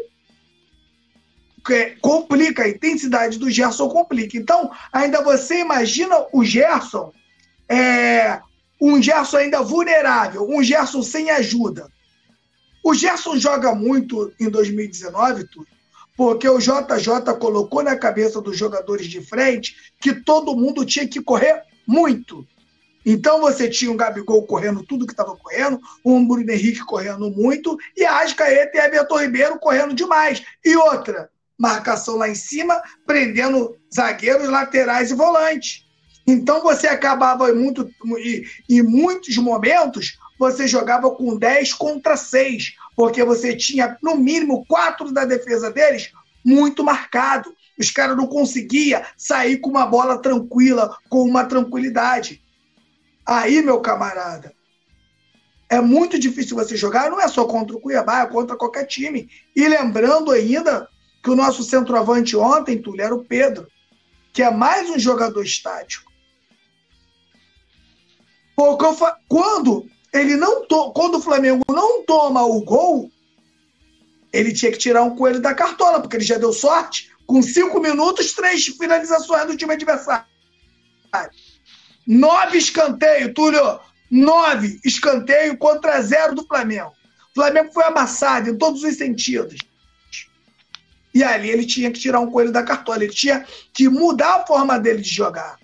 complica, 2.00 2.64
a 2.64 2.68
intensidade 2.68 3.38
do 3.38 3.50
Gerson 3.50 3.88
complica. 3.88 4.36
Então, 4.36 4.70
ainda 4.92 5.22
você 5.22 5.60
imagina 5.60 6.26
o 6.32 6.44
Gerson, 6.44 7.12
é, 7.68 8.40
um 8.80 9.00
Gerson 9.02 9.36
ainda 9.38 9.62
vulnerável, 9.62 10.48
um 10.48 10.62
Gerson 10.62 11.02
sem 11.02 11.30
ajuda. 11.30 11.88
O 12.82 12.94
Gerson 12.94 13.36
joga 13.36 13.74
muito 13.74 14.32
em 14.40 14.48
2019, 14.48 15.44
tudo, 15.44 15.66
porque 16.16 16.48
o 16.48 16.58
JJ 16.58 17.34
colocou 17.38 17.82
na 17.82 17.96
cabeça 17.96 18.40
dos 18.40 18.56
jogadores 18.56 19.06
de 19.06 19.20
frente 19.20 19.92
que 20.00 20.14
todo 20.14 20.56
mundo 20.56 20.84
tinha 20.84 21.06
que 21.06 21.20
correr 21.20 21.62
muito. 21.86 22.46
Então 23.04 23.40
você 23.40 23.68
tinha 23.68 23.90
um 23.90 23.96
Gabigol 23.96 24.46
correndo 24.46 24.82
tudo 24.82 25.06
que 25.06 25.12
estava 25.12 25.36
correndo, 25.36 25.80
um 26.04 26.26
Bruno 26.26 26.50
Henrique 26.50 26.84
correndo 26.84 27.30
muito, 27.30 27.78
e 27.96 28.04
a 28.04 28.12
Arrascaeta 28.12 28.76
e 28.76 28.80
Everton 28.80 29.18
Ribeiro 29.18 29.58
correndo 29.58 29.94
demais. 29.94 30.42
E 30.64 30.76
outra, 30.76 31.30
marcação 31.60 32.16
lá 32.16 32.26
em 32.26 32.34
cima, 32.34 32.80
prendendo 33.06 33.76
zagueiros, 33.94 34.48
laterais 34.48 35.10
e 35.10 35.14
volantes. 35.14 35.84
Então 36.26 36.62
você 36.62 36.86
acabava 36.86 37.50
em, 37.50 37.54
muito, 37.54 37.90
em 38.68 38.82
muitos 38.82 39.36
momentos, 39.36 40.18
você 40.38 40.66
jogava 40.66 41.10
com 41.10 41.36
10 41.36 41.74
contra 41.74 42.16
6, 42.16 42.72
porque 42.96 43.22
você 43.22 43.54
tinha 43.54 43.98
no 44.02 44.16
mínimo 44.16 44.64
quatro 44.66 45.12
da 45.12 45.26
defesa 45.26 45.70
deles 45.70 46.10
muito 46.42 46.82
marcado. 46.82 47.54
Os 47.78 47.90
caras 47.90 48.16
não 48.16 48.26
conseguiam 48.26 49.02
sair 49.18 49.58
com 49.58 49.68
uma 49.68 49.84
bola 49.84 50.16
tranquila, 50.16 50.96
com 51.10 51.22
uma 51.22 51.44
tranquilidade. 51.44 52.42
Aí, 53.26 53.60
meu 53.60 53.80
camarada, 53.80 54.54
é 55.68 55.78
muito 55.80 56.18
difícil 56.18 56.56
você 56.56 56.74
jogar, 56.74 57.10
não 57.10 57.20
é 57.20 57.28
só 57.28 57.44
contra 57.44 57.76
o 57.76 57.80
Cuiabá, 57.80 58.22
é 58.22 58.26
contra 58.26 58.56
qualquer 58.56 58.86
time. 58.86 59.28
E 59.54 59.68
lembrando 59.68 60.30
ainda 60.30 60.88
que 61.22 61.30
o 61.30 61.36
nosso 61.36 61.62
centroavante 61.62 62.36
ontem, 62.36 62.80
Túlio, 62.80 63.02
era 63.02 63.14
o 63.14 63.24
Pedro, 63.24 63.68
que 64.32 64.42
é 64.42 64.50
mais 64.50 64.88
um 64.88 64.98
jogador 64.98 65.42
estático. 65.42 66.10
Quando 69.28 69.88
ele 70.12 70.36
não 70.36 70.66
to... 70.66 70.92
quando 70.92 71.16
o 71.16 71.22
Flamengo 71.22 71.62
não 71.70 72.04
toma 72.04 72.44
o 72.44 72.60
gol, 72.62 73.10
ele 74.32 74.52
tinha 74.52 74.70
que 74.70 74.78
tirar 74.78 75.02
um 75.02 75.16
coelho 75.16 75.40
da 75.40 75.54
cartola, 75.54 76.00
porque 76.00 76.16
ele 76.16 76.24
já 76.24 76.38
deu 76.38 76.52
sorte. 76.52 77.10
Com 77.26 77.42
cinco 77.42 77.80
minutos, 77.80 78.32
três 78.32 78.66
finalizações 78.66 79.46
do 79.46 79.56
time 79.56 79.74
adversário. 79.74 80.26
Nove 82.06 82.58
escanteio, 82.58 83.32
Túlio. 83.32 83.80
Nove 84.10 84.80
escanteio 84.84 85.56
contra 85.56 86.02
zero 86.02 86.34
do 86.34 86.44
Flamengo. 86.44 86.92
O 87.30 87.34
Flamengo 87.34 87.72
foi 87.72 87.84
amassado 87.84 88.50
em 88.50 88.58
todos 88.58 88.82
os 88.82 88.96
sentidos. 88.96 89.56
E 91.14 91.22
ali 91.24 91.50
ele 91.50 91.66
tinha 91.66 91.90
que 91.90 91.98
tirar 91.98 92.20
um 92.20 92.30
coelho 92.30 92.52
da 92.52 92.62
cartola. 92.62 93.04
Ele 93.04 93.12
tinha 93.12 93.44
que 93.72 93.88
mudar 93.88 94.36
a 94.36 94.46
forma 94.46 94.78
dele 94.78 95.02
de 95.02 95.10
jogar. 95.10 95.58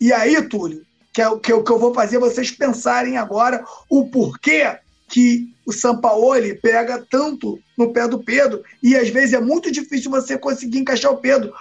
E 0.00 0.12
aí, 0.12 0.40
Túlio, 0.42 0.86
que 1.12 1.20
é 1.20 1.28
o 1.28 1.40
que, 1.40 1.52
eu 1.52 1.78
vou 1.78 1.92
fazer 1.92 2.18
vocês 2.18 2.50
pensarem 2.50 3.16
agora 3.16 3.64
o 3.90 4.08
porquê 4.08 4.78
que 5.08 5.52
o 5.66 5.72
Sampaoli 5.72 6.54
pega 6.54 7.04
tanto 7.10 7.58
no 7.76 7.92
pé 7.92 8.06
do 8.06 8.22
Pedro 8.22 8.62
e 8.82 8.94
às 8.94 9.08
vezes 9.08 9.32
é 9.32 9.40
muito 9.40 9.70
difícil 9.70 10.10
você 10.10 10.38
conseguir 10.38 10.78
encaixar 10.78 11.12
o 11.12 11.18
Pedro. 11.18 11.52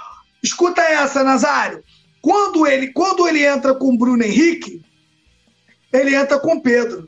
Escuta 0.43 0.81
essa, 0.81 1.23
Nazário. 1.23 1.83
Quando 2.21 2.67
ele, 2.67 2.87
quando 2.87 3.27
ele 3.27 3.43
entra 3.43 3.73
com 3.73 3.93
o 3.93 3.97
Bruno 3.97 4.23
Henrique, 4.23 4.81
ele 5.91 6.15
entra 6.15 6.39
com 6.39 6.55
o 6.55 6.61
Pedro. 6.61 7.07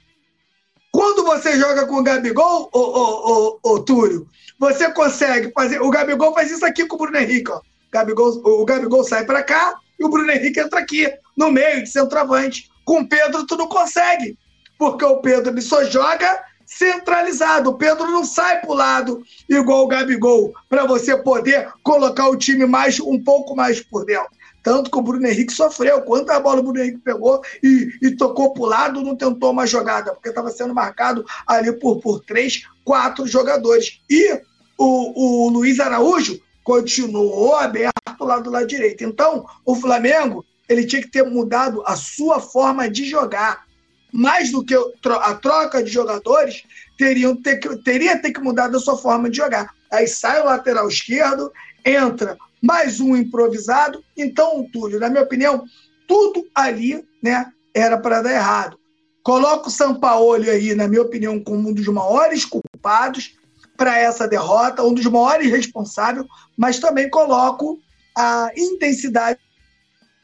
Quando 1.00 1.24
você 1.24 1.58
joga 1.58 1.88
com 1.88 1.96
o 1.96 2.04
Gabigol, 2.04 2.70
ô, 2.74 2.78
ô, 2.78 3.60
ô, 3.64 3.72
ô, 3.72 3.80
Túlio, 3.80 4.28
você 4.60 4.92
consegue 4.92 5.50
fazer. 5.54 5.82
O 5.82 5.90
Gabigol 5.90 6.34
faz 6.34 6.52
isso 6.52 6.66
aqui 6.66 6.86
com 6.86 6.98
o 6.98 7.00
Bruno 7.00 7.18
Henrique. 7.18 7.50
Ó. 7.50 7.62
Gabigol, 7.90 8.42
o 8.44 8.66
Gabigol 8.66 9.06
sai 9.06 9.24
para 9.24 9.42
cá 9.42 9.76
e 9.98 10.04
o 10.04 10.10
Bruno 10.10 10.30
Henrique 10.30 10.60
entra 10.60 10.78
aqui 10.78 11.10
no 11.38 11.54
meio, 11.54 11.84
de 11.84 11.90
centroavante. 11.90 12.70
Com 12.84 13.00
o 13.00 13.08
Pedro, 13.08 13.48
tu 13.48 13.56
não 13.56 13.70
consegue, 13.70 14.38
porque 14.78 15.06
o 15.06 15.22
Pedro 15.22 15.54
ele 15.54 15.62
só 15.62 15.86
joga 15.86 16.44
centralizado. 16.66 17.70
O 17.70 17.78
Pedro 17.78 18.06
não 18.08 18.26
sai 18.26 18.60
para 18.60 18.70
o 18.70 18.76
lado 18.76 19.24
igual 19.48 19.86
o 19.86 19.88
Gabigol, 19.88 20.52
para 20.68 20.86
você 20.86 21.16
poder 21.16 21.70
colocar 21.82 22.28
o 22.28 22.36
time 22.36 22.66
mais 22.66 23.00
um 23.00 23.18
pouco 23.24 23.56
mais 23.56 23.80
por 23.80 24.04
dentro. 24.04 24.32
Tanto 24.70 24.92
que 24.92 24.98
o 25.00 25.02
Bruno 25.02 25.26
Henrique 25.26 25.52
sofreu. 25.52 26.04
Quanta 26.04 26.40
bola 26.40 26.60
o 26.60 26.64
Bruno 26.64 26.80
Henrique 26.80 27.00
pegou 27.00 27.42
e, 27.64 27.92
e 28.04 28.12
tocou 28.12 28.54
o 28.56 28.66
lado, 28.68 29.02
não 29.02 29.16
tentou 29.16 29.50
uma 29.50 29.66
jogada, 29.66 30.14
porque 30.14 30.30
estava 30.30 30.52
sendo 30.52 30.76
marcado 30.76 31.26
ali 31.48 31.74
por, 31.74 32.00
por 32.00 32.20
três, 32.20 32.68
quatro 32.86 33.26
jogadores. 33.26 34.00
E 34.08 34.40
o, 34.78 35.48
o 35.48 35.50
Luiz 35.50 35.80
Araújo 35.80 36.40
continuou 36.64 37.56
aberto 37.56 37.96
lá 38.20 38.38
do 38.38 38.52
lado 38.52 38.68
direito. 38.68 39.04
Então, 39.04 39.44
o 39.66 39.74
Flamengo 39.74 40.46
ele 40.70 40.86
tinha 40.86 41.02
que 41.02 41.10
ter 41.10 41.24
mudado 41.24 41.82
a 41.88 41.96
sua 41.96 42.40
forma 42.40 42.88
de 42.88 43.10
jogar. 43.10 43.66
Mais 44.14 44.52
do 44.52 44.64
que 44.64 44.76
a 44.76 45.34
troca 45.34 45.84
de 45.84 45.90
jogadores, 45.90 46.62
teriam 46.96 47.36
ter 47.36 47.58
que, 47.58 47.76
teria 47.78 48.22
ter 48.22 48.32
que 48.32 48.40
mudar 48.40 48.70
a 48.70 48.80
sua 48.80 48.96
forma 48.96 49.32
de 49.32 49.38
jogar. 49.38 49.74
Aí 49.92 50.08
sai 50.08 50.40
o 50.40 50.46
lateral 50.46 50.88
esquerdo, 50.88 51.52
entra 51.84 52.38
mais 52.62 53.00
um 53.00 53.16
improvisado. 53.16 54.04
Então, 54.16 54.68
Túlio, 54.72 55.00
na 55.00 55.10
minha 55.10 55.24
opinião, 55.24 55.64
tudo 56.08 56.48
ali 56.54 57.06
né, 57.22 57.46
era 57.74 57.98
para 57.98 58.22
dar 58.22 58.34
errado. 58.34 58.80
Coloco 59.24 59.68
o 59.68 59.72
Sampaoli 59.72 60.50
aí, 60.50 60.74
na 60.74 60.88
minha 60.88 61.02
opinião, 61.02 61.40
como 61.44 61.70
um 61.70 61.74
dos 61.74 61.88
maiores 61.88 62.46
culpados 62.46 63.36
para 63.78 63.98
essa 63.98 64.28
derrota, 64.28 64.84
um 64.84 64.94
dos 64.94 65.06
maiores 65.06 65.50
responsáveis, 65.50 66.26
mas 66.58 66.80
também 66.80 67.10
coloco 67.10 67.80
a 68.18 68.52
intensidade 68.58 69.40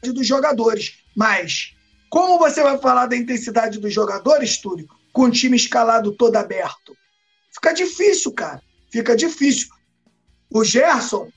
dos 0.03 0.25
jogadores. 0.25 0.93
Mas 1.15 1.73
como 2.09 2.37
você 2.37 2.61
vai 2.63 2.77
falar 2.77 3.07
da 3.07 3.15
intensidade 3.15 3.79
dos 3.79 3.93
jogadores, 3.93 4.57
Túlio, 4.57 4.87
com 5.13 5.23
o 5.23 5.31
time 5.31 5.55
escalado 5.55 6.11
todo 6.11 6.35
aberto? 6.35 6.95
Fica 7.53 7.73
difícil, 7.73 8.31
cara. 8.33 8.61
Fica 8.91 9.15
difícil. 9.15 9.67
O 10.49 10.63
Gerson, 10.63 11.29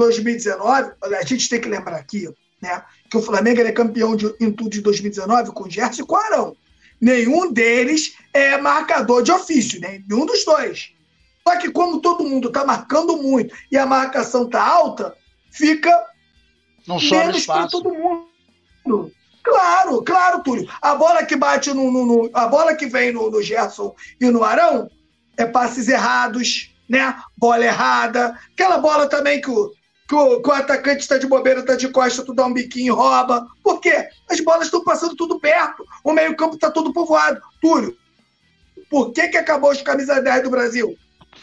2019, 0.00 0.92
a 1.02 1.24
gente 1.24 1.48
tem 1.48 1.60
que 1.60 1.68
lembrar 1.68 1.96
aqui, 1.96 2.28
né, 2.60 2.82
que 3.10 3.16
o 3.16 3.22
Flamengo 3.22 3.60
é 3.60 3.72
campeão 3.72 4.16
de, 4.16 4.34
em 4.40 4.50
tudo 4.50 4.70
de 4.70 4.80
2019 4.80 5.52
com 5.52 5.64
o 5.64 5.70
Gerson 5.70 6.02
e 6.02 6.06
com 6.06 6.14
o 6.14 6.18
Arão. 6.18 6.56
Nenhum 7.00 7.52
deles 7.52 8.14
é 8.32 8.58
marcador 8.58 9.22
de 9.22 9.32
ofício, 9.32 9.80
né? 9.80 10.02
nenhum 10.06 10.26
dos 10.26 10.44
dois. 10.44 10.92
Só 11.46 11.56
que 11.56 11.70
como 11.70 12.00
todo 12.00 12.28
mundo 12.28 12.48
está 12.48 12.64
marcando 12.64 13.16
muito 13.16 13.54
e 13.72 13.78
a 13.78 13.86
marcação 13.86 14.44
está 14.44 14.62
alta, 14.62 15.16
fica 15.50 15.90
não 16.86 16.98
menos 17.00 17.46
para 17.46 17.68
todo 17.68 17.94
mundo. 17.94 19.10
Claro, 19.42 20.02
claro, 20.02 20.42
Túlio. 20.42 20.68
A 20.82 20.94
bola 20.94 21.24
que 21.24 21.36
bate 21.36 21.72
no, 21.72 21.90
no, 21.90 22.04
no, 22.04 22.30
a 22.34 22.46
bola 22.46 22.74
que 22.74 22.86
vem 22.86 23.12
no, 23.12 23.30
no 23.30 23.42
Gerson 23.42 23.94
e 24.20 24.26
no 24.26 24.44
Arão 24.44 24.90
é 25.38 25.46
passes 25.46 25.88
errados, 25.88 26.74
né? 26.86 27.16
Bola 27.38 27.64
errada. 27.64 28.38
Aquela 28.52 28.76
bola 28.76 29.08
também 29.08 29.40
que 29.40 29.50
o, 29.50 29.72
que 30.10 30.14
o, 30.16 30.42
que 30.42 30.48
o 30.50 30.52
atacante 30.52 31.02
está 31.02 31.18
de 31.18 31.28
bobeira, 31.28 31.60
está 31.60 31.76
de 31.76 31.88
costa, 31.88 32.24
tu 32.24 32.34
dá 32.34 32.44
um 32.44 32.52
biquinho 32.52 32.86
e 32.86 32.90
rouba. 32.90 33.46
Por 33.62 33.80
quê? 33.80 34.08
As 34.28 34.40
bolas 34.40 34.64
estão 34.64 34.82
passando 34.82 35.14
tudo 35.14 35.38
perto. 35.38 35.86
O 36.02 36.12
meio-campo 36.12 36.56
está 36.56 36.68
todo 36.68 36.92
povoado. 36.92 37.40
Túlio, 37.62 37.96
por 38.90 39.12
que, 39.12 39.28
que 39.28 39.36
acabou 39.36 39.70
os 39.70 39.80
camisas 39.82 40.20
10 40.24 40.42
do 40.42 40.50
Brasil? 40.50 40.98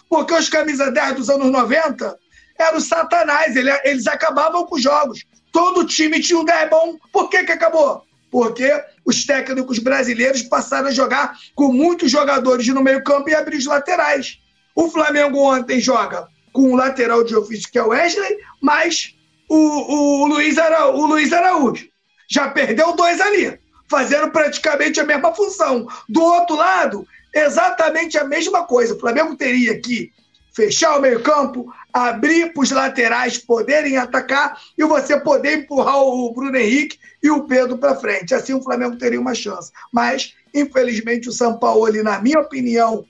Porque 0.10 0.34
os 0.34 0.50
camisas 0.50 0.94
10 0.94 1.16
dos 1.16 1.30
anos 1.30 1.50
90 1.50 2.20
eram 2.60 2.82
satanás. 2.82 3.56
Eles 3.56 4.06
acabavam 4.06 4.66
com 4.66 4.76
os 4.76 4.84
jogos. 4.84 5.24
Todo 5.54 5.86
time 5.86 6.20
tinha 6.20 6.38
um 6.38 6.44
10 6.44 6.70
bom. 6.70 6.98
Por 7.14 7.30
que, 7.30 7.46
que 7.46 7.54
acabou? 7.54 8.04
Porque 8.30 8.70
os 9.06 9.26
técnicos 9.26 9.80
brasileiros 9.80 10.42
passaram 10.42 10.90
a 10.90 10.92
jogar 10.92 11.38
com 11.56 11.72
muitos 11.72 12.12
jogadores 12.12 12.68
no 12.68 12.84
meio-campo 12.84 13.30
e 13.30 13.34
abrir 13.34 13.56
os 13.60 13.66
laterais. 13.66 14.40
O 14.76 14.90
Flamengo 14.90 15.40
ontem 15.40 15.80
joga 15.80 16.28
com 16.58 16.74
o 16.74 16.76
lateral 16.76 17.24
de 17.24 17.36
ofício, 17.36 17.72
que 17.72 17.78
é 17.78 17.84
o 17.84 17.90
Wesley, 17.90 18.36
mas 18.60 19.16
o, 19.48 20.24
o, 20.24 20.26
Luiz, 20.26 20.58
Ara, 20.58 20.88
o 20.88 21.06
Luiz 21.06 21.32
Araújo. 21.32 21.88
Já 22.28 22.50
perdeu 22.50 22.96
dois 22.96 23.22
ali, 23.22 23.60
fazendo 23.88 24.32
praticamente 24.32 25.00
a 25.00 25.04
mesma 25.04 25.32
função. 25.36 25.88
Do 26.10 26.24
outro 26.24 26.56
lado, 26.56 27.08
exatamente 27.32 28.18
a 28.18 28.24
mesma 28.24 28.66
coisa. 28.66 28.96
O 28.96 29.00
Flamengo 29.00 29.36
teria 29.36 29.80
que 29.80 30.12
fechar 30.52 30.98
o 30.98 31.02
meio-campo, 31.02 31.72
abrir 31.94 32.52
para 32.52 32.64
os 32.64 32.72
laterais 32.72 33.38
poderem 33.38 33.96
atacar 33.96 34.60
e 34.76 34.84
você 34.84 35.20
poder 35.20 35.60
empurrar 35.60 36.02
o 36.02 36.34
Bruno 36.34 36.58
Henrique 36.58 36.98
e 37.22 37.30
o 37.30 37.44
Pedro 37.44 37.78
para 37.78 37.96
frente. 37.96 38.34
Assim 38.34 38.56
o 38.56 38.64
Flamengo 38.64 38.98
teria 38.98 39.22
uma 39.22 39.36
chance. 39.36 39.72
Mas, 39.94 40.34
infelizmente, 40.56 41.30
o 41.30 41.32
São 41.32 41.60
Paulo, 41.60 42.02
na 42.02 42.20
minha 42.20 42.40
opinião, 42.40 43.06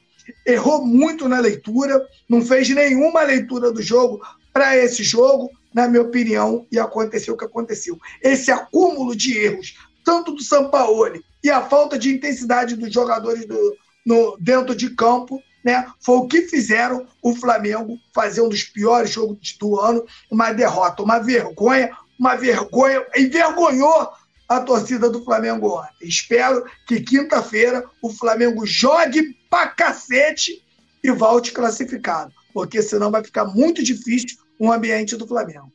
errou 0.46 0.86
muito 0.86 1.28
na 1.28 1.40
leitura, 1.40 2.06
não 2.28 2.42
fez 2.42 2.70
nenhuma 2.70 3.24
leitura 3.24 3.72
do 3.72 3.82
jogo 3.82 4.22
para 4.54 4.76
esse 4.76 5.04
jogo, 5.04 5.52
na 5.74 5.88
minha 5.88 6.02
opinião, 6.02 6.66
e 6.72 6.80
aconteceu 6.80 7.34
o 7.34 7.38
que 7.38 7.46
aconteceu. 7.46 7.98
Esse 8.22 8.52
acúmulo 8.52 9.16
de 9.16 9.38
erros, 9.38 9.76
tanto 10.04 10.32
do 10.32 10.44
Sampaoli 10.44 11.24
e 11.44 11.50
a 11.50 11.62
falta 11.62 11.98
de 11.98 12.14
intensidade 12.14 12.76
dos 12.76 12.92
jogadores 12.92 13.46
do, 13.46 13.76
no, 14.06 14.38
dentro 14.40 14.76
de 14.76 14.90
campo, 14.96 15.42
né, 15.64 15.86
foi 16.00 16.18
o 16.18 16.28
que 16.28 16.44
fizeram 16.44 17.06
o 17.22 17.36
Flamengo 17.36 17.98
fazer 18.14 18.42
um 18.42 18.50
dos 18.50 18.64
piores 18.64 19.12
jogos 19.12 19.56
do 19.60 19.80
ano, 19.80 20.06
uma 20.32 20.54
derrota, 20.54 21.04
uma 21.04 21.20
vergonha, 21.20 21.92
uma 22.18 22.36
vergonha, 22.36 23.06
envergonhou 23.16 24.10
a 24.48 24.60
torcida 24.62 25.10
do 25.10 25.24
Flamengo 25.24 25.78
ontem. 25.78 26.08
Espero 26.08 26.66
que 26.88 27.02
quinta-feira 27.02 27.84
o 28.02 28.10
Flamengo 28.10 28.66
jogue 28.66 29.36
pra 29.50 29.68
cacete 29.68 30.64
e 31.04 31.12
volte 31.12 31.52
classificado, 31.52 32.34
porque 32.54 32.82
senão 32.82 33.12
vai 33.12 33.24
ficar 33.24 33.46
muito 33.46 33.84
difícil 33.84 34.38
o 34.60 34.72
ambiente 34.72 35.16
do 35.16 35.28
Flamengo. 35.28 35.72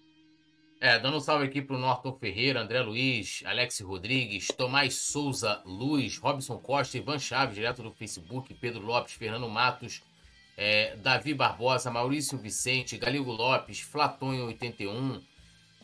É, 0.80 0.98
dando 0.98 1.18
um 1.18 1.20
salve 1.20 1.44
aqui 1.44 1.62
pro 1.62 1.78
Norton 1.78 2.12
Ferreira, 2.18 2.60
André 2.60 2.80
Luiz, 2.80 3.40
Alex 3.46 3.78
Rodrigues, 3.80 4.48
Tomás 4.48 4.94
Souza 4.94 5.62
Luz, 5.64 6.18
Robson 6.18 6.58
Costa, 6.58 6.98
Ivan 6.98 7.20
Chaves, 7.20 7.54
direto 7.54 7.84
do 7.84 7.92
Facebook, 7.92 8.52
Pedro 8.54 8.84
Lopes, 8.84 9.12
Fernando 9.12 9.48
Matos, 9.48 10.02
é, 10.56 10.96
Davi 10.96 11.34
Barbosa, 11.34 11.88
Maurício 11.88 12.36
Vicente, 12.36 12.98
Galigo 12.98 13.30
Lopes, 13.30 13.78
Flatonho 13.78 14.46
81, 14.46 15.22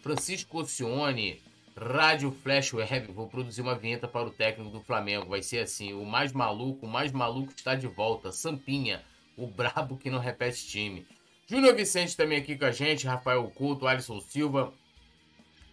Francisco 0.03 0.59
Ossione, 0.59 1.41
Rádio 1.79 2.33
Flash 2.43 2.75
Web. 2.75 3.13
Vou 3.13 3.29
produzir 3.29 3.63
uma 3.63 3.75
vinheta 3.75 4.09
para 4.09 4.27
o 4.27 4.31
técnico 4.31 4.71
do 4.71 4.81
Flamengo. 4.81 5.29
Vai 5.29 5.43
ser 5.43 5.61
assim: 5.61 5.93
o 5.93 6.05
mais 6.05 6.33
maluco, 6.33 6.87
o 6.87 6.89
mais 6.89 7.13
maluco 7.13 7.53
está 7.57 7.75
de 7.75 7.87
volta. 7.87 8.33
Sampinha, 8.33 9.03
o 9.37 9.47
brabo 9.47 9.97
que 9.97 10.11
não 10.11 10.19
repete 10.19 10.67
time. 10.67 11.07
Júnior 11.47 11.75
Vicente 11.75 12.17
também 12.17 12.39
aqui 12.39 12.57
com 12.57 12.65
a 12.65 12.73
gente, 12.73 13.07
Rafael 13.07 13.49
Couto, 13.55 13.87
Alisson 13.87 14.21
Silva. 14.21 14.73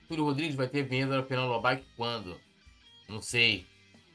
Túlio 0.07 0.23
Rodrigues 0.23 0.55
vai 0.55 0.67
ter 0.67 0.83
vinheta 0.83 1.17
no 1.17 1.25
Fernando 1.25 1.49
Lobac 1.49 1.83
quando? 1.97 2.39
Não 3.09 3.21
sei. 3.21 3.65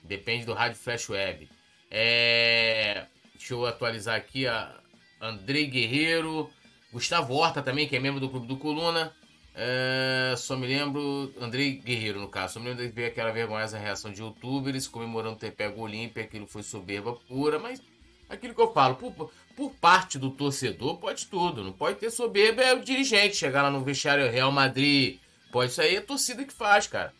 Depende 0.03 0.47
do 0.47 0.55
Rádio 0.55 0.79
Flash 0.79 1.11
Web. 1.11 1.51
É... 1.91 3.07
Deixa 3.35 3.55
eu 3.55 3.67
atualizar 3.67 4.17
aqui 4.17 4.47
a 4.47 4.81
Andrei 5.21 5.67
Guerreiro, 5.67 6.51
Gustavo 6.93 7.35
Horta 7.35 7.61
também, 7.61 7.89
que 7.89 7.97
é 7.97 8.01
membro 8.01 8.21
do 8.21 8.31
Clube 8.31 8.47
do 8.47 8.57
Coluna. 8.57 9.15
É... 9.63 10.35
Só 10.39 10.57
me 10.57 10.67
lembro, 10.67 11.31
Andrei 11.39 11.73
Guerreiro 11.73 12.19
no 12.19 12.29
caso, 12.29 12.55
só 12.55 12.61
me 12.61 12.71
lembro 12.71 12.83
de 12.83 12.91
ver 12.91 13.07
aquela 13.07 13.31
vergonhosa 13.31 13.77
reação 13.77 14.11
de 14.11 14.23
youtubers 14.23 14.89
comemorando 14.89 15.37
ter 15.37 15.51
pego 15.51 15.81
o 15.81 15.85
Olímpia, 15.85 16.23
aquilo 16.23 16.47
foi 16.47 16.63
soberba 16.63 17.13
pura, 17.29 17.59
mas 17.59 17.83
aquilo 18.27 18.55
que 18.55 18.61
eu 18.61 18.73
falo, 18.73 18.95
por, 18.95 19.31
por 19.55 19.71
parte 19.73 20.19
do 20.19 20.31
torcedor, 20.31 20.97
pode 20.97 21.27
tudo, 21.27 21.63
não 21.63 21.73
pode 21.73 21.99
ter 21.99 22.11
soberba, 22.11 22.63
é 22.63 22.73
o 22.73 22.81
dirigente 22.81 23.37
chegar 23.37 23.61
lá 23.61 23.71
no 23.71 23.85
vestiário 23.85 24.31
Real 24.31 24.51
Madrid, 24.51 25.19
pode 25.53 25.73
isso 25.73 25.83
aí 25.83 25.97
é 25.97 25.99
a 25.99 26.03
torcida 26.03 26.43
que 26.43 26.55
faz, 26.55 26.87
cara. 26.87 27.13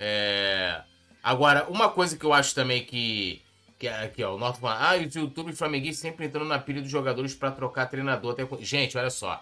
É... 0.00 0.82
Agora, 1.22 1.68
uma 1.68 1.88
coisa 1.88 2.16
que 2.16 2.24
eu 2.24 2.32
acho 2.32 2.56
também 2.56 2.84
que 2.84 3.40
que 3.78 3.86
é 3.86 4.04
aqui, 4.04 4.24
ó, 4.24 4.34
o 4.34 4.38
Norton 4.38 4.58
falando, 4.58 4.82
ah, 4.82 5.06
os 5.06 5.14
YouTube 5.14 5.52
flamenguistas 5.52 6.00
sempre 6.00 6.26
entrando 6.26 6.48
na 6.48 6.58
pilha 6.58 6.82
dos 6.82 6.90
jogadores 6.90 7.32
para 7.32 7.52
trocar 7.52 7.86
treinador. 7.86 8.32
Até... 8.32 8.44
Gente, 8.64 8.98
olha 8.98 9.08
só. 9.08 9.40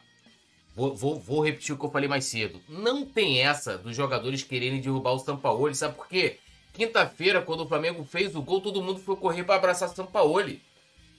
Vou, 0.77 0.95
vou, 0.95 1.19
vou, 1.19 1.41
repetir 1.41 1.75
o 1.75 1.79
que 1.79 1.87
eu 1.87 1.91
falei 1.91 2.07
mais 2.07 2.27
cedo. 2.27 2.61
Não 2.69 3.07
tem 3.07 3.41
essa 3.41 3.79
dos 3.79 3.97
jogadores 3.97 4.43
quererem 4.43 4.79
derrubar 4.79 5.13
o 5.13 5.19
Sampaoli, 5.19 5.75
sabe 5.75 5.95
por 5.95 6.07
quê? 6.07 6.37
Quinta-feira, 6.75 7.41
quando 7.41 7.65
o 7.65 7.67
Flamengo 7.67 8.05
fez 8.05 8.37
o 8.37 8.43
gol, 8.43 8.61
todo 8.61 8.83
mundo 8.83 9.01
foi 9.01 9.17
correr 9.17 9.43
para 9.43 9.55
abraçar 9.55 9.89
Sampaoli. 9.89 10.61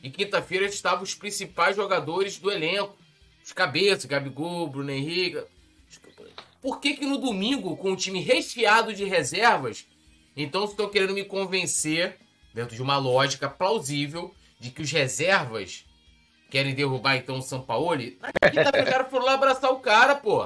E 0.04 0.12
quinta-feira 0.12 0.67
estavam 0.67 1.02
os 1.02 1.15
principais 1.15 1.76
jogadores 1.76 2.38
do 2.38 2.52
elenco. 2.52 2.96
Os 3.43 3.52
cabeças, 3.52 4.06
Gabigol, 4.06 4.67
Bruno 4.67 4.91
Henrique. 4.91 5.43
Por 6.62 6.80
que 6.80 6.96
que 6.96 7.08
no 7.08 7.17
domingo, 7.17 7.76
com 7.78 7.93
o 7.93 7.98
time 7.98 8.22
recheado 8.22 8.93
de 8.93 9.06
reservas, 9.06 9.88
então 10.36 10.65
estão 10.65 10.88
querendo 10.88 11.15
me 11.15 11.26
convencer 11.26 12.20
dentro 12.54 12.76
de 12.76 12.82
uma 12.84 13.00
lógica 13.00 13.50
plausível 13.50 14.36
de 14.60 14.70
que 14.70 14.84
os 14.84 14.91
reservas 14.91 15.87
querem 16.50 16.74
derrubar 16.74 17.18
então 17.18 17.38
o 17.38 17.42
Sampaoli, 17.42 18.18
na 18.22 18.50
quinta-feira 18.50 18.88
o 18.88 18.92
cara 18.92 19.06
foram 19.06 19.26
lá 19.26 19.34
abraçar 19.34 19.72
o 19.72 19.80
cara, 19.80 20.16
pô. 20.16 20.44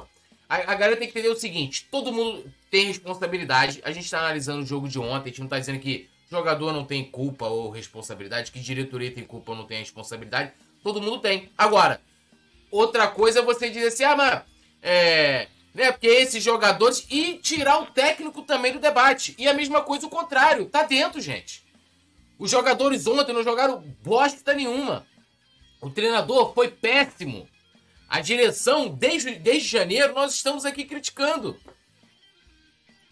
A, 0.49 0.55
a 0.55 0.75
galera 0.75 0.97
tem 0.97 1.07
que 1.07 1.17
entender 1.17 1.33
o 1.33 1.39
seguinte: 1.39 1.87
todo 1.89 2.11
mundo 2.11 2.43
tem 2.69 2.87
responsabilidade. 2.87 3.81
A 3.83 3.91
gente 3.91 4.09
tá 4.09 4.19
analisando 4.19 4.63
o 4.63 4.65
jogo 4.65 4.87
de 4.87 4.99
ontem, 4.99 5.25
a 5.25 5.31
gente 5.31 5.41
não 5.41 5.47
tá 5.47 5.59
dizendo 5.59 5.79
que 5.79 6.09
jogador 6.31 6.71
não 6.71 6.85
tem 6.85 7.03
culpa 7.03 7.47
ou 7.47 7.69
responsabilidade, 7.69 8.51
que 8.51 8.59
diretoria 8.59 9.11
tem 9.11 9.23
culpa 9.23 9.51
ou 9.51 9.57
não 9.57 9.65
tem 9.65 9.79
responsabilidade. 9.79 10.53
Todo 10.81 11.01
mundo 11.01 11.19
tem. 11.19 11.49
Agora, 11.57 12.01
outra 12.71 13.07
coisa 13.07 13.39
é 13.39 13.43
você 13.43 13.69
dizer 13.69 13.87
assim, 13.87 14.03
ah, 14.05 14.15
mas. 14.15 14.41
É. 14.81 15.47
Né, 15.73 15.91
porque 15.91 16.07
esses 16.07 16.41
jogadores. 16.41 17.05
E 17.11 17.37
tirar 17.37 17.81
o 17.81 17.87
técnico 17.87 18.41
também 18.41 18.71
do 18.71 18.79
debate. 18.79 19.35
E 19.37 19.47
a 19.47 19.53
mesma 19.53 19.81
coisa 19.81 20.07
o 20.07 20.09
contrário. 20.09 20.65
Tá 20.65 20.83
dentro, 20.83 21.19
gente. 21.19 21.63
Os 22.39 22.49
jogadores 22.49 23.05
ontem 23.05 23.33
não 23.33 23.43
jogaram 23.43 23.83
bosta 24.01 24.53
nenhuma. 24.53 25.05
O 25.81 25.89
treinador 25.89 26.53
foi 26.53 26.69
péssimo. 26.69 27.47
A 28.07 28.21
direção, 28.21 28.89
desde, 28.89 29.35
desde 29.35 29.67
janeiro, 29.67 30.13
nós 30.13 30.35
estamos 30.35 30.65
aqui 30.65 30.85
criticando. 30.85 31.57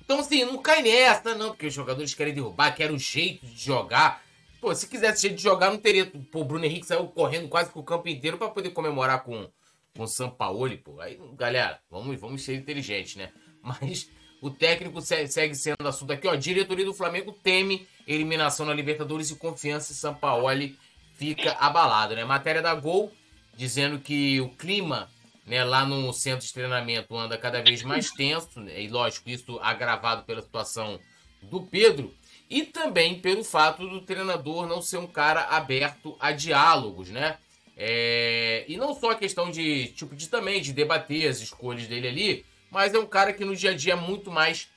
Então, 0.01 0.19
assim, 0.19 0.43
não 0.43 0.57
cai 0.57 0.81
nessa, 0.81 1.35
não, 1.35 1.49
porque 1.49 1.67
os 1.67 1.73
jogadores 1.73 2.13
querem 2.13 2.33
derrubar, 2.33 2.75
querem 2.75 2.95
o 2.95 2.99
jeito 2.99 3.45
de 3.45 3.63
jogar. 3.63 4.23
Pô, 4.59 4.73
se 4.75 4.87
quisesse 4.87 5.21
jeito 5.21 5.37
de 5.37 5.43
jogar, 5.43 5.71
não 5.71 5.77
teria. 5.77 6.05
Pô, 6.05 6.41
o 6.41 6.45
Bruno 6.45 6.65
Henrique 6.65 6.85
saiu 6.85 7.07
correndo 7.07 7.47
quase 7.47 7.71
que 7.71 7.79
o 7.79 7.83
campo 7.83 8.07
inteiro 8.09 8.37
para 8.37 8.49
poder 8.49 8.71
comemorar 8.71 9.23
com, 9.23 9.49
com 9.95 10.03
o 10.03 10.07
Sampaoli, 10.07 10.77
pô. 10.77 10.99
Aí, 10.99 11.19
galera, 11.35 11.79
vamos, 11.89 12.19
vamos 12.19 12.43
ser 12.43 12.55
inteligentes, 12.55 13.15
né? 13.15 13.31
Mas 13.61 14.09
o 14.41 14.49
técnico 14.49 14.99
segue 15.01 15.55
sendo 15.55 15.87
assunto 15.87 16.11
aqui, 16.11 16.27
ó. 16.27 16.35
Diretoria 16.35 16.85
do 16.85 16.93
Flamengo 16.93 17.31
teme 17.31 17.87
eliminação 18.05 18.65
na 18.65 18.73
Libertadores 18.73 19.29
e 19.29 19.35
confiança 19.35 19.93
em 19.93 19.95
Sampaoli 19.95 20.77
fica 21.19 21.51
abalado, 21.59 22.15
né? 22.15 22.23
Matéria 22.23 22.61
da 22.61 22.73
Gol 22.73 23.11
dizendo 23.55 23.99
que 23.99 24.39
o 24.39 24.47
clima 24.49 25.09
né, 25.45 25.65
lá 25.65 25.85
no 25.85 26.13
centro 26.13 26.47
de 26.47 26.53
treinamento 26.53 27.13
anda 27.17 27.37
cada 27.37 27.61
vez 27.61 27.83
mais 27.83 28.09
tenso, 28.09 28.61
né? 28.61 28.81
e 28.81 28.87
lógico, 28.87 29.29
isso 29.29 29.59
agravado 29.61 30.23
pela 30.23 30.41
situação 30.41 30.97
do 31.41 31.61
Pedro, 31.63 32.15
e 32.49 32.63
também 32.63 33.19
pelo 33.19 33.43
fato 33.43 33.85
do 33.87 34.01
treinador 34.01 34.65
não 34.65 34.81
ser 34.81 34.97
um 34.97 35.07
cara 35.07 35.41
aberto 35.41 36.15
a 36.19 36.31
diálogos, 36.31 37.09
né? 37.09 37.37
É... 37.75 38.63
E 38.67 38.77
não 38.77 38.93
só 38.93 39.11
a 39.11 39.15
questão 39.15 39.51
de, 39.51 39.87
tipo, 39.87 40.15
de 40.15 40.27
também 40.29 40.61
de 40.61 40.71
debater 40.71 41.27
as 41.27 41.41
escolhas 41.41 41.87
dele 41.87 42.07
ali, 42.07 42.45
mas 42.71 42.93
é 42.93 42.99
um 42.99 43.05
cara 43.05 43.33
que 43.33 43.43
no 43.43 43.55
dia 43.55 43.71
a 43.71 43.75
dia 43.75 43.93
é 43.93 43.95
muito 43.95 44.31
mais 44.31 44.69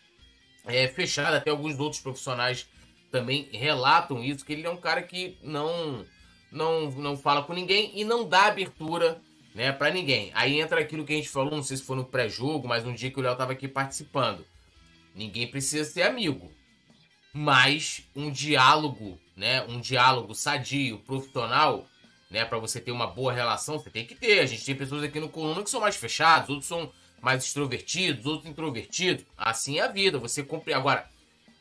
é, 0.67 0.89
fechado, 0.89 1.35
até 1.35 1.51
alguns 1.51 1.79
outros 1.79 2.01
profissionais 2.01 2.69
também 3.11 3.49
relatam 3.53 4.25
isso, 4.25 4.45
que 4.45 4.53
ele 4.55 4.67
é 4.67 4.71
um 4.71 4.77
cara 4.77 5.03
que 5.03 5.37
não 5.43 6.05
não, 6.53 6.91
não 6.91 7.17
fala 7.17 7.43
com 7.43 7.53
ninguém 7.53 7.91
e 7.95 8.05
não 8.05 8.29
dá 8.29 8.47
abertura 8.47 9.21
né, 9.55 9.73
para 9.73 9.91
ninguém. 9.91 10.31
Aí 10.35 10.61
entra 10.61 10.81
aquilo 10.81 11.05
que 11.05 11.13
a 11.13 11.17
gente 11.17 11.29
falou, 11.29 11.51
não 11.51 11.63
sei 11.63 11.77
se 11.79 11.83
foi 11.83 11.97
no 11.97 12.05
pré-jogo, 12.05 12.69
mas 12.69 12.87
um 12.87 12.95
dia 12.95 13.11
que 13.11 13.19
o 13.19 13.23
Léo 13.23 13.37
tava 13.37 13.53
aqui 13.53 13.67
participando. 13.67 14.47
Ninguém 15.15 15.47
precisa 15.47 15.91
ser 15.91 16.03
amigo, 16.03 16.51
mas 17.33 18.05
um 18.15 18.31
diálogo, 18.31 19.19
né, 19.37 19.63
um 19.65 19.81
diálogo 19.81 20.35
sadio, 20.35 20.99
profissional, 21.01 21.87
né, 22.31 22.45
para 22.45 22.59
você 22.59 22.81
ter 22.81 22.93
uma 22.93 23.07
boa 23.07 23.33
relação, 23.33 23.79
você 23.79 23.91
tem 23.91 24.07
que 24.07 24.15
ter. 24.15 24.41
A 24.41 24.47
gente 24.47 24.65
tem 24.65 24.75
pessoas 24.75 25.03
aqui 25.03 25.21
no 25.21 25.29
coluna 25.29 25.63
que 25.63 25.71
são 25.71 25.81
mais 25.81 25.97
fechados, 25.97 26.49
outros 26.49 26.67
são 26.67 26.91
mais 27.21 27.45
extrovertidos, 27.45 28.27
outros 28.27 28.51
introvertidos. 28.51 29.25
Assim 29.37 29.79
é 29.79 29.83
a 29.83 29.89
vida, 29.89 30.19
você 30.19 30.43
compre 30.43 30.73
agora 30.73 31.07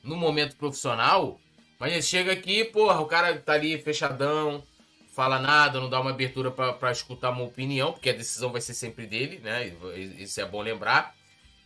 no 0.01 0.15
momento 0.15 0.55
profissional, 0.55 1.39
mas 1.77 2.07
chega 2.07 2.31
aqui, 2.31 2.63
porra, 2.63 2.99
o 3.01 3.05
cara 3.05 3.37
tá 3.37 3.53
ali 3.53 3.77
fechadão, 3.77 4.63
fala 5.11 5.39
nada, 5.39 5.79
não 5.79 5.89
dá 5.89 5.99
uma 5.99 6.11
abertura 6.11 6.49
para 6.49 6.91
escutar 6.91 7.29
uma 7.29 7.43
opinião, 7.43 7.91
porque 7.91 8.09
a 8.09 8.13
decisão 8.13 8.51
vai 8.51 8.61
ser 8.61 8.73
sempre 8.73 9.05
dele, 9.05 9.39
né? 9.39 9.73
Isso 10.17 10.39
é 10.39 10.45
bom 10.45 10.61
lembrar. 10.61 11.15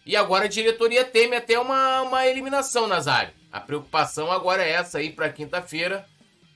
E 0.05 0.15
agora 0.15 0.45
a 0.45 0.49
diretoria 0.49 1.03
teme 1.03 1.35
até 1.35 1.57
uma, 1.59 2.01
uma 2.01 2.27
eliminação, 2.27 2.87
Nazário. 2.87 3.33
A 3.51 3.59
preocupação 3.59 4.31
agora 4.31 4.63
é 4.63 4.71
essa 4.71 4.97
aí 4.97 5.11
para 5.11 5.31
quinta-feira, 5.31 6.07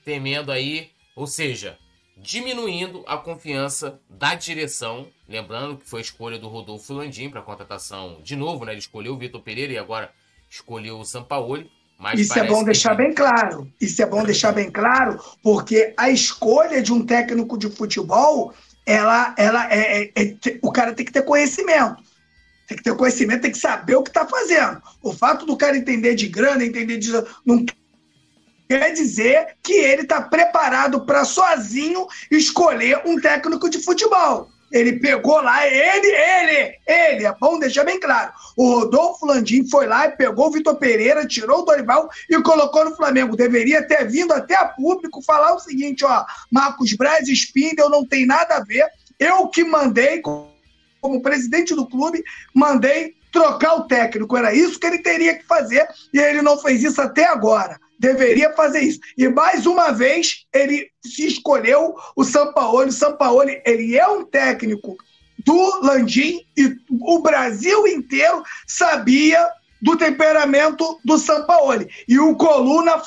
temendo 0.04 0.52
aí, 0.52 0.90
ou 1.16 1.26
seja, 1.26 1.78
diminuindo 2.16 3.02
a 3.06 3.16
confiança 3.16 4.00
da 4.08 4.34
direção. 4.34 5.08
Lembrando 5.28 5.78
que 5.78 5.88
foi 5.88 6.00
a 6.00 6.02
escolha 6.02 6.38
do 6.38 6.48
Rodolfo 6.48 6.92
Landim 6.92 7.30
para 7.30 7.42
contratação 7.42 8.20
de 8.22 8.36
novo, 8.36 8.64
né? 8.64 8.72
Ele 8.72 8.80
escolheu 8.80 9.14
o 9.14 9.18
Vitor 9.18 9.40
Pereira 9.40 9.72
e 9.72 9.78
agora 9.78 10.12
escolheu 10.48 10.98
o 10.98 11.04
Sampaoli. 11.04 11.70
Mas 12.00 12.18
Isso 12.18 12.38
é 12.38 12.44
bom 12.44 12.64
deixar 12.64 12.96
que... 12.96 13.02
bem 13.02 13.12
claro. 13.12 13.70
Isso 13.78 14.00
é 14.00 14.06
bom 14.06 14.24
deixar 14.24 14.52
bem 14.52 14.70
claro, 14.70 15.20
porque 15.42 15.92
a 15.98 16.08
escolha 16.08 16.80
de 16.80 16.92
um 16.92 17.04
técnico 17.04 17.58
de 17.58 17.68
futebol, 17.68 18.54
ela, 18.86 19.34
ela 19.36 19.70
é, 19.70 20.04
é, 20.04 20.22
é 20.22 20.58
o 20.62 20.72
cara 20.72 20.94
tem 20.94 21.04
que 21.04 21.12
ter 21.12 21.22
conhecimento. 21.22 22.02
Tem 22.66 22.78
que 22.78 22.82
ter 22.82 22.96
conhecimento, 22.96 23.42
tem 23.42 23.50
que 23.50 23.58
saber 23.58 23.96
o 23.96 24.02
que 24.02 24.08
está 24.08 24.26
fazendo. 24.26 24.80
O 25.02 25.12
fato 25.12 25.44
do 25.44 25.58
cara 25.58 25.76
entender 25.76 26.14
de 26.14 26.26
grana, 26.26 26.64
entender 26.64 26.96
de. 26.96 27.10
Não 27.44 27.66
quer 28.66 28.92
dizer 28.94 29.56
que 29.62 29.74
ele 29.74 30.02
está 30.02 30.22
preparado 30.22 31.04
para 31.04 31.26
sozinho 31.26 32.06
escolher 32.30 33.02
um 33.04 33.20
técnico 33.20 33.68
de 33.68 33.78
futebol. 33.78 34.48
Ele 34.70 35.00
pegou 35.00 35.40
lá, 35.40 35.66
ele, 35.66 36.06
ele, 36.06 36.74
ele, 36.86 37.26
é 37.26 37.34
bom 37.40 37.58
deixar 37.58 37.84
bem 37.84 37.98
claro. 37.98 38.32
O 38.56 38.80
Rodolfo 38.80 39.26
Landim 39.26 39.68
foi 39.68 39.86
lá 39.86 40.06
e 40.06 40.12
pegou 40.12 40.46
o 40.46 40.50
Vitor 40.52 40.76
Pereira, 40.76 41.26
tirou 41.26 41.60
o 41.60 41.62
Dorival 41.62 42.08
e 42.28 42.40
colocou 42.42 42.84
no 42.84 42.94
Flamengo. 42.94 43.36
Deveria 43.36 43.86
ter 43.86 44.08
vindo 44.08 44.32
até 44.32 44.54
a 44.54 44.66
público 44.66 45.22
falar 45.22 45.54
o 45.54 45.60
seguinte: 45.60 46.04
ó, 46.04 46.24
Marcos 46.52 46.92
Braz 46.92 47.28
e 47.28 47.32
Spindel 47.32 47.90
não 47.90 48.06
tem 48.06 48.24
nada 48.24 48.56
a 48.56 48.64
ver. 48.64 48.86
Eu 49.18 49.48
que 49.48 49.64
mandei, 49.64 50.22
como 50.22 51.20
presidente 51.20 51.74
do 51.74 51.86
clube, 51.88 52.22
mandei 52.54 53.14
trocar 53.32 53.74
o 53.74 53.88
técnico. 53.88 54.36
Era 54.36 54.54
isso 54.54 54.78
que 54.78 54.86
ele 54.86 54.98
teria 54.98 55.36
que 55.36 55.44
fazer 55.46 55.86
e 56.14 56.18
ele 56.18 56.42
não 56.42 56.56
fez 56.56 56.82
isso 56.82 57.00
até 57.00 57.24
agora 57.26 57.78
deveria 58.00 58.52
fazer 58.54 58.80
isso. 58.80 58.98
E 59.16 59.28
mais 59.28 59.66
uma 59.66 59.92
vez 59.92 60.46
ele 60.52 60.90
se 61.04 61.26
escolheu 61.26 61.94
o 62.16 62.24
Sampaoli. 62.24 62.88
O 62.88 62.92
Sampaoli, 62.92 63.62
ele 63.64 63.96
é 63.96 64.08
um 64.08 64.24
técnico 64.24 64.96
do 65.44 65.80
Landim 65.82 66.40
e 66.56 66.74
o 66.90 67.20
Brasil 67.20 67.86
inteiro 67.86 68.42
sabia 68.66 69.46
do 69.80 69.96
temperamento 69.96 70.98
do 71.04 71.18
Sampaoli. 71.18 71.88
E 72.08 72.18
o 72.18 72.34
Coluna 72.36 73.00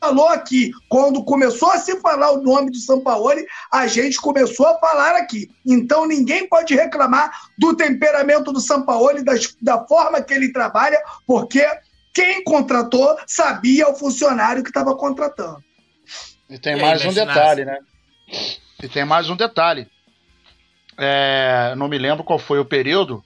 falou 0.00 0.28
aqui. 0.28 0.70
Quando 0.88 1.24
começou 1.24 1.70
a 1.70 1.78
se 1.78 1.98
falar 2.00 2.32
o 2.32 2.42
nome 2.42 2.70
de 2.70 2.80
Sampaoli, 2.80 3.46
a 3.72 3.86
gente 3.86 4.20
começou 4.20 4.66
a 4.66 4.78
falar 4.78 5.16
aqui. 5.16 5.48
Então 5.64 6.06
ninguém 6.06 6.48
pode 6.48 6.74
reclamar 6.74 7.32
do 7.58 7.74
temperamento 7.74 8.52
do 8.52 8.60
Sampaoli, 8.60 9.24
das, 9.24 9.56
da 9.62 9.86
forma 9.86 10.20
que 10.20 10.34
ele 10.34 10.52
trabalha, 10.52 11.00
porque 11.26 11.64
quem 12.14 12.44
contratou 12.44 13.18
sabia 13.26 13.88
o 13.88 13.94
funcionário 13.94 14.62
que 14.62 14.70
estava 14.70 14.96
contratando. 14.96 15.62
E 16.48 16.58
tem 16.58 16.80
mais 16.80 17.04
um 17.04 17.12
detalhe, 17.12 17.64
né? 17.64 17.78
E 18.82 18.88
tem 18.88 19.04
mais 19.04 19.28
um 19.28 19.36
detalhe. 19.36 19.88
É, 20.96 21.74
não 21.76 21.88
me 21.88 21.98
lembro 21.98 22.22
qual 22.22 22.38
foi 22.38 22.60
o 22.60 22.64
período, 22.64 23.24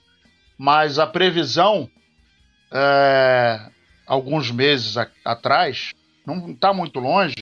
mas 0.57 0.97
a 0.97 1.05
previsão, 1.05 1.87
é, 2.71 3.59
alguns 4.07 4.49
meses 4.49 4.97
a, 4.97 5.07
atrás, 5.23 5.91
não 6.25 6.51
está 6.51 6.73
muito 6.73 6.99
longe, 6.99 7.35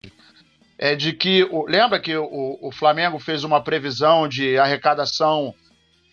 é 0.77 0.95
de 0.95 1.13
que. 1.13 1.47
Lembra 1.67 1.99
que 1.99 2.15
o, 2.17 2.57
o 2.61 2.71
Flamengo 2.71 3.19
fez 3.19 3.43
uma 3.43 3.63
previsão 3.63 4.27
de 4.27 4.57
arrecadação 4.57 5.55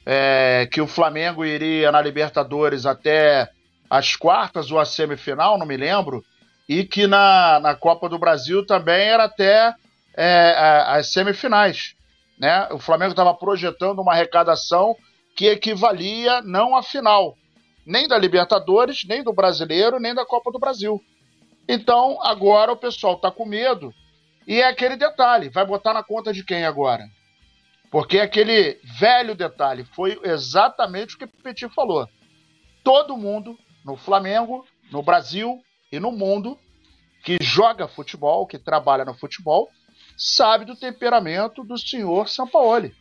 é, 0.07 0.69
que 0.71 0.81
o 0.81 0.87
Flamengo 0.87 1.45
iria 1.45 1.91
na 1.91 2.01
Libertadores 2.01 2.87
até 2.87 3.51
as 3.89 4.17
quartas 4.17 4.71
ou 4.71 4.79
a 4.79 4.85
semifinal, 4.85 5.59
não 5.59 5.67
me 5.67 5.77
lembro, 5.77 6.25
e 6.69 6.85
que 6.85 7.07
na, 7.07 7.61
na 7.61 7.75
Copa 7.75 8.09
do 8.09 8.19
Brasil 8.19 8.65
também 8.65 9.09
era 9.09 9.25
até 9.25 9.75
é, 10.17 10.85
as 10.87 11.13
semifinais. 11.13 11.95
Né? 12.39 12.69
O 12.73 12.79
Flamengo 12.79 13.13
estava 13.13 13.35
projetando 13.35 14.01
uma 14.01 14.13
arrecadação 14.13 14.97
que 15.37 15.47
equivalia 15.47 16.41
não 16.43 16.77
à 16.77 16.83
final, 16.83 17.37
nem 17.85 18.09
da 18.09 18.17
Libertadores, 18.17 19.05
nem 19.07 19.23
do 19.23 19.33
Brasileiro, 19.33 19.99
nem 19.99 20.15
da 20.15 20.25
Copa 20.25 20.51
do 20.51 20.59
Brasil. 20.59 21.01
Então, 21.69 22.19
agora 22.23 22.73
o 22.73 22.77
pessoal 22.77 23.15
está 23.15 23.31
com 23.31 23.45
medo. 23.45 23.93
E 24.47 24.61
é 24.61 24.69
aquele 24.69 24.97
detalhe: 24.97 25.49
vai 25.49 25.67
botar 25.67 25.95
na 25.95 26.03
conta 26.03 26.33
de 26.33 26.45
quem 26.45 26.65
agora? 26.65 27.05
Porque 27.91 28.19
aquele 28.19 28.79
velho 28.99 29.35
detalhe 29.35 29.85
foi 29.85 30.19
exatamente 30.25 31.15
o 31.15 31.19
que 31.19 31.25
o 31.25 31.29
Petit 31.29 31.69
falou. 31.75 32.09
Todo 32.83 33.17
mundo 33.17 33.59
no 33.85 33.97
Flamengo, 33.97 34.65
no 34.91 35.03
Brasil 35.03 35.63
e 35.93 36.01
no 36.01 36.11
mundo 36.11 36.59
que 37.23 37.39
joga 37.41 37.89
futebol, 37.89 38.47
que 38.47 38.59
trabalha 38.59 39.05
no 39.05 39.15
futebol, 39.15 39.69
sabe 40.17 40.65
do 40.65 40.77
temperamento 40.77 41.65
do 41.65 41.79
senhor 41.79 42.29
Sampaoli. 42.29 42.95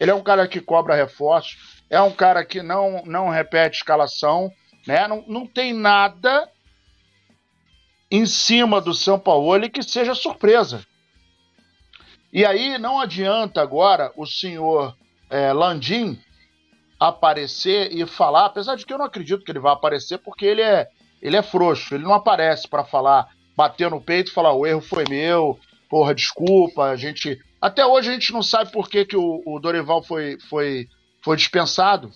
Ele 0.00 0.10
é 0.10 0.14
um 0.14 0.22
cara 0.22 0.48
que 0.48 0.60
cobra 0.60 0.96
reforços, 0.96 1.84
é 1.88 2.00
um 2.00 2.10
cara 2.10 2.44
que 2.44 2.62
não, 2.62 3.04
não 3.04 3.28
repete 3.28 3.78
escalação, 3.78 4.50
né? 4.86 5.06
não, 5.06 5.24
não 5.28 5.46
tem 5.46 5.72
nada 5.72 6.50
em 8.10 8.26
cima 8.26 8.80
do 8.80 8.94
Sampaoli 8.94 9.70
que 9.70 9.82
seja 9.82 10.14
surpresa. 10.14 10.84
E 12.32 12.44
aí 12.44 12.78
não 12.78 12.98
adianta 12.98 13.60
agora 13.60 14.10
o 14.16 14.26
senhor 14.26 14.96
é, 15.28 15.52
Landim 15.52 16.18
aparecer 17.08 17.92
e 17.92 18.06
falar, 18.06 18.46
apesar 18.46 18.76
de 18.76 18.86
que 18.86 18.92
eu 18.92 18.98
não 18.98 19.06
acredito 19.06 19.44
que 19.44 19.50
ele 19.50 19.58
vai 19.58 19.72
aparecer, 19.72 20.18
porque 20.18 20.46
ele 20.46 20.62
é, 20.62 20.88
ele 21.20 21.36
é 21.36 21.42
frouxo, 21.42 21.94
ele 21.94 22.04
não 22.04 22.14
aparece 22.14 22.68
para 22.68 22.84
falar, 22.84 23.28
bater 23.56 23.90
no 23.90 24.00
peito 24.00 24.30
e 24.30 24.34
falar, 24.34 24.52
o 24.52 24.64
erro 24.64 24.80
foi 24.80 25.04
meu, 25.08 25.58
porra, 25.90 26.14
desculpa, 26.14 26.84
a 26.84 26.96
gente. 26.96 27.40
Até 27.60 27.84
hoje 27.84 28.10
a 28.10 28.12
gente 28.12 28.32
não 28.32 28.42
sabe 28.42 28.70
por 28.70 28.88
que, 28.88 29.04
que 29.04 29.16
o, 29.16 29.42
o 29.44 29.58
Dorival 29.58 30.02
foi, 30.02 30.38
foi, 30.48 30.88
foi 31.22 31.36
dispensado. 31.36 32.10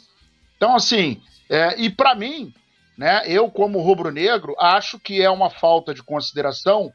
Então, 0.56 0.74
assim, 0.74 1.20
é, 1.50 1.80
e 1.80 1.90
para 1.90 2.14
mim, 2.14 2.54
né, 2.96 3.22
eu 3.26 3.50
como 3.50 3.80
rubro-negro, 3.80 4.54
acho 4.58 4.98
que 5.00 5.20
é 5.20 5.30
uma 5.30 5.50
falta 5.50 5.92
de 5.92 6.02
consideração 6.02 6.92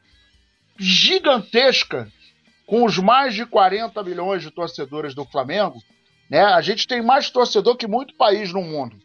gigantesca 0.78 2.10
com 2.66 2.84
os 2.84 2.96
mais 2.98 3.34
de 3.34 3.44
40 3.44 4.02
milhões 4.02 4.42
de 4.42 4.50
torcedores 4.50 5.14
do 5.14 5.26
Flamengo 5.26 5.78
né? 6.32 6.44
A 6.44 6.62
gente 6.62 6.86
tem 6.86 7.02
mais 7.02 7.28
torcedor 7.28 7.76
que 7.76 7.86
muito 7.86 8.16
país 8.16 8.50
no 8.54 8.62
mundo. 8.62 8.96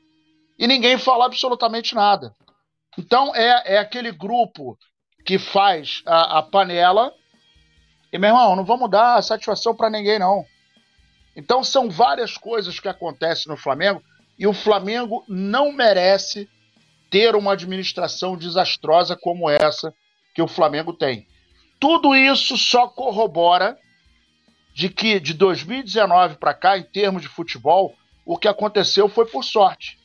E 0.58 0.66
ninguém 0.66 0.98
fala 0.98 1.26
absolutamente 1.26 1.94
nada. 1.94 2.34
Então 2.98 3.36
é, 3.36 3.74
é 3.74 3.78
aquele 3.78 4.14
grupo 4.14 4.78
que 5.26 5.38
faz 5.38 6.02
a, 6.06 6.40
a 6.40 6.42
panela. 6.42 7.12
E, 8.14 8.18
meu 8.18 8.30
irmão, 8.30 8.56
não 8.56 8.64
vamos 8.64 8.90
dar 8.90 9.22
satisfação 9.22 9.76
para 9.76 9.90
ninguém, 9.90 10.18
não. 10.18 10.46
Então 11.36 11.66
são 11.66 11.90
várias 11.90 12.38
coisas 12.38 12.80
que 12.80 12.88
acontecem 12.88 13.52
no 13.52 13.58
Flamengo 13.58 14.02
e 14.40 14.48
o 14.48 14.54
Flamengo 14.54 15.26
não 15.28 15.74
merece 15.74 16.50
ter 17.12 17.36
uma 17.36 17.52
administração 17.52 18.38
desastrosa 18.38 19.18
como 19.18 19.50
essa 19.50 19.94
que 20.34 20.42
o 20.42 20.48
Flamengo 20.48 20.94
tem. 20.94 21.28
Tudo 21.78 22.16
isso 22.16 22.58
só 22.58 22.88
corrobora 22.88 23.78
de 24.78 24.90
que 24.90 25.20
de 25.20 25.34
2019 25.34 26.36
para 26.36 26.54
cá, 26.54 26.78
em 26.78 26.84
termos 26.84 27.24
de 27.24 27.28
futebol, 27.28 27.96
o 28.24 28.38
que 28.38 28.48
aconteceu 28.48 29.10
foi 29.10 29.26
por 29.26 29.44
sorte. 29.44 29.98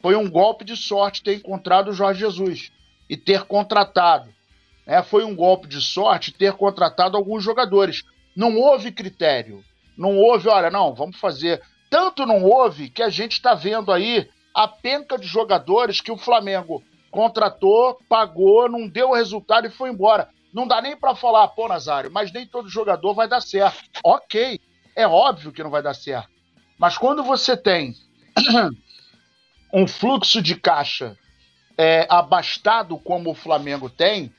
Foi 0.00 0.14
um 0.14 0.30
golpe 0.30 0.64
de 0.64 0.76
sorte 0.76 1.20
ter 1.20 1.34
encontrado 1.34 1.88
o 1.88 1.92
Jorge 1.92 2.20
Jesus 2.20 2.70
e 3.08 3.16
ter 3.16 3.42
contratado. 3.42 4.32
É, 4.86 5.02
foi 5.02 5.24
um 5.24 5.34
golpe 5.34 5.66
de 5.66 5.82
sorte 5.82 6.30
ter 6.30 6.52
contratado 6.52 7.16
alguns 7.16 7.42
jogadores. 7.42 8.04
Não 8.36 8.56
houve 8.56 8.92
critério. 8.92 9.64
Não 9.98 10.16
houve, 10.16 10.48
olha, 10.48 10.70
não, 10.70 10.94
vamos 10.94 11.16
fazer. 11.16 11.60
Tanto 11.90 12.24
não 12.24 12.44
houve 12.44 12.88
que 12.88 13.02
a 13.02 13.10
gente 13.10 13.32
está 13.32 13.54
vendo 13.54 13.90
aí 13.90 14.30
a 14.54 14.68
penca 14.68 15.18
de 15.18 15.26
jogadores 15.26 16.00
que 16.00 16.12
o 16.12 16.16
Flamengo 16.16 16.84
contratou, 17.10 17.98
pagou, 18.08 18.68
não 18.68 18.86
deu 18.86 19.10
resultado 19.10 19.66
e 19.66 19.70
foi 19.70 19.90
embora. 19.90 20.28
Não 20.52 20.66
dá 20.66 20.80
nem 20.82 20.96
para 20.96 21.14
falar, 21.14 21.48
pô, 21.48 21.68
Nazário, 21.68 22.10
mas 22.10 22.32
nem 22.32 22.46
todo 22.46 22.68
jogador 22.68 23.14
vai 23.14 23.28
dar 23.28 23.40
certo. 23.40 23.78
Ok, 24.04 24.60
é 24.96 25.06
óbvio 25.06 25.52
que 25.52 25.62
não 25.62 25.70
vai 25.70 25.82
dar 25.82 25.94
certo. 25.94 26.30
Mas 26.78 26.98
quando 26.98 27.22
você 27.22 27.56
tem 27.56 27.94
um 29.72 29.86
fluxo 29.86 30.42
de 30.42 30.56
caixa 30.56 31.16
é, 31.78 32.06
abastado 32.10 32.98
como 32.98 33.30
o 33.30 33.34
Flamengo 33.34 33.88
tem, 33.88 34.32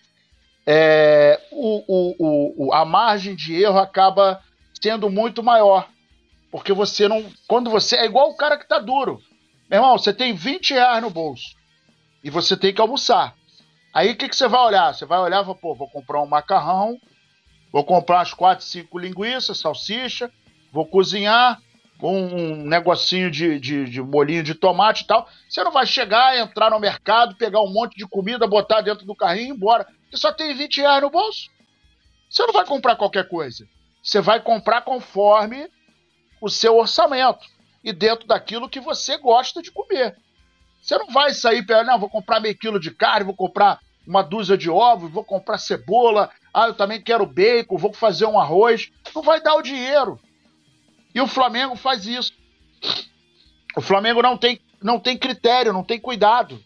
é, 0.65 1.39
o, 1.51 1.83
o, 1.87 2.67
o, 2.67 2.73
a 2.73 2.85
margem 2.85 3.35
de 3.35 3.55
erro 3.55 3.79
acaba 3.79 4.41
sendo 4.81 5.09
muito 5.09 5.41
maior. 5.41 5.87
Porque 6.51 6.73
você 6.73 7.07
não. 7.07 7.25
Quando 7.47 7.69
você. 7.69 7.95
É 7.95 8.05
igual 8.05 8.29
o 8.29 8.35
cara 8.35 8.57
que 8.57 8.67
tá 8.67 8.77
duro. 8.77 9.21
Meu 9.69 9.79
irmão, 9.79 9.97
você 9.97 10.13
tem 10.13 10.33
20 10.33 10.73
reais 10.73 11.01
no 11.01 11.09
bolso. 11.09 11.55
E 12.23 12.29
você 12.29 12.57
tem 12.57 12.73
que 12.73 12.81
almoçar. 12.81 13.35
Aí 13.93 14.11
o 14.11 14.17
que, 14.17 14.29
que 14.29 14.35
você 14.35 14.47
vai 14.47 14.61
olhar? 14.61 14.93
Você 14.93 15.05
vai 15.05 15.19
olhar 15.19 15.43
e 15.43 15.45
vai, 15.45 15.55
pô, 15.55 15.75
vou 15.75 15.89
comprar 15.89 16.21
um 16.21 16.27
macarrão, 16.27 16.99
vou 17.71 17.83
comprar 17.83 18.17
umas 18.17 18.33
4, 18.33 18.65
5 18.65 18.97
linguiças, 18.97 19.59
salsicha, 19.59 20.31
vou 20.71 20.85
cozinhar 20.85 21.61
um 22.01 22.65
negocinho 22.65 23.29
de, 23.29 23.59
de, 23.59 23.85
de 23.85 24.01
molinho 24.01 24.41
de 24.41 24.55
tomate 24.55 25.03
e 25.03 25.07
tal. 25.07 25.27
Você 25.47 25.63
não 25.63 25.71
vai 25.71 25.85
chegar, 25.85 26.37
entrar 26.37 26.71
no 26.71 26.79
mercado, 26.79 27.35
pegar 27.35 27.61
um 27.61 27.71
monte 27.71 27.95
de 27.95 28.07
comida, 28.07 28.47
botar 28.47 28.81
dentro 28.81 29.05
do 29.05 29.15
carrinho 29.15 29.45
e 29.45 29.49
ir 29.49 29.51
embora. 29.51 29.85
Você 30.09 30.17
só 30.17 30.31
tem 30.31 30.55
20 30.55 30.81
reais 30.81 31.01
no 31.01 31.09
bolso. 31.09 31.49
Você 32.29 32.45
não 32.45 32.53
vai 32.53 32.65
comprar 32.65 32.95
qualquer 32.95 33.27
coisa. 33.27 33.67
Você 34.01 34.19
vai 34.19 34.39
comprar 34.41 34.81
conforme 34.81 35.69
o 36.41 36.49
seu 36.49 36.77
orçamento 36.77 37.45
e 37.83 37.93
dentro 37.93 38.27
daquilo 38.27 38.69
que 38.69 38.79
você 38.79 39.17
gosta 39.17 39.61
de 39.61 39.71
comer. 39.71 40.17
Você 40.81 40.97
não 40.97 41.07
vai 41.07 41.33
sair 41.33 41.63
não, 41.85 41.99
vou 41.99 42.09
comprar 42.09 42.39
meio 42.39 42.57
quilo 42.57 42.79
de 42.79 42.89
carne, 42.91 43.25
vou 43.25 43.35
comprar 43.35 43.79
uma 44.05 44.23
dúzia 44.23 44.57
de 44.57 44.69
ovos, 44.69 45.11
vou 45.11 45.23
comprar 45.23 45.59
cebola, 45.59 46.31
ah, 46.51 46.67
eu 46.67 46.73
também 46.73 46.99
quero 46.99 47.25
bacon, 47.25 47.77
vou 47.77 47.93
fazer 47.93 48.25
um 48.25 48.39
arroz. 48.39 48.91
Não 49.15 49.21
vai 49.21 49.39
dar 49.41 49.55
o 49.55 49.61
dinheiro. 49.61 50.19
E 51.13 51.21
o 51.21 51.27
Flamengo 51.27 51.75
faz 51.75 52.07
isso. 52.07 52.33
O 53.77 53.81
Flamengo 53.81 54.21
não 54.21 54.35
tem, 54.35 54.59
não 54.81 54.99
tem 54.99 55.17
critério, 55.17 55.71
não 55.71 55.83
tem 55.83 55.99
cuidado. 55.99 56.61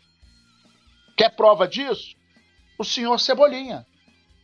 Quer 1.17 1.35
prova 1.35 1.67
disso? 1.67 2.15
O 2.79 2.83
senhor 2.83 3.19
Cebolinha. 3.19 3.85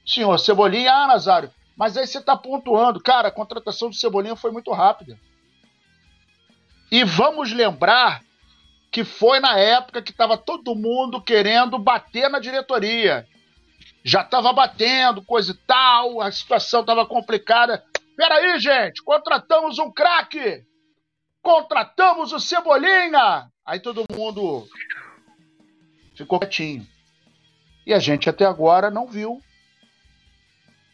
Senhor 0.06 0.38
Cebolinha, 0.38 0.92
ah, 0.92 1.08
Nazário, 1.08 1.52
mas 1.78 1.96
aí 1.96 2.06
você 2.06 2.18
está 2.18 2.36
pontuando. 2.36 3.02
Cara, 3.02 3.30
a 3.30 3.32
contratação 3.32 3.90
do 3.90 3.96
Cebolinha 3.96 4.36
foi 4.36 4.52
muito 4.52 4.72
rápida. 4.72 5.18
E 6.92 7.04
vamos 7.04 7.52
lembrar 7.52 8.22
que 8.92 9.06
foi 9.06 9.40
na 9.40 9.58
época 9.58 10.02
que 10.02 10.12
estava 10.12 10.38
todo 10.38 10.76
mundo 10.76 11.22
querendo 11.22 11.80
bater 11.80 12.30
na 12.30 12.40
diretoria. 12.40 13.26
Já 14.04 14.22
estava 14.22 14.52
batendo, 14.52 15.24
coisa 15.24 15.54
e 15.54 15.58
tal, 15.66 16.20
a 16.20 16.30
situação 16.30 16.82
estava 16.82 17.06
complicada. 17.06 17.84
Peraí, 18.18 18.60
gente, 18.60 19.02
contratamos 19.02 19.80
um 19.80 19.90
craque! 19.90 20.66
Contratamos 21.42 22.34
o 22.34 22.40
Cebolinha! 22.40 23.50
Aí 23.66 23.80
todo 23.80 24.04
mundo 24.12 24.68
ficou 26.14 26.40
quietinho. 26.40 26.86
E 27.86 27.94
a 27.94 28.00
gente 28.00 28.30
até 28.30 28.46
agora 28.46 28.92
não 28.92 29.08
viu 29.08 29.42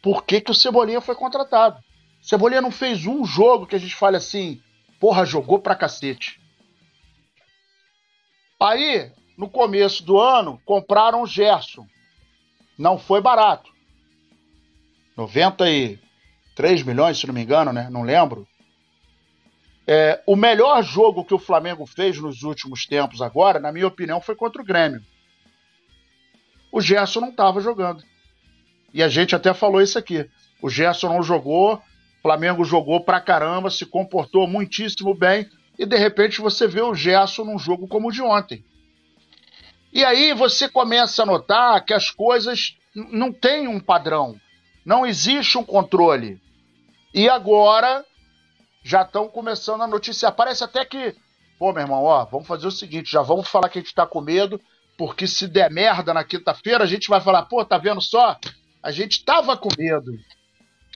por 0.00 0.24
que, 0.24 0.40
que 0.40 0.52
o 0.52 0.54
Cebolinha 0.54 1.00
foi 1.00 1.16
contratado. 1.16 1.78
O 2.22 2.24
Cebolinha 2.24 2.60
não 2.60 2.70
fez 2.70 3.06
um 3.06 3.24
jogo 3.24 3.66
que 3.66 3.74
a 3.74 3.78
gente 3.80 3.96
fale 3.96 4.16
assim, 4.16 4.62
porra, 5.00 5.26
jogou 5.26 5.58
pra 5.58 5.74
cacete. 5.74 6.40
Aí, 8.60 9.12
no 9.36 9.48
começo 9.48 10.04
do 10.04 10.18
ano, 10.18 10.60
compraram 10.64 11.22
o 11.22 11.26
Gerson. 11.26 11.86
Não 12.76 12.98
foi 12.98 13.20
barato. 13.20 13.70
93 15.16 16.82
milhões, 16.82 17.18
se 17.18 17.26
não 17.26 17.34
me 17.34 17.42
engano, 17.42 17.72
né? 17.72 17.88
Não 17.90 18.02
lembro. 18.02 18.46
É, 19.86 20.22
o 20.26 20.36
melhor 20.36 20.82
jogo 20.82 21.24
que 21.24 21.34
o 21.34 21.38
Flamengo 21.38 21.86
fez 21.86 22.18
nos 22.18 22.42
últimos 22.42 22.84
tempos 22.84 23.22
agora, 23.22 23.58
na 23.58 23.72
minha 23.72 23.86
opinião, 23.86 24.20
foi 24.20 24.34
contra 24.34 24.60
o 24.60 24.64
Grêmio. 24.64 25.02
O 26.70 26.80
Gerson 26.80 27.20
não 27.20 27.30
estava 27.30 27.60
jogando. 27.60 28.02
E 28.92 29.02
a 29.02 29.08
gente 29.08 29.34
até 29.34 29.54
falou 29.54 29.80
isso 29.80 29.98
aqui. 29.98 30.28
O 30.60 30.68
Gerson 30.68 31.08
não 31.08 31.22
jogou, 31.22 31.74
o 31.74 31.82
Flamengo 32.22 32.64
jogou 32.64 33.00
pra 33.00 33.20
caramba, 33.20 33.70
se 33.70 33.86
comportou 33.86 34.46
muitíssimo 34.46 35.14
bem, 35.14 35.48
e 35.78 35.86
de 35.86 35.96
repente 35.96 36.40
você 36.40 36.66
vê 36.66 36.82
o 36.82 36.94
Gerson 36.94 37.44
num 37.44 37.58
jogo 37.58 37.86
como 37.86 38.08
o 38.08 38.12
de 38.12 38.20
ontem. 38.20 38.64
E 39.92 40.04
aí 40.04 40.34
você 40.34 40.68
começa 40.68 41.22
a 41.22 41.26
notar 41.26 41.84
que 41.84 41.94
as 41.94 42.10
coisas 42.10 42.76
não 42.94 43.32
têm 43.32 43.68
um 43.68 43.78
padrão, 43.78 44.38
não 44.84 45.06
existe 45.06 45.56
um 45.56 45.64
controle. 45.64 46.40
E 47.14 47.28
agora 47.28 48.04
já 48.82 49.02
estão 49.02 49.28
começando 49.28 49.82
a 49.82 49.86
noticiar. 49.86 50.32
Parece 50.32 50.64
até 50.64 50.84
que, 50.84 51.14
pô, 51.58 51.72
meu 51.72 51.82
irmão, 51.82 52.04
ó, 52.04 52.24
vamos 52.24 52.46
fazer 52.46 52.66
o 52.66 52.72
seguinte, 52.72 53.10
já 53.10 53.22
vamos 53.22 53.48
falar 53.48 53.68
que 53.68 53.78
a 53.78 53.82
gente 53.82 53.94
tá 53.94 54.06
com 54.06 54.20
medo, 54.20 54.60
porque 54.96 55.26
se 55.26 55.46
der 55.46 55.70
merda 55.70 56.12
na 56.12 56.24
quinta-feira, 56.24 56.84
a 56.84 56.86
gente 56.86 57.08
vai 57.08 57.20
falar, 57.20 57.42
pô, 57.44 57.64
tá 57.64 57.78
vendo 57.78 58.00
só? 58.00 58.36
A 58.82 58.90
gente 58.90 59.24
tava 59.24 59.56
com 59.56 59.68
medo. 59.78 60.12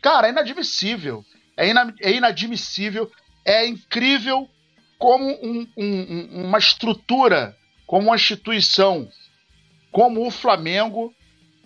Cara, 0.03 0.27
é 0.27 0.31
inadmissível. 0.31 1.25
É, 1.57 1.69
ina 1.69 1.95
é 2.01 2.13
inadmissível. 2.13 3.11
É 3.45 3.67
incrível 3.67 4.49
como 5.03 5.37
um, 5.43 5.67
um, 5.77 6.45
uma 6.45 6.59
estrutura, 6.59 7.59
como 7.85 8.07
uma 8.07 8.15
instituição, 8.15 9.11
como 9.91 10.25
o 10.25 10.31
Flamengo 10.31 11.13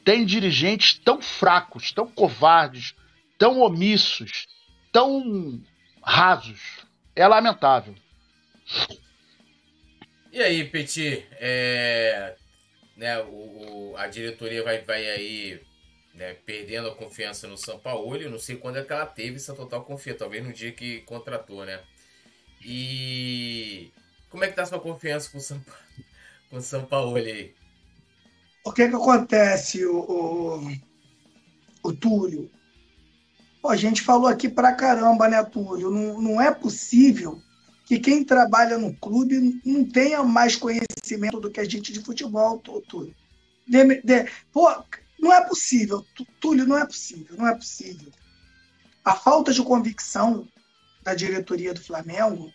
tem 0.03 0.25
dirigentes 0.25 0.99
tão 0.99 1.21
fracos, 1.21 1.93
tão 1.93 2.11
covardes, 2.11 2.95
tão 3.37 3.61
omissos, 3.61 4.47
tão 4.91 5.63
rasos. 6.03 6.79
É 7.15 7.29
lamentável. 7.29 7.95
E 10.33 10.41
aí, 10.41 10.65
Petit, 10.65 11.27
é, 11.33 12.37
né, 12.97 13.19
o, 13.21 13.95
a 13.99 14.07
diretoria 14.07 14.63
vai, 14.63 14.81
vai 14.81 15.11
aí 15.11 15.61
né, 16.15 16.33
perdendo 16.47 16.89
a 16.89 16.95
confiança 16.95 17.47
no 17.47 17.59
São 17.59 17.79
Paulo. 17.79 18.17
Eu 18.17 18.31
não 18.31 18.39
sei 18.39 18.57
quando 18.57 18.79
é 18.79 18.83
que 18.83 18.95
ela 18.95 19.05
teve 19.05 19.37
essa 19.37 19.55
total 19.55 19.85
confiança, 19.85 20.21
talvez 20.21 20.43
no 20.43 20.55
dia 20.55 20.73
que 20.73 21.03
contratou, 21.03 21.67
né? 21.67 21.83
E 22.69 23.93
como 24.29 24.43
é 24.43 24.49
que 24.49 24.57
tá 24.57 24.63
a 24.63 24.67
sua 24.67 24.81
confiança 24.81 25.31
com 25.31 25.39
o 25.39 25.41
São, 25.41 25.65
com 26.51 26.57
o 26.57 26.61
São 26.61 26.85
Paulo 26.85 27.15
aí? 27.15 27.55
O 28.65 28.73
que 28.73 28.89
que 28.89 28.97
acontece, 28.97 29.87
o, 29.87 30.01
o, 30.01 30.73
o 31.85 31.93
Túlio? 31.93 32.51
Pô, 33.63 33.69
a 33.69 33.77
gente 33.77 34.03
falou 34.03 34.27
aqui 34.27 34.49
pra 34.49 34.75
caramba, 34.75 35.29
né, 35.29 35.41
Túlio? 35.45 35.93
Não, 35.93 36.21
não 36.21 36.41
é 36.41 36.53
possível 36.53 37.41
que 37.85 38.01
quem 38.01 38.25
trabalha 38.25 38.77
no 38.77 38.93
clube 38.97 39.61
não 39.65 39.85
tenha 39.85 40.25
mais 40.25 40.57
conhecimento 40.57 41.39
do 41.39 41.53
que 41.53 41.61
a 41.61 41.65
gente 41.65 41.93
de 41.93 42.01
futebol, 42.01 42.59
Túlio. 42.59 43.15
De, 43.65 44.03
de, 44.03 44.29
pô, 44.53 44.69
não 45.21 45.33
é 45.33 45.47
possível, 45.47 46.05
Túlio, 46.41 46.67
não 46.67 46.77
é 46.77 46.85
possível, 46.85 47.37
não 47.37 47.47
é 47.47 47.55
possível. 47.55 48.11
A 49.05 49.15
falta 49.15 49.53
de 49.53 49.63
convicção 49.63 50.49
da 51.07 51.15
diretoria 51.15 51.73
do 51.73 51.81
Flamengo, 51.81 52.53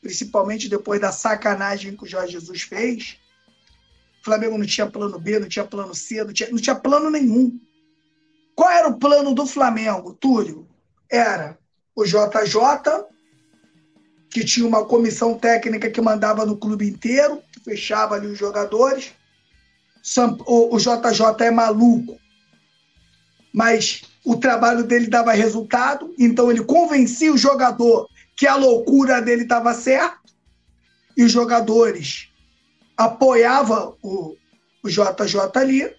principalmente 0.00 0.68
depois 0.68 1.00
da 1.00 1.10
sacanagem 1.10 1.96
que 1.96 2.04
o 2.04 2.06
Jorge 2.06 2.34
Jesus 2.34 2.62
fez, 2.62 3.18
o 4.20 4.24
Flamengo 4.24 4.56
não 4.56 4.64
tinha 4.64 4.88
plano 4.88 5.18
B, 5.18 5.40
não 5.40 5.48
tinha 5.48 5.64
plano 5.64 5.92
C, 5.92 6.22
não 6.22 6.32
tinha, 6.32 6.48
não 6.48 6.58
tinha 6.58 6.76
plano 6.76 7.10
nenhum. 7.10 7.58
Qual 8.54 8.70
era 8.70 8.88
o 8.88 9.00
plano 9.00 9.34
do 9.34 9.44
Flamengo, 9.44 10.14
Túlio? 10.14 10.68
Era 11.10 11.58
o 11.92 12.04
JJ, 12.04 13.04
que 14.30 14.44
tinha 14.44 14.64
uma 14.66 14.84
comissão 14.84 15.36
técnica 15.36 15.90
que 15.90 16.00
mandava 16.00 16.46
no 16.46 16.56
clube 16.56 16.86
inteiro, 16.86 17.42
que 17.52 17.58
fechava 17.58 18.14
ali 18.14 18.28
os 18.28 18.38
jogadores, 18.38 19.12
o 20.46 20.78
JJ 20.78 21.46
é 21.46 21.50
maluco, 21.50 22.16
mas 23.52 24.02
o 24.28 24.36
trabalho 24.36 24.84
dele 24.84 25.06
dava 25.06 25.32
resultado, 25.32 26.14
então 26.18 26.50
ele 26.50 26.62
convencia 26.62 27.32
o 27.32 27.38
jogador 27.38 28.06
que 28.36 28.46
a 28.46 28.56
loucura 28.56 29.22
dele 29.22 29.44
estava 29.44 29.72
certa, 29.72 30.18
e 31.16 31.24
os 31.24 31.32
jogadores 31.32 32.28
apoiavam 32.94 33.96
o, 34.02 34.36
o 34.84 34.88
JJ 34.90 35.40
ali. 35.54 35.90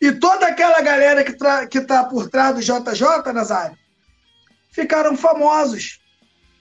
E 0.00 0.12
toda 0.12 0.46
aquela 0.46 0.80
galera 0.80 1.24
que 1.24 1.78
está 1.78 2.04
por 2.04 2.30
trás 2.30 2.54
do 2.54 2.60
JJ, 2.60 3.32
Nazário, 3.34 3.76
ficaram 4.70 5.16
famosos, 5.16 6.00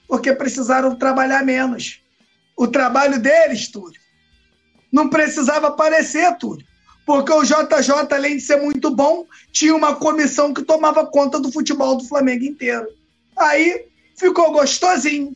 porque 0.07 0.33
precisaram 0.33 0.95
trabalhar 0.95 1.45
menos. 1.45 2.01
O 2.57 2.67
trabalho 2.67 3.19
deles, 3.19 3.67
Túlio, 3.67 4.01
não 4.91 5.07
precisava 5.07 5.67
aparecer 5.67 6.35
tudo. 6.39 6.65
Porque 7.05 7.31
o 7.31 7.43
JJ, 7.43 8.13
além 8.13 8.37
de 8.37 8.43
ser 8.43 8.61
muito 8.61 8.89
bom, 8.89 9.27
tinha 9.51 9.75
uma 9.75 9.95
comissão 9.95 10.53
que 10.53 10.63
tomava 10.63 11.05
conta 11.05 11.39
do 11.39 11.51
futebol 11.51 11.97
do 11.97 12.07
Flamengo 12.07 12.45
inteiro. 12.45 12.87
Aí 13.37 13.87
ficou 14.17 14.53
gostosinho. 14.53 15.35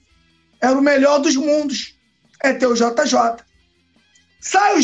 Era 0.61 0.77
o 0.77 0.81
melhor 0.81 1.19
dos 1.19 1.35
mundos. 1.35 1.95
É 2.41 2.53
ter 2.53 2.67
o 2.67 2.73
JJ. 2.73 3.43
Sai 4.39 4.79
o 4.79 4.81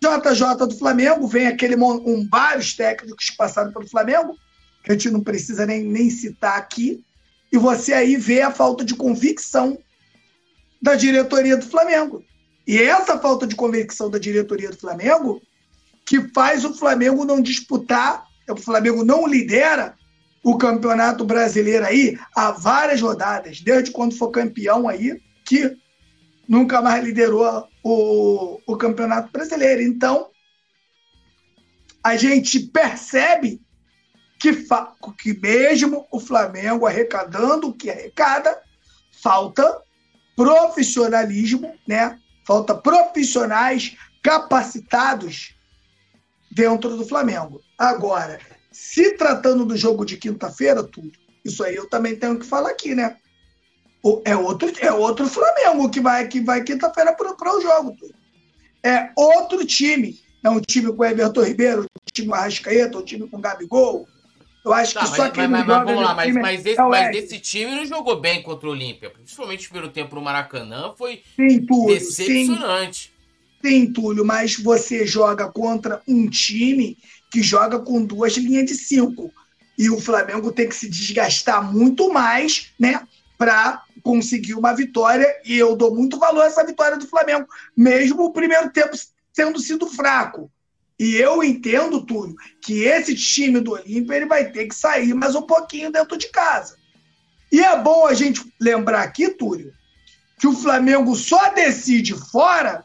JJ 0.00 0.66
do 0.66 0.76
Flamengo, 0.76 1.26
vem 1.26 1.46
aquele 1.46 1.76
um, 1.76 2.26
vários 2.28 2.74
técnicos 2.74 3.30
que 3.30 3.36
passaram 3.36 3.72
pelo 3.72 3.88
Flamengo, 3.88 4.36
que 4.82 4.90
a 4.90 4.94
gente 4.94 5.10
não 5.10 5.20
precisa 5.20 5.66
nem, 5.66 5.84
nem 5.84 6.10
citar 6.10 6.58
aqui, 6.58 7.04
e 7.52 7.58
você 7.58 7.92
aí 7.92 8.16
vê 8.16 8.42
a 8.42 8.50
falta 8.50 8.84
de 8.84 8.94
convicção 8.94 9.78
da 10.82 10.94
diretoria 10.94 11.56
do 11.56 11.66
Flamengo. 11.66 12.24
E 12.66 12.78
essa 12.78 13.18
falta 13.18 13.46
de 13.46 13.54
convicção 13.54 14.10
da 14.10 14.18
diretoria 14.18 14.70
do 14.70 14.76
Flamengo 14.76 15.40
que 16.06 16.20
faz 16.32 16.64
o 16.64 16.72
Flamengo 16.72 17.24
não 17.24 17.42
disputar, 17.42 18.24
o 18.48 18.56
Flamengo 18.56 19.04
não 19.04 19.26
lidera 19.26 19.96
o 20.42 20.56
Campeonato 20.56 21.24
Brasileiro 21.24 21.84
aí 21.84 22.16
há 22.34 22.52
várias 22.52 23.00
rodadas, 23.02 23.60
desde 23.60 23.90
quando 23.90 24.16
foi 24.16 24.30
campeão 24.30 24.88
aí, 24.88 25.20
que 25.44 25.76
nunca 26.48 26.80
mais 26.80 27.04
liderou 27.04 27.66
o, 27.82 28.60
o 28.64 28.76
Campeonato 28.76 29.32
Brasileiro. 29.32 29.82
Então, 29.82 30.28
a 32.04 32.16
gente 32.16 32.60
percebe 32.60 33.60
que, 34.38 34.52
que 35.18 35.34
mesmo 35.40 36.06
o 36.12 36.20
Flamengo 36.20 36.86
arrecadando 36.86 37.68
o 37.68 37.74
que 37.74 37.90
arrecada, 37.90 38.56
falta 39.20 39.82
profissionalismo, 40.36 41.74
né? 41.88 42.16
Falta 42.46 42.76
profissionais 42.76 43.96
capacitados 44.22 45.55
dentro 46.56 46.96
do 46.96 47.06
Flamengo. 47.06 47.60
Agora, 47.76 48.40
se 48.72 49.12
tratando 49.12 49.66
do 49.66 49.76
jogo 49.76 50.06
de 50.06 50.16
quinta-feira, 50.16 50.82
tudo, 50.82 51.12
isso 51.44 51.62
aí 51.62 51.76
eu 51.76 51.86
também 51.86 52.16
tenho 52.16 52.38
que 52.38 52.46
falar 52.46 52.70
aqui, 52.70 52.94
né? 52.94 53.14
É 54.24 54.34
outro, 54.34 54.72
é 54.80 54.90
outro 54.90 55.28
Flamengo 55.28 55.90
que 55.90 56.00
vai, 56.00 56.26
que 56.26 56.40
vai 56.40 56.64
quinta-feira 56.64 57.12
para 57.12 57.56
o 57.56 57.60
jogo. 57.60 57.94
Tudo. 57.98 58.14
É 58.82 59.10
outro 59.14 59.66
time. 59.66 60.18
É 60.42 60.48
um 60.48 60.60
time 60.60 60.92
com 60.92 61.04
Everton 61.04 61.42
Ribeiro, 61.42 61.82
um 61.82 62.12
time 62.12 62.28
com 62.28 62.34
Arrascaeta, 62.34 62.98
um 62.98 63.04
time 63.04 63.28
com 63.28 63.40
Gabigol. 63.40 64.08
Eu 64.64 64.72
acho 64.72 64.94
tá, 64.94 65.00
que 65.00 65.08
mas, 65.08 65.16
só 65.16 65.30
quem 65.30 65.48
mas, 65.48 65.66
mas, 65.66 65.84
vamos 65.84 66.02
lá, 66.02 66.14
mas, 66.14 66.34
mas, 66.34 66.66
esse, 66.66 66.80
é 66.80 66.84
mas 66.84 67.16
esse 67.16 67.38
time 67.38 67.74
não 67.74 67.84
jogou 67.84 68.20
bem 68.20 68.42
contra 68.42 68.68
o 68.68 68.72
Olímpia. 68.72 69.10
Principalmente 69.10 69.64
no 69.64 69.68
primeiro 69.68 69.92
tempo 69.92 70.14
no 70.14 70.22
Maracanã, 70.22 70.94
foi 70.96 71.22
sim, 71.36 71.66
Túlio, 71.66 71.98
decepcionante. 71.98 73.04
Sim, 73.04 73.15
sim, 73.62 73.92
Túlio, 73.92 74.24
mas 74.24 74.56
você 74.56 75.06
joga 75.06 75.48
contra 75.48 76.02
um 76.06 76.28
time 76.28 76.96
que 77.30 77.42
joga 77.42 77.78
com 77.78 78.04
duas 78.04 78.36
linhas 78.36 78.66
de 78.66 78.74
cinco. 78.74 79.32
E 79.78 79.90
o 79.90 80.00
Flamengo 80.00 80.52
tem 80.52 80.68
que 80.68 80.74
se 80.74 80.88
desgastar 80.88 81.62
muito 81.62 82.12
mais, 82.12 82.72
né? 82.78 83.06
Para 83.36 83.82
conseguir 84.02 84.54
uma 84.54 84.72
vitória. 84.72 85.26
E 85.44 85.56
eu 85.56 85.76
dou 85.76 85.94
muito 85.94 86.18
valor 86.18 86.42
a 86.42 86.46
essa 86.46 86.64
vitória 86.64 86.96
do 86.96 87.06
Flamengo, 87.06 87.46
mesmo 87.76 88.24
o 88.24 88.32
primeiro 88.32 88.70
tempo 88.70 88.96
tendo 89.34 89.60
sido 89.60 89.86
fraco. 89.86 90.50
E 90.98 91.16
eu 91.16 91.44
entendo, 91.44 92.06
Túlio, 92.06 92.34
que 92.62 92.84
esse 92.84 93.14
time 93.14 93.60
do 93.60 93.72
Olímpia 93.72 94.16
ele 94.16 94.24
vai 94.24 94.50
ter 94.50 94.66
que 94.66 94.74
sair 94.74 95.12
mais 95.12 95.34
um 95.34 95.42
pouquinho 95.42 95.92
dentro 95.92 96.16
de 96.16 96.28
casa. 96.28 96.76
E 97.52 97.60
é 97.60 97.76
bom 97.78 98.06
a 98.06 98.14
gente 98.14 98.50
lembrar 98.58 99.02
aqui, 99.02 99.28
Túlio, 99.28 99.74
que 100.40 100.46
o 100.46 100.54
Flamengo 100.54 101.14
só 101.14 101.50
decide 101.50 102.14
fora 102.14 102.82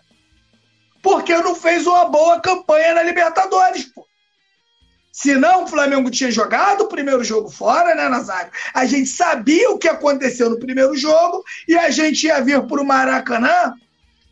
porque 1.02 1.36
não 1.38 1.56
fez 1.56 1.88
uma 1.88 2.06
boa 2.06 2.39
campanha 2.39 2.93
na 2.93 3.04
Libertadores, 3.04 3.86
pô. 3.86 4.06
Senão 5.12 5.66
o 5.66 5.68
Flamengo 5.68 6.10
tinha 6.10 6.32
jogado 6.32 6.82
o 6.82 6.88
primeiro 6.88 7.24
jogo 7.24 7.49
fora, 7.49 7.93
né, 7.93 8.08
Nazário? 8.08 8.52
A 8.74 8.86
gente 8.86 9.10
sabia 9.10 9.70
o 9.70 9.78
que 9.78 9.89
aconteceu 9.89 10.49
no 10.49 10.60
primeiro 10.60 10.95
jogo 10.95 11.43
e 11.68 11.78
a 11.78 11.89
gente 11.89 12.28
ia 12.28 12.41
vir 12.41 12.62
para 12.66 12.82
o 12.82 12.86
Maracanã 12.86 13.74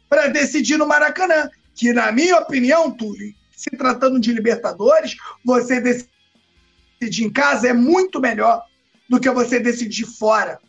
para 0.07 0.27
decidir 0.27 0.77
no 0.77 0.87
Maracanã. 0.87 1.49
Que, 1.75 1.91
na 1.93 2.11
minha 2.11 2.37
opinião, 2.37 2.91
Túlio, 2.91 3.33
se 3.55 3.69
tratando 3.71 4.19
de 4.19 4.31
Libertadores, 4.31 5.17
você 5.43 5.81
decidir 5.81 7.25
em 7.25 7.29
casa 7.29 7.67
é 7.67 7.73
muito 7.73 8.19
melhor 8.19 8.63
do 9.09 9.19
que 9.19 9.29
você 9.29 9.59
decidir 9.59 10.05
fora. 10.05 10.59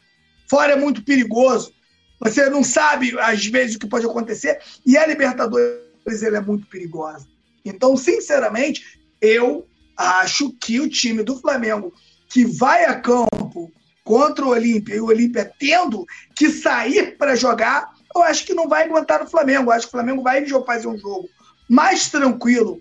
Fora 0.48 0.72
é 0.72 0.76
muito 0.76 1.04
perigoso. 1.04 1.72
Você 2.18 2.50
não 2.50 2.64
sabe, 2.64 3.16
às 3.18 3.46
vezes, 3.46 3.76
o 3.76 3.78
que 3.78 3.86
pode 3.86 4.06
acontecer. 4.06 4.60
E 4.84 4.98
a 4.98 5.06
Libertadores 5.06 5.89
ele 6.06 6.36
é 6.36 6.40
muito 6.40 6.66
perigosa. 6.66 7.26
Então, 7.64 7.96
sinceramente, 7.96 9.00
eu 9.20 9.66
acho 9.96 10.52
que 10.54 10.80
o 10.80 10.88
time 10.88 11.22
do 11.22 11.36
Flamengo 11.38 11.92
que 12.28 12.44
vai 12.44 12.84
a 12.84 12.98
campo 12.98 13.70
contra 14.04 14.44
o 14.44 14.50
Olímpia 14.50 14.94
e 14.94 15.00
o 15.00 15.06
Olímpia 15.06 15.52
tendo 15.58 16.06
que 16.34 16.48
sair 16.48 17.16
para 17.18 17.36
jogar, 17.36 17.92
eu 18.14 18.22
acho 18.22 18.46
que 18.46 18.54
não 18.54 18.68
vai 18.68 18.84
aguentar 18.84 19.22
o 19.22 19.28
Flamengo. 19.28 19.70
Eu 19.70 19.72
acho 19.72 19.86
que 19.86 19.94
o 19.94 19.98
Flamengo 19.98 20.22
vai 20.22 20.46
fazer 20.64 20.88
um 20.88 20.96
jogo 20.96 21.28
mais 21.68 22.08
tranquilo 22.08 22.80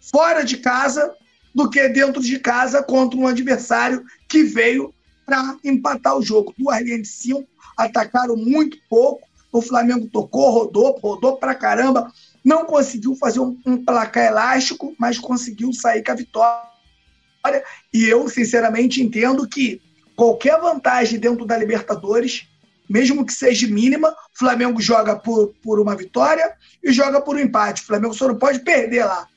fora 0.00 0.44
de 0.44 0.58
casa 0.58 1.14
do 1.54 1.68
que 1.68 1.88
dentro 1.88 2.22
de 2.22 2.38
casa 2.38 2.82
contra 2.82 3.18
um 3.18 3.26
adversário 3.26 4.04
que 4.28 4.42
veio 4.44 4.94
para 5.26 5.56
empatar 5.64 6.16
o 6.16 6.22
jogo. 6.22 6.54
Duas 6.56 6.80
linhas 6.82 7.02
de 7.02 7.08
cinco, 7.08 7.48
atacaram 7.76 8.36
muito 8.36 8.78
pouco. 8.88 9.26
O 9.50 9.62
Flamengo 9.62 10.08
tocou, 10.08 10.50
rodou, 10.50 10.98
rodou 10.98 11.36
para 11.36 11.54
caramba. 11.54 12.12
Não 12.44 12.64
conseguiu 12.64 13.14
fazer 13.16 13.40
um, 13.40 13.58
um 13.66 13.84
placar 13.84 14.24
elástico, 14.24 14.94
mas 14.98 15.18
conseguiu 15.18 15.72
sair 15.72 16.02
com 16.02 16.12
a 16.12 16.14
vitória. 16.14 17.64
E 17.92 18.04
eu, 18.04 18.28
sinceramente, 18.28 19.02
entendo 19.02 19.48
que 19.48 19.80
qualquer 20.16 20.60
vantagem 20.60 21.18
dentro 21.18 21.44
da 21.44 21.56
Libertadores, 21.56 22.48
mesmo 22.88 23.24
que 23.24 23.32
seja 23.32 23.66
mínima, 23.66 24.10
o 24.10 24.38
Flamengo 24.38 24.80
joga 24.80 25.16
por, 25.16 25.54
por 25.62 25.78
uma 25.78 25.94
vitória 25.94 26.52
e 26.82 26.92
joga 26.92 27.20
por 27.20 27.36
um 27.36 27.40
empate. 27.40 27.82
O 27.82 27.86
Flamengo 27.86 28.14
só 28.14 28.28
não 28.28 28.36
pode 28.36 28.60
perder 28.60 29.04
lá. 29.04 29.28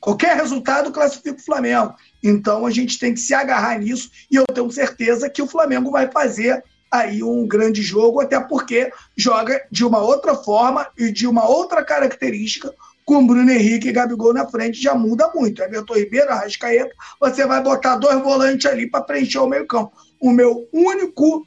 Qualquer 0.00 0.36
resultado 0.36 0.92
classifica 0.92 1.40
o 1.40 1.42
Flamengo. 1.42 1.94
Então 2.22 2.66
a 2.66 2.70
gente 2.70 2.98
tem 2.98 3.14
que 3.14 3.20
se 3.20 3.32
agarrar 3.32 3.78
nisso 3.78 4.10
e 4.30 4.36
eu 4.36 4.44
tenho 4.44 4.70
certeza 4.70 5.30
que 5.30 5.40
o 5.40 5.46
Flamengo 5.46 5.90
vai 5.90 6.10
fazer 6.10 6.62
aí 6.94 7.24
um 7.24 7.46
grande 7.46 7.82
jogo, 7.82 8.20
até 8.20 8.38
porque 8.38 8.90
joga 9.16 9.60
de 9.70 9.84
uma 9.84 9.98
outra 9.98 10.34
forma 10.36 10.86
e 10.96 11.10
de 11.10 11.26
uma 11.26 11.48
outra 11.48 11.84
característica 11.84 12.72
com 13.04 13.26
Bruno 13.26 13.50
Henrique 13.50 13.88
e 13.88 13.92
Gabigol 13.92 14.32
na 14.32 14.46
frente 14.46 14.80
já 14.80 14.94
muda 14.94 15.30
muito. 15.34 15.60
Everton 15.60 15.94
Ribeiro, 15.94 16.30
Arrascaeta, 16.30 16.94
você 17.20 17.44
vai 17.46 17.62
botar 17.62 17.96
dois 17.96 18.22
volantes 18.22 18.64
ali 18.66 18.88
para 18.88 19.02
preencher 19.02 19.38
o 19.38 19.48
meio 19.48 19.66
campo. 19.66 19.92
O 20.20 20.30
meu 20.30 20.68
único, 20.72 21.44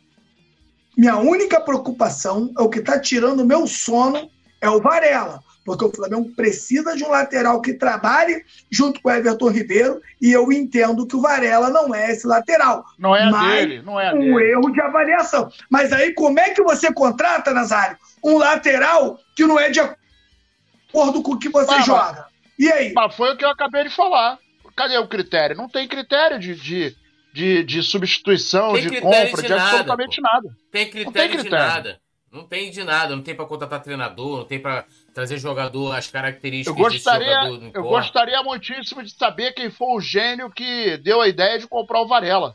minha 0.98 1.18
única 1.18 1.62
preocupação 1.62 2.52
é 2.58 2.62
o 2.62 2.70
que 2.70 2.80
está 2.80 3.00
tirando 3.00 3.39
o 3.39 3.45
meu 3.45 3.66
sono 3.66 4.30
é 4.60 4.70
o 4.70 4.82
Varela 4.82 5.41
porque 5.68 5.84
o 5.84 5.91
Flamengo 5.91 6.30
precisa 6.34 6.95
de 6.95 7.03
um 7.03 7.09
lateral 7.09 7.61
que 7.61 7.74
trabalhe 7.74 8.41
junto 8.72 9.01
com 9.01 9.09
o 9.09 9.11
Everton 9.11 9.49
Ribeiro, 9.49 10.01
e 10.22 10.32
eu 10.32 10.49
entendo 10.49 11.05
que 11.05 11.13
o 11.13 11.22
Varela 11.22 11.70
não 11.70 11.93
é 11.93 12.09
esse 12.09 12.26
lateral. 12.26 12.86
Não 12.97 13.13
é 13.13 13.30
dele, 13.30 13.82
não 13.82 13.99
é 13.99 14.13
um 14.13 14.20
dele. 14.20 14.51
erro 14.51 14.72
de 14.72 14.80
avaliação. 14.80 15.51
Mas 15.70 15.91
aí, 15.91 16.13
como 16.13 16.39
é 16.39 16.51
que 16.51 16.63
você 16.63 16.89
contrata, 16.93 17.53
Nazário, 17.53 17.97
um 18.24 18.38
lateral 18.38 19.20
que 19.36 19.45
não 19.45 19.59
é 19.59 19.70
de 19.70 19.82
acordo 19.82 21.22
com 21.22 21.34
o 21.34 21.38
que 21.38 21.49
você 21.49 21.82
joga? 21.82 22.28
E 22.57 22.72
aí? 22.72 22.93
Mas 22.95 23.13
foi 23.13 23.34
o 23.34 23.36
que 23.36 23.43
eu 23.43 23.49
acabei 23.49 23.84
de 23.84 23.89
falar. 23.89 24.39
Cadê 24.74 24.97
o 24.97 25.07
critério? 25.07 25.57
Não 25.57 25.68
tem 25.68 25.86
critério 25.86 26.39
de, 26.39 26.55
de, 26.55 26.95
de, 27.34 27.63
de 27.65 27.84
substituição, 27.84 28.72
tem 28.72 28.88
de 28.88 29.01
compra, 29.01 29.41
de, 29.41 29.41
de 29.41 29.49
nada, 29.49 29.63
absolutamente 29.63 30.22
pô. 30.22 30.30
nada. 30.32 30.57
Tem 30.72 30.89
critério, 30.89 31.05
não 31.05 31.11
tem 31.11 31.30
critério 31.30 31.43
de 31.43 31.49
nada. 31.49 32.07
Não 32.32 32.43
tem 32.45 32.70
de 32.70 32.84
nada, 32.84 33.15
não 33.15 33.24
tem 33.24 33.36
para 33.36 33.45
contratar 33.45 33.82
treinador, 33.82 34.38
não 34.38 34.45
tem 34.45 34.59
para 34.59 34.86
trazer 35.18 35.39
jogador, 35.39 35.93
as 35.93 36.05
características 36.05 36.78
eu 36.78 36.84
gostaria, 36.84 37.34
jogador. 37.34 37.72
Eu 37.74 37.84
gostaria 37.86 38.43
muitíssimo 38.43 39.01
de 39.01 39.09
saber 39.09 39.51
quem 39.53 39.72
foi 39.72 39.88
o 39.95 39.99
gênio 39.99 40.51
que 40.51 40.95
deu 40.97 41.20
a 41.20 41.28
ideia 41.28 41.57
de 41.57 41.65
comprar 41.65 42.01
o 42.01 42.07
Varela. 42.07 42.53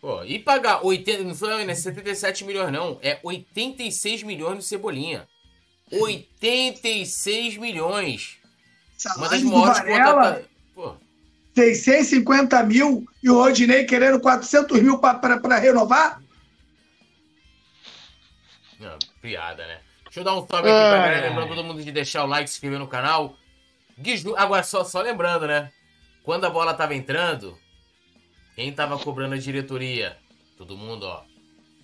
Pô, 0.00 0.24
e 0.24 0.38
pagar 0.38 0.86
80, 0.86 1.22
não 1.24 1.34
foi 1.34 1.66
né, 1.66 1.74
77 1.74 2.46
milhões 2.46 2.72
não, 2.72 2.98
é 3.02 3.20
86 3.22 4.22
milhões 4.22 4.54
no 4.54 4.62
Cebolinha. 4.62 5.28
86 5.92 7.58
milhões. 7.58 8.38
Salário 8.96 9.20
Uma 9.20 9.28
das 9.28 9.42
maiores 9.42 9.80
contratações. 9.80 10.96
650 11.54 12.62
mil 12.62 13.06
e 13.22 13.28
o 13.28 13.34
Rodinei 13.34 13.84
querendo 13.84 14.18
400 14.18 14.80
mil 14.80 14.96
para 14.96 15.58
renovar? 15.58 16.22
Não, 18.80 18.98
piada, 19.20 19.66
né? 19.66 19.80
Deixa 20.16 20.30
eu 20.30 20.34
dar 20.34 20.40
um 20.40 20.46
salve 20.46 20.70
aqui 20.70 20.78
pra 20.78 20.98
galera, 20.98 21.28
lembrando 21.28 21.48
todo 21.48 21.64
mundo 21.64 21.82
de 21.82 21.92
deixar 21.92 22.24
o 22.24 22.26
like, 22.26 22.48
se 22.48 22.56
inscrever 22.56 22.78
no 22.78 22.88
canal. 22.88 23.34
Guiju, 23.98 24.34
agora 24.34 24.62
só, 24.62 24.82
só 24.82 25.02
lembrando, 25.02 25.46
né? 25.46 25.70
Quando 26.22 26.46
a 26.46 26.50
bola 26.50 26.72
tava 26.72 26.94
entrando, 26.94 27.54
quem 28.54 28.72
tava 28.72 28.98
cobrando 28.98 29.34
a 29.34 29.38
diretoria? 29.38 30.16
Todo 30.56 30.74
mundo, 30.74 31.04
ó. 31.04 31.20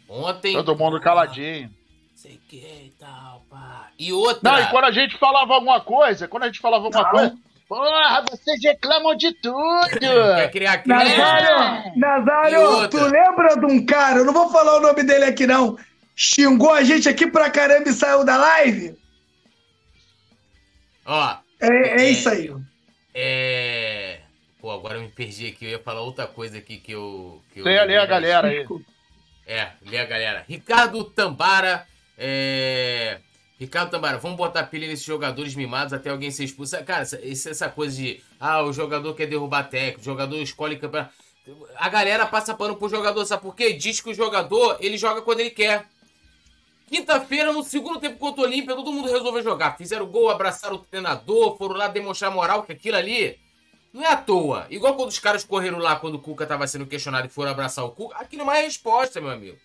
Ontem. 0.08 0.54
Todo 0.54 0.74
mundo 0.74 0.98
caladinho. 0.98 1.70
Sei 2.14 2.40
que 2.48 2.56
e 2.56 2.94
tal, 2.98 3.44
pá. 3.50 3.90
E 3.98 4.14
outra. 4.14 4.50
Não, 4.50 4.60
e 4.60 4.66
quando 4.70 4.84
a 4.84 4.92
gente 4.92 5.18
falava 5.18 5.52
alguma 5.52 5.82
coisa, 5.82 6.26
quando 6.26 6.44
a 6.44 6.46
gente 6.46 6.60
falava 6.60 6.86
alguma 6.86 7.02
não. 7.02 7.10
coisa. 7.10 7.38
Porra, 7.68 8.24
vocês 8.30 8.62
reclamam 8.62 9.14
de 9.14 9.30
tudo! 9.42 9.88
Quer 10.00 10.50
criar 10.50 10.72
aqui, 10.72 10.88
Nazário, 10.88 11.92
Nazário, 11.96 12.88
tu 12.88 12.98
lembra 12.98 13.56
de 13.58 13.66
um 13.66 13.84
cara, 13.84 14.18
eu 14.18 14.24
não 14.24 14.32
vou 14.32 14.48
falar 14.50 14.76
o 14.76 14.80
nome 14.80 15.02
dele 15.02 15.24
aqui 15.24 15.46
não, 15.46 15.78
xingou 16.14 16.72
a 16.72 16.82
gente 16.82 17.08
aqui 17.08 17.26
pra 17.26 17.50
caramba 17.50 17.88
e 17.88 17.92
saiu 17.92 18.24
da 18.24 18.36
live? 18.36 18.96
Ó. 21.04 21.36
É, 21.60 21.66
é, 21.66 22.02
é 22.02 22.10
isso 22.10 22.28
aí. 22.28 22.54
É. 23.14 24.20
Pô, 24.60 24.70
agora 24.70 24.96
eu 24.96 25.02
me 25.02 25.08
perdi 25.08 25.46
aqui. 25.48 25.64
Eu 25.64 25.70
ia 25.70 25.78
falar 25.78 26.02
outra 26.02 26.26
coisa 26.26 26.58
aqui 26.58 26.76
que 26.76 26.92
eu. 26.92 27.42
Que 27.52 27.60
eu 27.60 27.64
Tem 27.64 27.78
ali 27.78 27.96
a 27.96 28.06
galera 28.06 28.48
aí. 28.48 28.66
É, 29.46 29.70
lê 29.84 29.98
a 29.98 30.04
galera. 30.04 30.44
Ricardo 30.48 31.04
Tambara. 31.04 31.86
É... 32.16 33.18
Ricardo 33.58 33.90
Tambara, 33.90 34.18
vamos 34.18 34.36
botar 34.36 34.64
pilha 34.64 34.86
nesses 34.86 35.04
jogadores 35.04 35.54
mimados 35.54 35.92
até 35.92 36.10
alguém 36.10 36.30
ser 36.30 36.44
expulso. 36.44 36.76
Cara, 36.84 37.02
essa, 37.02 37.18
essa 37.50 37.68
coisa 37.68 37.96
de. 37.96 38.20
Ah, 38.38 38.62
o 38.62 38.72
jogador 38.72 39.14
quer 39.14 39.26
derrubar 39.26 39.64
técnico, 39.64 40.00
o 40.00 40.04
jogador 40.04 40.36
escolhe 40.36 40.76
campeonato. 40.76 41.12
A 41.76 41.88
galera 41.88 42.26
passa 42.26 42.54
pano 42.54 42.76
pro 42.76 42.88
jogador, 42.88 43.24
sabe 43.26 43.42
por 43.42 43.54
quê? 43.54 43.72
Diz 43.72 44.00
que 44.00 44.10
o 44.10 44.14
jogador 44.14 44.78
ele 44.80 44.96
joga 44.96 45.22
quando 45.22 45.40
ele 45.40 45.50
quer. 45.50 45.86
Quinta-feira, 46.92 47.50
no 47.54 47.64
segundo 47.64 47.98
tempo 47.98 48.18
contra 48.18 48.42
o 48.42 48.44
Olímpia, 48.44 48.76
todo 48.76 48.92
mundo 48.92 49.10
resolveu 49.10 49.42
jogar. 49.42 49.78
Fizeram 49.78 50.04
gol, 50.04 50.28
abraçaram 50.28 50.76
o 50.76 50.78
treinador, 50.78 51.56
foram 51.56 51.74
lá 51.74 51.88
demonstrar 51.88 52.30
moral 52.30 52.64
que 52.64 52.72
aquilo 52.72 52.98
ali 52.98 53.40
não 53.94 54.04
é 54.04 54.08
à 54.08 54.16
toa. 54.18 54.66
Igual 54.68 54.94
quando 54.94 55.08
os 55.08 55.18
caras 55.18 55.42
correram 55.42 55.78
lá 55.78 55.96
quando 55.96 56.16
o 56.16 56.18
Cuca 56.18 56.42
estava 56.42 56.66
sendo 56.66 56.84
questionado 56.84 57.26
e 57.26 57.30
foram 57.30 57.50
abraçar 57.50 57.82
o 57.86 57.92
Cuca. 57.92 58.18
Aquilo 58.18 58.44
não 58.44 58.52
é 58.52 58.60
resposta, 58.60 59.22
meu 59.22 59.30
amigo. 59.30 59.56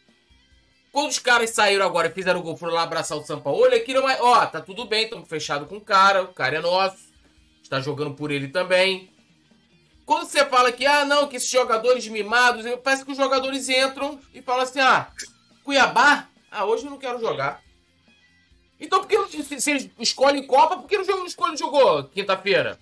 Quando 0.90 1.10
os 1.10 1.20
caras 1.20 1.50
saíram 1.50 1.86
agora 1.86 2.08
e 2.08 2.14
fizeram 2.14 2.42
gol, 2.42 2.56
foram 2.56 2.74
lá 2.74 2.84
abraçar 2.84 3.18
o 3.18 3.26
Sampaoli, 3.26 3.76
aquilo 3.76 4.00
não 4.00 4.10
é. 4.10 4.22
Ó, 4.22 4.46
tá 4.46 4.62
tudo 4.62 4.86
bem, 4.86 5.04
estamos 5.04 5.28
fechados 5.28 5.68
com 5.68 5.76
o 5.76 5.82
cara, 5.82 6.24
o 6.24 6.30
cara 6.30 6.56
é 6.56 6.62
nosso. 6.62 7.10
Está 7.62 7.82
jogando 7.82 8.16
por 8.16 8.32
ele 8.32 8.48
também. 8.48 9.12
Quando 10.06 10.26
você 10.26 10.46
fala 10.46 10.72
que, 10.72 10.86
ah, 10.86 11.04
não, 11.04 11.28
que 11.28 11.36
esses 11.36 11.50
jogadores 11.50 12.08
mimados, 12.08 12.66
parece 12.82 13.04
que 13.04 13.12
os 13.12 13.18
jogadores 13.18 13.68
entram 13.68 14.18
e 14.34 14.42
falam 14.42 14.62
assim, 14.62 14.80
ah, 14.80 15.10
Cuiabá 15.66 16.30
ah, 16.52 16.66
hoje 16.66 16.86
eu 16.86 16.92
não 16.92 16.98
quero 16.98 17.20
jogar. 17.20 17.62
Então 18.80 19.00
por 19.00 19.08
que 19.08 19.44
você 19.44 19.92
escolhe 20.00 20.46
Copa, 20.46 20.78
por 20.78 20.88
que 20.88 20.98
não 20.98 21.26
escolhe 21.26 21.58
jogou 21.58 22.04
quinta-feira? 22.06 22.80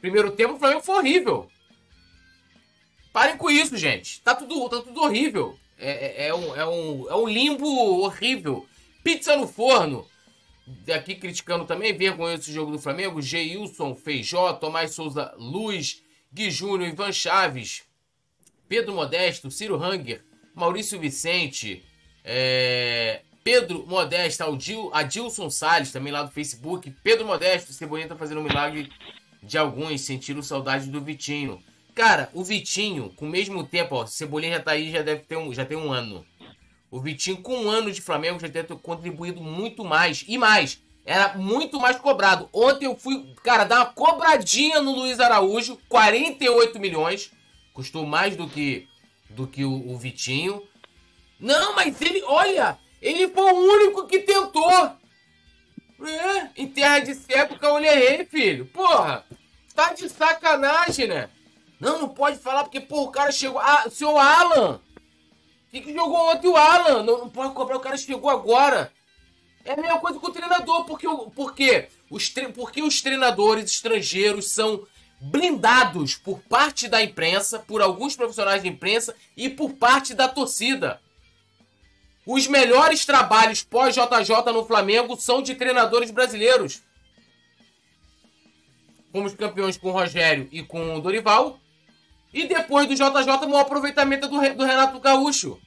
Primeiro 0.00 0.30
tempo 0.32 0.54
o 0.54 0.58
Flamengo 0.58 0.82
foi 0.82 0.96
horrível. 0.96 1.50
Parem 3.12 3.36
com 3.36 3.50
isso, 3.50 3.76
gente. 3.76 4.20
Tá 4.20 4.34
tudo, 4.34 4.68
tá 4.68 4.80
tudo 4.80 5.02
horrível. 5.02 5.58
É, 5.78 6.24
é, 6.24 6.28
é, 6.28 6.34
um, 6.34 6.56
é, 6.56 6.66
um, 6.66 7.10
é 7.10 7.14
um 7.16 7.28
limbo 7.28 7.66
horrível. 8.02 8.66
Pizza 9.02 9.36
no 9.36 9.48
forno. 9.48 10.06
Daqui 10.84 11.14
criticando 11.14 11.64
também, 11.64 11.96
vergonhoso 11.96 12.42
esse 12.42 12.52
jogo 12.52 12.70
do 12.70 12.78
Flamengo. 12.78 13.22
Geilson, 13.22 13.94
Feijó, 13.94 14.52
Tomás 14.52 14.94
Souza, 14.94 15.34
Luz, 15.38 16.02
Gui 16.32 16.50
Júnior, 16.50 16.90
Ivan 16.90 17.10
Chaves, 17.10 17.84
Pedro 18.68 18.94
Modesto, 18.94 19.50
Ciro 19.50 19.82
Hanger, 19.82 20.22
Maurício 20.54 21.00
Vicente, 21.00 21.82
é, 22.30 23.22
Pedro 23.42 23.86
Modesto, 23.86 24.44
Adil, 24.44 24.90
Adilson 24.92 25.48
Salles, 25.48 25.90
também 25.90 26.12
lá 26.12 26.22
do 26.22 26.30
Facebook. 26.30 26.94
Pedro 27.02 27.26
Modesto, 27.26 27.72
Cebolinha 27.72 28.06
tá 28.06 28.14
fazendo 28.14 28.42
um 28.42 28.44
milagre 28.44 28.92
de 29.42 29.56
alguns, 29.56 30.02
sentiram 30.02 30.42
saudade 30.42 30.90
do 30.90 31.00
Vitinho. 31.00 31.58
Cara, 31.94 32.28
o 32.34 32.44
Vitinho, 32.44 33.08
com 33.16 33.24
o 33.24 33.30
mesmo 33.30 33.64
tempo, 33.64 33.94
ó, 33.94 34.04
Cebolinha 34.04 34.58
já 34.58 34.60
tá 34.62 34.72
aí, 34.72 34.92
já 34.92 35.00
deve 35.00 35.22
ter 35.22 35.38
um, 35.38 35.54
já 35.54 35.64
tem 35.64 35.78
um 35.78 35.90
ano. 35.90 36.22
O 36.90 37.00
Vitinho, 37.00 37.38
com 37.38 37.56
um 37.56 37.70
ano 37.70 37.90
de 37.90 38.02
Flamengo, 38.02 38.38
já 38.38 38.46
deve 38.46 38.68
ter 38.68 38.76
contribuído 38.76 39.40
muito 39.40 39.82
mais. 39.82 40.22
E 40.28 40.36
mais, 40.36 40.82
era 41.06 41.32
muito 41.34 41.80
mais 41.80 41.96
cobrado. 41.96 42.50
Ontem 42.52 42.84
eu 42.84 42.94
fui, 42.94 43.34
cara, 43.42 43.64
dar 43.64 43.76
uma 43.76 43.86
cobradinha 43.86 44.82
no 44.82 44.92
Luiz 44.94 45.18
Araújo, 45.18 45.78
48 45.88 46.78
milhões. 46.78 47.32
Custou 47.72 48.04
mais 48.04 48.36
do 48.36 48.46
que, 48.46 48.86
do 49.30 49.46
que 49.46 49.64
o, 49.64 49.90
o 49.90 49.96
Vitinho. 49.96 50.62
Não, 51.38 51.74
mas 51.74 52.00
ele, 52.00 52.22
olha, 52.24 52.78
ele 53.00 53.28
foi 53.28 53.52
o 53.52 53.56
único 53.56 54.06
que 54.06 54.20
tentou. 54.20 54.92
É, 56.00 56.48
em 56.56 56.68
terra 56.68 57.00
de 57.00 57.14
cego, 57.14 57.56
eu 57.60 57.78
errei, 57.78 58.24
filho. 58.24 58.66
Porra. 58.66 59.24
Tá 59.74 59.92
de 59.92 60.08
sacanagem, 60.08 61.06
né? 61.06 61.30
Não, 61.78 62.00
não 62.00 62.08
pode 62.08 62.38
falar 62.38 62.64
porque, 62.64 62.80
pô, 62.80 63.02
o 63.02 63.10
cara 63.10 63.30
chegou. 63.30 63.60
Ah, 63.60 63.86
seu 63.90 64.18
Alan! 64.18 64.80
O 65.68 65.70
que 65.70 65.92
jogou 65.92 66.30
ontem 66.30 66.48
o 66.48 66.56
Alan? 66.56 67.02
Não, 67.02 67.18
não 67.18 67.30
pode 67.30 67.54
cobrar, 67.54 67.76
o 67.76 67.80
cara 67.80 67.96
chegou 67.96 68.30
agora. 68.30 68.92
É 69.64 69.72
a 69.72 69.76
mesma 69.76 70.00
coisa 70.00 70.18
com 70.18 70.26
o 70.26 70.32
treinador, 70.32 70.84
porque, 70.84 71.06
porque, 71.34 71.88
os, 72.10 72.28
porque 72.54 72.82
os 72.82 73.02
treinadores 73.02 73.70
estrangeiros 73.70 74.50
são 74.50 74.84
blindados 75.20 76.16
por 76.16 76.40
parte 76.40 76.88
da 76.88 77.02
imprensa, 77.02 77.58
por 77.58 77.82
alguns 77.82 78.16
profissionais 78.16 78.62
de 78.62 78.68
imprensa 78.68 79.14
e 79.36 79.48
por 79.48 79.74
parte 79.74 80.14
da 80.14 80.26
torcida. 80.26 81.00
Os 82.30 82.46
melhores 82.46 83.06
trabalhos 83.06 83.62
pós-JJ 83.62 84.52
no 84.52 84.66
Flamengo 84.66 85.16
são 85.18 85.40
de 85.40 85.54
treinadores 85.54 86.10
brasileiros. 86.10 86.82
Fomos 89.10 89.32
campeões 89.32 89.78
com 89.78 89.88
o 89.88 89.92
Rogério 89.92 90.46
e 90.52 90.62
com 90.62 90.94
o 90.94 91.00
Dorival. 91.00 91.58
E 92.30 92.46
depois 92.46 92.86
do 92.86 92.94
JJ, 92.94 93.06
o 93.06 93.48
maior 93.48 93.62
aproveitamento 93.62 94.28
do, 94.28 94.38
do 94.54 94.62
Renato 94.62 95.00
Gaúcho. 95.00 95.58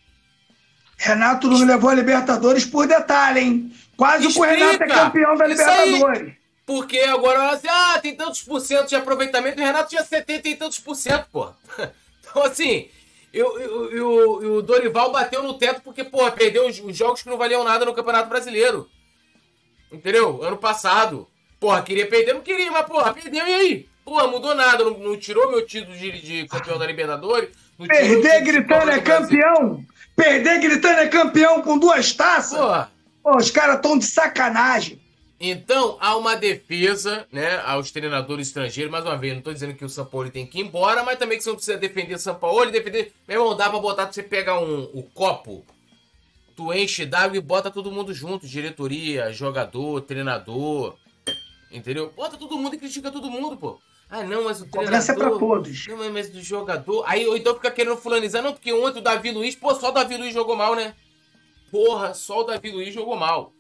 Renato 0.97 1.47
não 1.49 1.65
levou 1.65 1.89
a 1.89 1.95
Libertadores 1.95 2.63
por 2.63 2.85
detalhe, 2.85 3.39
hein? 3.39 3.75
Quase 3.97 4.27
Explica. 4.27 4.53
o 4.53 4.55
Renato 4.55 4.83
é 4.83 4.87
campeão 4.87 5.35
da 5.35 5.47
Libertadores. 5.47 6.33
Porque 6.63 6.99
agora, 6.99 7.49
assim, 7.49 7.67
ah, 7.67 7.99
tem 7.99 8.15
tantos 8.15 8.43
por 8.43 8.61
cento 8.61 8.87
de 8.87 8.95
aproveitamento. 8.95 9.59
O 9.59 9.65
Renato 9.65 9.89
tinha 9.89 10.03
70 10.03 10.49
e 10.49 10.55
tantos 10.55 10.79
por 10.79 10.95
cento, 10.95 11.25
pô. 11.31 11.51
Então, 12.23 12.43
assim, 12.43 12.87
eu, 13.33 13.59
eu, 13.59 13.91
eu, 13.91 14.53
o 14.57 14.61
Dorival 14.61 15.11
bateu 15.11 15.41
no 15.41 15.57
teto 15.57 15.81
porque, 15.81 16.03
pô, 16.03 16.29
perdeu 16.31 16.67
os, 16.67 16.79
os, 16.79 16.95
jogos 16.95 17.23
que 17.23 17.29
não 17.29 17.37
valiam 17.37 17.63
nada 17.63 17.85
no 17.85 17.93
Campeonato 17.93 18.29
Brasileiro. 18.29 18.89
Entendeu? 19.91 20.43
Ano 20.43 20.57
passado. 20.57 21.27
Porra, 21.59 21.81
queria 21.81 22.07
perder, 22.07 22.33
não 22.33 22.41
queria, 22.41 22.71
mas, 22.71 22.85
porra, 22.85 23.13
perdeu 23.13 23.45
e 23.47 23.53
aí? 23.53 23.89
Porra, 24.03 24.27
mudou 24.27 24.55
nada, 24.55 24.83
não, 24.83 24.97
não 24.97 25.17
tirou 25.17 25.49
meu 25.49 25.65
título 25.65 25.95
de, 25.95 26.21
de 26.21 26.47
campeão 26.47 26.77
da 26.77 26.85
Libertadores. 26.85 27.49
Perder 27.77 28.41
gritando 28.41 28.91
é 28.91 28.99
campeão! 28.99 29.85
Perder 30.15 30.59
gritando 30.59 30.99
é 30.99 31.07
campeão 31.07 31.61
com 31.61 31.77
duas 31.77 32.13
taças! 32.13 32.57
Porra. 32.57 32.91
Pô, 33.23 33.37
os 33.37 33.51
caras 33.51 33.77
estão 33.77 33.97
de 33.97 34.05
sacanagem. 34.05 35.00
Então, 35.43 35.97
há 35.99 36.15
uma 36.15 36.35
defesa, 36.35 37.27
né, 37.31 37.57
aos 37.65 37.89
treinadores 37.89 38.49
estrangeiros. 38.49 38.91
Mais 38.91 39.03
uma 39.03 39.17
vez, 39.17 39.33
não 39.33 39.39
estou 39.39 39.51
dizendo 39.51 39.73
que 39.73 39.83
o 39.83 39.89
São 39.89 40.05
Paulo 40.05 40.29
tem 40.29 40.45
que 40.45 40.59
ir 40.59 40.61
embora, 40.61 41.03
mas 41.03 41.17
também 41.17 41.35
que 41.35 41.43
você 41.43 41.49
não 41.49 41.55
precisa 41.55 41.79
defender 41.79 42.13
o 42.13 42.19
São 42.19 42.35
Paulo 42.35 42.69
e 42.69 42.71
defender. 42.71 43.11
Meu 43.27 43.41
irmão, 43.41 43.57
dá 43.57 43.67
pra 43.67 43.79
botar 43.79 44.03
pra 44.03 44.13
você 44.13 44.21
pegar 44.21 44.59
um, 44.59 44.83
o 44.93 45.01
copo, 45.01 45.65
tu 46.55 46.71
enche 46.71 47.07
d'água 47.07 47.37
e 47.37 47.41
bota 47.41 47.71
todo 47.71 47.91
mundo 47.91 48.13
junto. 48.13 48.45
Diretoria, 48.45 49.33
jogador, 49.33 50.01
treinador. 50.01 50.95
Entendeu? 51.71 52.13
Bota 52.15 52.37
todo 52.37 52.55
mundo 52.55 52.75
e 52.75 52.77
critica 52.77 53.09
todo 53.09 53.31
mundo, 53.31 53.57
pô. 53.57 53.79
Ah, 54.11 54.23
não, 54.23 54.43
mas 54.43 54.61
o 54.61 54.69
treinador. 54.69 55.09
é 55.09 55.13
pra 55.15 55.39
todos. 55.39 55.87
Não, 55.87 56.13
mas 56.13 56.29
do 56.29 56.43
jogador. 56.43 57.03
Aí, 57.07 57.25
ou 57.25 57.35
então 57.35 57.55
fica 57.55 57.71
querendo 57.71 57.97
fulanizar, 57.97 58.43
não, 58.43 58.53
porque 58.53 58.71
ontem 58.71 58.99
o 58.99 59.01
Davi 59.01 59.31
Luiz, 59.31 59.55
pô, 59.55 59.73
só 59.73 59.89
o 59.89 59.91
Davi 59.91 60.17
Luiz 60.17 60.35
jogou 60.35 60.55
mal, 60.55 60.75
né? 60.75 60.93
Porra, 61.71 62.13
só 62.13 62.41
o 62.41 62.43
Davi 62.43 62.69
Luiz 62.69 62.93
jogou 62.93 63.15
mal. 63.15 63.51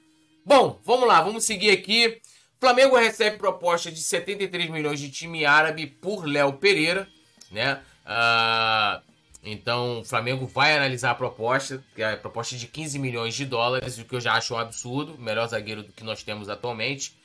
Bom, 0.43 0.79
vamos 0.83 1.07
lá, 1.07 1.21
vamos 1.21 1.45
seguir 1.45 1.69
aqui. 1.69 2.19
Flamengo 2.59 2.95
recebe 2.95 3.37
proposta 3.37 3.91
de 3.91 3.99
73 3.99 4.69
milhões 4.69 4.99
de 4.99 5.09
time 5.11 5.45
árabe 5.45 5.85
por 5.85 6.25
Léo 6.25 6.53
Pereira, 6.53 7.07
né? 7.51 7.79
Uh, 8.05 9.01
então, 9.43 9.99
o 9.99 10.05
Flamengo 10.05 10.47
vai 10.47 10.75
analisar 10.75 11.11
a 11.11 11.15
proposta, 11.15 11.83
que 11.95 12.01
é 12.01 12.13
a 12.13 12.17
proposta 12.17 12.55
de 12.55 12.67
15 12.67 12.97
milhões 12.97 13.35
de 13.35 13.45
dólares, 13.45 13.99
o 13.99 14.05
que 14.05 14.15
eu 14.15 14.21
já 14.21 14.33
acho 14.33 14.55
um 14.55 14.57
absurdo, 14.57 15.17
melhor 15.17 15.47
zagueiro 15.47 15.83
do 15.83 15.91
que 15.91 16.03
nós 16.03 16.23
temos 16.23 16.49
atualmente. 16.49 17.15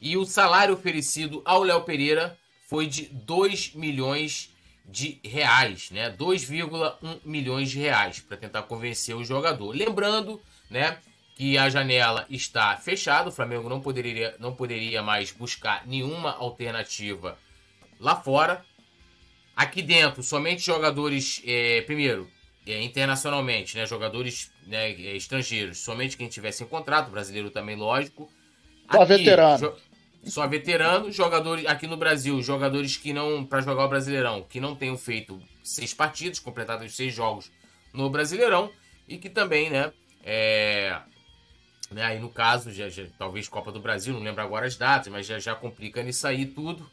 E 0.00 0.16
o 0.16 0.26
salário 0.26 0.74
oferecido 0.74 1.42
ao 1.44 1.62
Léo 1.62 1.82
Pereira 1.82 2.38
foi 2.68 2.86
de 2.86 3.06
2 3.06 3.74
milhões 3.74 4.50
de 4.84 5.20
reais, 5.24 5.90
né? 5.90 6.10
2,1 6.10 7.20
milhões 7.24 7.70
de 7.70 7.78
reais 7.78 8.20
para 8.20 8.36
tentar 8.36 8.62
convencer 8.62 9.14
o 9.14 9.24
jogador. 9.24 9.74
Lembrando, 9.74 10.40
né, 10.70 10.98
que 11.38 11.56
a 11.56 11.70
janela 11.70 12.26
está 12.28 12.76
fechada, 12.76 13.28
o 13.28 13.32
Flamengo 13.32 13.68
não 13.68 13.80
poderia, 13.80 14.34
não 14.40 14.52
poderia 14.52 15.04
mais 15.04 15.30
buscar 15.30 15.86
nenhuma 15.86 16.32
alternativa 16.32 17.38
lá 18.00 18.16
fora. 18.16 18.64
Aqui 19.54 19.80
dentro, 19.80 20.20
somente 20.20 20.62
jogadores, 20.62 21.40
é, 21.46 21.82
primeiro, 21.82 22.28
é, 22.66 22.82
internacionalmente, 22.82 23.76
né, 23.76 23.86
jogadores 23.86 24.50
né, 24.66 24.90
é, 24.90 25.14
estrangeiros, 25.14 25.78
somente 25.78 26.16
quem 26.16 26.26
tivesse 26.26 26.64
em 26.64 26.66
contrato, 26.66 27.08
brasileiro 27.08 27.50
também, 27.50 27.76
lógico. 27.76 28.28
Só 28.90 29.02
aqui, 29.02 29.18
veterano. 29.18 29.58
Jo 29.58 29.76
só 30.24 30.48
veterano, 30.48 31.12
jogadores 31.12 31.64
aqui 31.66 31.86
no 31.86 31.96
Brasil, 31.96 32.42
jogadores 32.42 32.96
que 32.96 33.12
não, 33.12 33.44
para 33.44 33.60
jogar 33.60 33.84
o 33.84 33.88
Brasileirão, 33.88 34.42
que 34.42 34.58
não 34.58 34.74
tenham 34.74 34.98
feito 34.98 35.40
seis 35.62 35.94
partidas, 35.94 36.40
completados 36.40 36.96
seis 36.96 37.14
jogos 37.14 37.48
no 37.94 38.10
Brasileirão, 38.10 38.72
e 39.06 39.16
que 39.16 39.30
também, 39.30 39.70
né, 39.70 39.92
é, 40.24 41.00
né? 41.90 42.02
Aí 42.02 42.18
no 42.18 42.28
caso, 42.28 42.72
já, 42.72 42.88
já, 42.88 43.04
talvez 43.18 43.48
Copa 43.48 43.72
do 43.72 43.80
Brasil, 43.80 44.14
não 44.14 44.20
lembro 44.20 44.42
agora 44.42 44.66
as 44.66 44.76
datas, 44.76 45.12
mas 45.12 45.26
já, 45.26 45.38
já 45.38 45.54
complica 45.54 46.02
nisso 46.02 46.26
aí 46.26 46.46
tudo. 46.46 46.88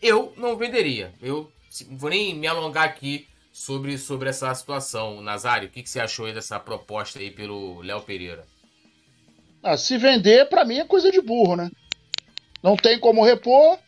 Eu 0.00 0.32
não 0.36 0.56
venderia. 0.56 1.12
Eu 1.20 1.50
vou 1.90 2.10
nem 2.10 2.34
me 2.34 2.46
alongar 2.46 2.84
aqui 2.84 3.26
sobre, 3.52 3.96
sobre 3.98 4.28
essa 4.28 4.54
situação. 4.54 5.20
Nazário, 5.20 5.68
o 5.68 5.70
que, 5.70 5.82
que 5.82 5.88
você 5.90 6.00
achou 6.00 6.26
aí 6.26 6.32
dessa 6.32 6.58
proposta 6.58 7.18
aí 7.18 7.30
pelo 7.30 7.80
Léo 7.82 8.02
Pereira? 8.02 8.44
Ah, 9.62 9.76
se 9.76 9.96
vender, 9.96 10.48
para 10.48 10.64
mim 10.64 10.78
é 10.78 10.84
coisa 10.84 11.10
de 11.10 11.20
burro, 11.22 11.56
né? 11.56 11.70
Não 12.62 12.76
tem 12.76 12.98
como 12.98 13.24
repor. 13.24 13.78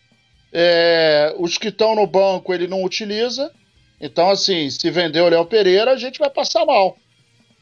É, 0.53 1.35
os 1.39 1.59
que 1.59 1.69
estão 1.69 1.95
no 1.95 2.07
banco 2.07 2.55
ele 2.55 2.67
não 2.67 2.83
utiliza. 2.83 3.53
Então, 4.01 4.31
assim, 4.31 4.71
se 4.71 4.91
vender 4.91 5.21
o 5.21 5.29
Léo 5.29 5.45
Pereira, 5.47 5.93
a 5.93 5.97
gente 5.97 6.19
vai 6.19 6.31
passar 6.31 6.65
mal. 6.65 6.97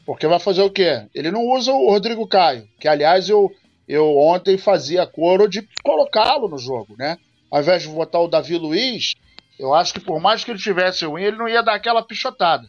Porque 0.05 0.27
vai 0.27 0.39
fazer 0.39 0.61
o 0.61 0.69
quê? 0.69 1.07
Ele 1.13 1.31
não 1.31 1.45
usa 1.47 1.71
o 1.71 1.89
Rodrigo 1.89 2.27
Caio, 2.27 2.67
que 2.79 2.87
aliás 2.87 3.27
eu, 3.27 3.51
eu 3.87 4.17
ontem 4.17 4.57
fazia 4.57 5.07
coro 5.07 5.47
de 5.47 5.67
colocá-lo 5.83 6.47
no 6.47 6.59
jogo, 6.59 6.95
né? 6.97 7.17
Ao 7.49 7.61
invés 7.61 7.83
de 7.83 7.89
botar 7.89 8.19
o 8.19 8.27
Davi 8.27 8.57
Luiz, 8.57 9.15
eu 9.57 9.73
acho 9.73 9.93
que 9.93 9.99
por 9.99 10.19
mais 10.19 10.43
que 10.43 10.51
ele 10.51 10.59
tivesse 10.59 11.05
ruim, 11.05 11.23
ele 11.23 11.37
não 11.37 11.47
ia 11.47 11.63
dar 11.63 11.73
aquela 11.73 12.03
pichotada. 12.03 12.67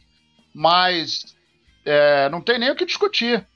Mas 0.55 1.37
é, 1.85 2.29
não 2.31 2.41
tem 2.41 2.59
nem 2.59 2.71
o 2.71 2.77
que 2.77 2.87
discutir. 2.87 3.47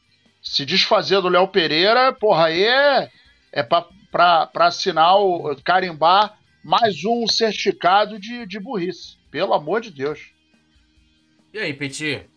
Se 0.43 0.65
desfazer 0.65 1.21
do 1.21 1.29
Léo 1.29 1.49
Pereira, 1.49 2.13
porra, 2.13 2.47
aí 2.47 2.65
é, 2.65 3.11
é 3.53 3.63
para 3.63 4.51
assinar, 4.55 5.17
o, 5.19 5.55
carimbar 5.65 6.39
mais 6.63 7.05
um 7.05 7.27
certificado 7.27 8.19
de, 8.19 8.47
de 8.47 8.61
burrice. 8.61 9.17
Pelo 9.31 9.55
amor 9.55 9.81
de 9.81 9.91
Deus. 9.91 10.33
E 11.53 11.59
aí, 11.59 11.73
Petit? 11.73 12.30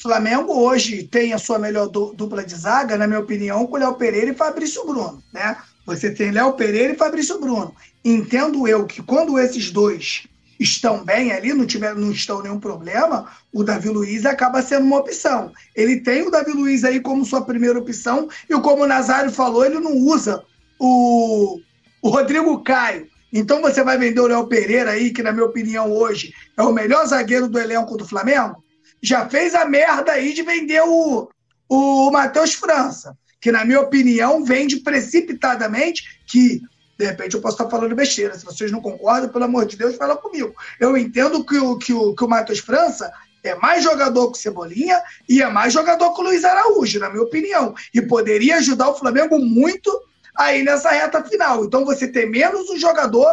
Flamengo 0.00 0.52
hoje 0.52 1.02
tem 1.02 1.32
a 1.32 1.38
sua 1.38 1.58
melhor 1.58 1.88
dupla 1.88 2.44
de 2.44 2.54
zaga, 2.54 2.96
na 2.96 3.08
minha 3.08 3.18
opinião, 3.18 3.66
com 3.66 3.76
Léo 3.76 3.94
Pereira 3.94 4.30
e 4.30 4.34
Fabrício 4.34 4.86
Bruno, 4.86 5.20
né? 5.32 5.56
Você 5.84 6.10
tem 6.10 6.30
Léo 6.30 6.52
Pereira 6.52 6.92
e 6.92 6.96
Fabrício 6.96 7.40
Bruno. 7.40 7.74
Entendo 8.04 8.68
eu 8.68 8.86
que 8.86 9.02
quando 9.02 9.38
esses 9.38 9.72
dois 9.72 10.28
estão 10.60 11.04
bem 11.04 11.32
ali, 11.32 11.52
não, 11.52 11.66
tiver, 11.66 11.96
não 11.96 12.12
estão 12.12 12.42
nenhum 12.42 12.60
problema, 12.60 13.28
o 13.52 13.64
Davi 13.64 13.88
Luiz 13.88 14.24
acaba 14.24 14.62
sendo 14.62 14.84
uma 14.84 14.98
opção. 14.98 15.52
Ele 15.74 16.00
tem 16.00 16.22
o 16.22 16.30
Davi 16.30 16.52
Luiz 16.52 16.84
aí 16.84 17.00
como 17.00 17.24
sua 17.24 17.44
primeira 17.44 17.78
opção, 17.78 18.28
e 18.48 18.54
como 18.60 18.84
o 18.84 18.86
Nazário 18.86 19.32
falou, 19.32 19.64
ele 19.64 19.80
não 19.80 19.96
usa 19.96 20.44
o, 20.78 21.58
o 22.00 22.08
Rodrigo 22.08 22.62
Caio. 22.62 23.08
Então 23.32 23.60
você 23.60 23.82
vai 23.82 23.98
vender 23.98 24.20
o 24.20 24.28
Léo 24.28 24.46
Pereira 24.46 24.92
aí, 24.92 25.10
que 25.10 25.24
na 25.24 25.32
minha 25.32 25.44
opinião 25.44 25.90
hoje 25.90 26.32
é 26.56 26.62
o 26.62 26.72
melhor 26.72 27.04
zagueiro 27.04 27.48
do 27.48 27.58
elenco 27.58 27.96
do 27.96 28.06
Flamengo? 28.06 28.62
Já 29.02 29.28
fez 29.28 29.54
a 29.54 29.64
merda 29.64 30.12
aí 30.12 30.32
de 30.32 30.42
vender 30.42 30.82
o, 30.82 31.28
o 31.68 32.10
Matheus 32.10 32.54
França, 32.54 33.16
que, 33.40 33.52
na 33.52 33.64
minha 33.64 33.80
opinião, 33.80 34.44
vende 34.44 34.78
precipitadamente, 34.80 36.20
que 36.26 36.60
de 36.98 37.04
repente 37.04 37.34
eu 37.34 37.40
posso 37.40 37.54
estar 37.56 37.70
falando 37.70 37.94
besteira. 37.94 38.36
Se 38.36 38.44
vocês 38.44 38.72
não 38.72 38.80
concordam, 38.80 39.28
pelo 39.28 39.44
amor 39.44 39.66
de 39.66 39.76
Deus, 39.76 39.96
fala 39.96 40.16
comigo. 40.16 40.52
Eu 40.80 40.96
entendo 40.96 41.44
que 41.44 41.56
o, 41.56 41.78
que 41.78 41.92
o, 41.92 42.14
que 42.14 42.24
o 42.24 42.28
Matheus 42.28 42.58
França 42.58 43.12
é 43.44 43.54
mais 43.54 43.84
jogador 43.84 44.32
que 44.32 44.38
o 44.38 44.40
Cebolinha 44.40 45.00
e 45.28 45.40
é 45.40 45.48
mais 45.48 45.72
jogador 45.72 46.12
que 46.12 46.20
o 46.20 46.24
Luiz 46.24 46.44
Araújo, 46.44 46.98
na 46.98 47.08
minha 47.08 47.22
opinião. 47.22 47.72
E 47.94 48.02
poderia 48.02 48.56
ajudar 48.56 48.88
o 48.88 48.98
Flamengo 48.98 49.38
muito 49.38 49.90
aí 50.36 50.64
nessa 50.64 50.90
reta 50.90 51.22
final. 51.22 51.64
Então 51.64 51.84
você 51.84 52.08
tem 52.08 52.28
menos 52.28 52.68
um 52.68 52.76
jogador 52.76 53.28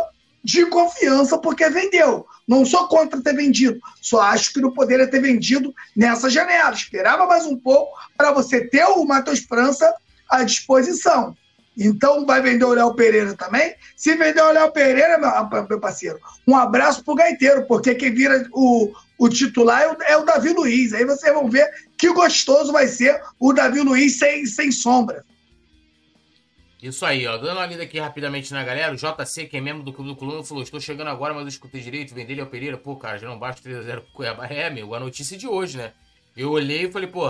de 0.46 0.64
confiança 0.68 1.40
porque 1.40 1.68
vendeu. 1.72 2.28
Não 2.48 2.64
sou 2.64 2.88
contra 2.88 3.20
ter 3.20 3.34
vendido, 3.34 3.80
só 4.00 4.22
acho 4.22 4.54
que 4.54 4.62
não 4.62 4.72
poderia 4.72 5.08
ter 5.08 5.20
vendido 5.20 5.74
nessa 5.96 6.30
janela. 6.30 6.72
Esperava 6.72 7.26
mais 7.26 7.48
um 7.48 7.58
pouco 7.58 7.98
para 8.16 8.32
você 8.32 8.62
ter 8.62 8.86
o 8.86 9.04
Matheus 9.04 9.40
França 9.40 9.92
à 10.30 10.44
disposição. 10.44 11.36
Então 11.76 12.28
vai 12.28 12.42
vender 12.42 12.64
o 12.64 12.74
Léo 12.74 12.94
Pereira 12.94 13.34
também? 13.34 13.74
Se 13.98 14.16
vender 14.16 14.42
o 14.42 14.52
Léo 14.52 14.72
Pereira, 14.72 15.18
meu, 15.18 15.68
meu 15.68 15.80
parceiro, 15.80 16.20
um 16.48 16.56
abraço 16.56 17.04
pro 17.04 17.16
Gaiteiro, 17.16 17.66
porque 17.66 17.96
quem 17.96 18.14
vira 18.14 18.48
o, 18.54 18.94
o 19.18 19.28
titular 19.28 19.82
é 19.82 19.92
o, 19.92 19.98
é 20.04 20.18
o, 20.18 20.24
Davi 20.24 20.54
Luiz. 20.54 20.94
Aí 20.94 21.04
vocês 21.04 21.34
vão 21.34 21.50
ver 21.50 21.68
que 21.98 22.14
gostoso 22.14 22.72
vai 22.72 22.88
ser 22.88 23.20
o 23.40 23.52
Davi 23.52 23.82
Luiz 23.82 24.20
sem, 24.20 24.46
sem 24.46 24.72
sombra. 24.72 25.25
Isso 26.86 27.04
aí, 27.04 27.26
ó. 27.26 27.36
Dando 27.38 27.58
uma 27.58 27.66
lida 27.66 27.82
aqui 27.82 28.00
rapidamente 28.00 28.54
na 28.54 28.64
galera, 28.64 28.94
o 28.94 28.96
JC, 28.96 29.48
que 29.48 29.58
é 29.58 29.62
membro 29.62 29.82
do 29.82 29.92
Clube 29.92 30.12
do 30.12 30.16
Coluna, 30.16 30.44
falou: 30.44 30.62
Estou 30.62 30.80
chegando 30.80 31.08
agora, 31.08 31.34
mas 31.34 31.42
eu 31.42 31.50
escutei 31.50 31.82
direito, 31.82 32.14
vender 32.14 32.40
ao 32.40 32.46
Pereira. 32.46 32.78
Pô, 32.78 32.96
cara, 32.96 33.18
já 33.18 33.28
não 33.28 33.40
basta 33.40 33.68
3x0 33.68 34.02
pro 34.02 34.12
Cuiabá. 34.14 34.46
É, 34.46 34.70
meu, 34.70 34.94
a 34.94 35.00
notícia 35.00 35.36
de 35.36 35.48
hoje, 35.48 35.78
né? 35.78 35.94
Eu 36.38 36.52
olhei 36.52 36.86
e 36.86 36.92
falei, 36.92 37.08
pô, 37.08 37.26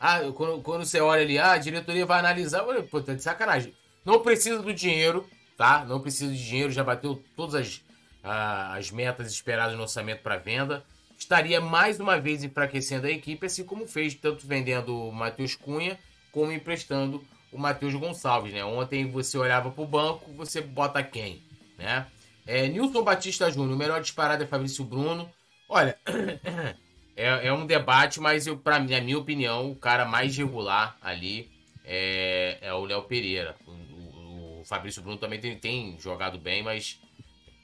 ah, 0.00 0.20
quando, 0.34 0.62
quando 0.62 0.86
você 0.86 1.00
olha 1.00 1.22
ali, 1.22 1.38
ah, 1.38 1.52
a 1.52 1.58
diretoria 1.58 2.06
vai 2.06 2.20
analisar, 2.20 2.64
falei, 2.64 2.82
pô, 2.82 3.02
tá 3.02 3.12
de 3.12 3.22
sacanagem. 3.22 3.74
Não 4.06 4.20
precisa 4.20 4.62
do 4.62 4.72
dinheiro, 4.72 5.28
tá? 5.56 5.84
Não 5.84 6.00
precisa 6.00 6.32
de 6.32 6.42
dinheiro, 6.42 6.72
já 6.72 6.82
bateu 6.82 7.22
todas 7.36 7.56
as, 7.56 7.82
as 8.22 8.90
metas 8.90 9.30
esperadas 9.30 9.76
no 9.76 9.82
orçamento 9.82 10.22
para 10.22 10.38
venda. 10.38 10.82
Estaria 11.18 11.60
mais 11.60 12.00
uma 12.00 12.18
vez 12.18 12.42
enfraquecendo 12.42 13.06
a 13.06 13.10
equipe, 13.10 13.44
assim 13.44 13.64
como 13.64 13.86
fez, 13.86 14.14
tanto 14.14 14.46
vendendo 14.46 14.96
o 14.96 15.12
Matheus 15.12 15.54
Cunha, 15.54 15.98
como 16.32 16.52
emprestando 16.52 17.16
o 17.18 17.24
Matheus 17.52 17.94
Gonçalves, 17.94 18.52
né? 18.52 18.64
Ontem 18.64 19.10
você 19.10 19.38
olhava 19.38 19.70
para 19.70 19.82
o 19.82 19.86
banco, 19.86 20.32
você 20.32 20.60
bota 20.60 21.02
quem, 21.02 21.42
né? 21.78 22.06
É, 22.46 22.66
Nilson 22.66 23.02
Batista 23.02 23.50
Júnior, 23.50 23.74
o 23.74 23.78
melhor 23.78 24.00
disparado 24.00 24.42
é 24.42 24.46
Fabrício 24.46 24.84
Bruno. 24.84 25.30
Olha, 25.68 25.98
é, 27.16 27.46
é 27.48 27.52
um 27.52 27.66
debate, 27.66 28.20
mas 28.20 28.46
eu, 28.46 28.56
mim, 28.56 28.90
na 28.90 29.00
minha 29.00 29.18
opinião, 29.18 29.70
o 29.70 29.76
cara 29.76 30.04
mais 30.04 30.36
regular 30.36 30.96
ali 31.00 31.50
é, 31.84 32.58
é 32.60 32.72
o 32.72 32.84
Léo 32.84 33.02
Pereira. 33.02 33.54
O, 33.66 33.70
o, 33.70 34.60
o, 34.60 34.64
Fabrício 34.64 35.02
Bruno 35.02 35.18
também 35.18 35.40
tem, 35.40 35.56
tem 35.58 35.98
jogado 35.98 36.38
bem, 36.38 36.62
mas 36.62 37.00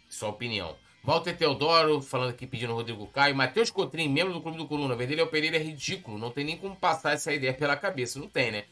só 0.08 0.30
opinião. 0.30 0.76
Walter 1.02 1.36
Teodoro, 1.36 2.00
falando 2.00 2.30
aqui, 2.30 2.46
pedindo 2.46 2.72
o 2.72 2.76
Rodrigo 2.76 3.06
Caio. 3.06 3.36
Matheus 3.36 3.70
Cotrim, 3.70 4.08
membro 4.08 4.32
do 4.32 4.40
Clube 4.40 4.56
do 4.56 4.66
Coluna. 4.66 4.96
Vender 4.96 5.16
Léo 5.16 5.26
Pereira 5.26 5.56
é 5.56 5.62
ridículo. 5.62 6.16
Não 6.16 6.30
tem 6.30 6.44
nem 6.44 6.56
como 6.56 6.74
passar 6.74 7.12
essa 7.12 7.30
ideia 7.32 7.52
pela 7.52 7.76
cabeça. 7.76 8.18
Não 8.18 8.26
tem, 8.26 8.50
né? 8.50 8.64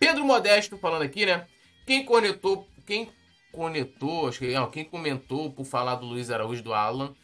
Pedro 0.00 0.24
Modesto 0.24 0.78
falando 0.78 1.02
aqui, 1.02 1.26
né? 1.26 1.46
Quem 1.86 2.06
conectou, 2.06 2.66
quem 2.86 3.10
conectou, 3.52 4.28
acho 4.28 4.38
que, 4.38 4.50
não, 4.50 4.70
quem 4.70 4.82
comentou 4.82 5.52
por 5.52 5.64
falar 5.64 5.96
do 5.96 6.06
Luiz 6.06 6.30
Araújo 6.30 6.62
do 6.62 6.72
Alan, 6.72 7.14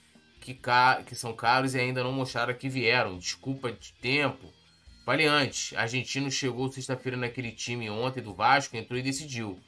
que, 0.43 0.53
ca, 0.53 1.03
que 1.03 1.14
são 1.14 1.33
caros 1.33 1.74
e 1.74 1.81
ainda 1.81 2.05
não 2.05 2.12
mostraram 2.12 2.53
que 2.53 2.68
vieram. 2.68 3.16
Desculpa 3.16 3.72
de 3.72 3.95
tempo. 3.95 4.53
Falei 5.07 5.24
antes, 5.27 5.74
argentino 5.74 6.31
chegou 6.31 6.70
sexta-feira 6.70 7.16
naquele 7.16 7.51
time 7.51 7.89
ontem 7.89 8.22
do 8.22 8.35
Vasco, 8.35 8.77
entrou 8.77 8.99
e 8.99 9.03
decidiu. 9.03 9.59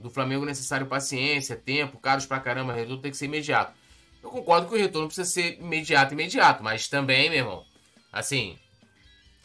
Do 0.00 0.10
Flamengo 0.10 0.44
necessário 0.44 0.86
paciência, 0.86 1.54
tempo, 1.54 1.98
caros 1.98 2.26
pra 2.26 2.40
caramba, 2.40 2.72
retorno 2.72 3.00
tem 3.00 3.10
que 3.12 3.16
ser 3.16 3.26
imediato. 3.26 3.72
Eu 4.20 4.30
concordo 4.30 4.66
que 4.66 4.74
o 4.74 4.78
retorno 4.78 5.06
precisa 5.06 5.28
ser 5.28 5.60
imediato, 5.60 6.12
imediato, 6.12 6.64
mas 6.64 6.88
também, 6.88 7.30
meu 7.30 7.38
irmão, 7.38 7.64
assim, 8.12 8.58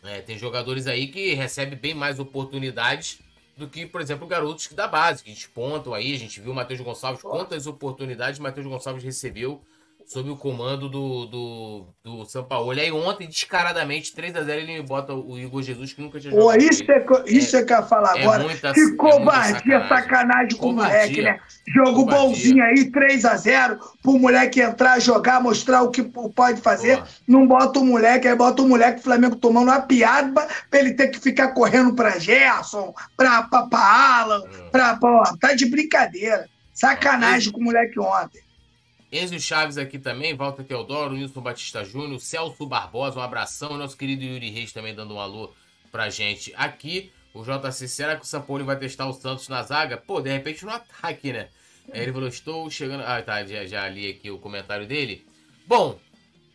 é, 0.04 0.22
tem 0.22 0.38
jogadores 0.38 0.88
aí 0.88 1.08
que 1.08 1.34
recebem 1.34 1.78
bem 1.78 1.93
mais 1.93 2.20
oportunidades 2.20 3.20
do 3.56 3.68
que, 3.68 3.86
por 3.86 4.01
exemplo, 4.01 4.28
garotos 4.28 4.68
da 4.70 4.88
base, 4.88 5.24
que 5.24 5.32
despontam 5.32 5.93
aí. 5.93 6.14
A 6.14 6.20
gente 6.20 6.41
viu 6.41 6.51
o 6.51 6.56
Matheus 6.56 6.82
Gonçalves, 6.82 7.22
quantas 7.22 7.68
oportunidades 7.68 8.39
o 8.39 8.43
Matheus 8.43 8.66
Gonçalves 8.66 9.04
recebeu 9.04 9.62
sob 10.06 10.30
o 10.30 10.36
comando 10.36 10.89
do, 10.89 11.26
do, 11.26 11.88
do 12.04 12.26
São 12.26 12.43
Paulo. 12.43 12.74
E 12.74 12.80
aí 12.80 12.91
ontem, 12.91 13.28
descaradamente, 13.28 14.14
3x0, 14.16 14.49
ele 14.49 14.82
bota 14.82 15.14
o 15.14 15.38
Igor 15.38 15.62
Jesus, 15.62 15.93
que 15.93 16.01
nunca 16.01 16.20
tinha 16.20 16.32
jogado. 16.32 16.45
Pô, 16.45 16.56
isso, 16.56 16.84
é, 16.91 17.06
isso 17.28 17.56
é, 17.56 17.62
é 17.62 17.66
que 17.66 17.74
eu 17.74 17.78
ia 17.78 17.84
falar 17.84 18.18
é 18.18 18.22
agora. 18.22 18.43
Muita, 18.43 18.74
que 18.74 18.91
covardia, 18.95 19.54
sacanagem. 19.54 19.89
sacanagem 19.89 20.58
com 20.58 20.70
o 20.70 20.74
moleque, 20.74 21.22
né? 21.22 21.39
Jogo 21.68 22.06
covardia. 22.06 22.28
bonzinho 22.28 22.64
aí, 22.64 22.91
3x0, 22.91 23.80
pro 24.01 24.20
moleque 24.20 24.62
entrar, 24.62 24.99
jogar, 24.99 25.41
mostrar 25.41 25.82
o 25.82 25.91
que 25.91 26.04
pode 26.04 26.62
fazer. 26.62 27.01
Não 27.28 27.47
bota 27.47 27.80
o 27.80 27.86
moleque, 27.86 28.28
aí 28.28 28.36
bota 28.36 28.62
o 28.62 28.68
moleque 28.68 28.97
do 28.97 29.04
Flamengo 29.04 29.36
tomando 29.36 29.70
uma 29.70 29.82
piada 29.82 30.47
pra 30.70 30.80
ele 30.80 30.93
ter 30.93 31.08
que 31.08 31.20
ficar 31.20 31.49
correndo 31.49 31.95
pra 31.95 32.20
Gerson, 32.20 32.93
pra, 33.16 33.43
pra, 33.43 33.64
pra 33.68 33.80
Alan, 33.80 34.41
hum. 34.41 34.70
pra, 34.72 34.95
pô, 34.97 35.24
tá 35.39 35.54
de 35.54 35.66
brincadeira. 35.66 36.47
Sacanagem 36.74 37.51
com 37.51 37.60
o 37.62 37.64
moleque 37.64 37.99
ontem. 37.99 38.43
Enzo 39.14 39.39
Chaves 39.39 39.78
aqui 39.78 39.99
também, 39.99 40.34
Walter 40.34 40.64
Teodoro, 40.64 41.14
Nilson 41.14 41.39
Batista 41.39 41.84
Júnior, 41.86 42.20
Celso 42.20 42.66
Barbosa, 42.66 43.20
um 43.20 43.22
abração. 43.22 43.78
Nosso 43.78 43.95
querido 43.95 44.24
Yuri 44.24 44.49
Reis 44.49 44.74
também 44.74 44.95
dando 44.95 45.14
um 45.14 45.20
alô 45.20 45.53
pra 45.91 46.09
gente 46.09 46.51
aqui. 46.57 47.11
O 47.32 47.43
JC, 47.43 47.88
será 47.88 48.16
que 48.16 48.24
o 48.24 48.26
Sampoli 48.26 48.64
vai 48.64 48.76
testar 48.76 49.05
o 49.05 49.14
Santos 49.14 49.47
na 49.47 49.61
zaga? 49.61 49.97
Pô, 49.97 50.20
de 50.20 50.32
repente 50.32 50.66
no 50.66 50.72
ataque, 50.72 51.32
né? 51.32 51.49
Ele 51.93 52.11
falou, 52.11 52.28
estou 52.28 52.68
chegando... 52.72 53.03
Ah, 53.03 53.22
tá, 53.22 53.45
já, 53.45 53.64
já 53.68 53.88
li 53.88 54.09
aqui 54.09 54.32
o 54.32 54.39
comentário 54.39 54.88
dele. 54.88 55.24
Bom, 55.68 55.99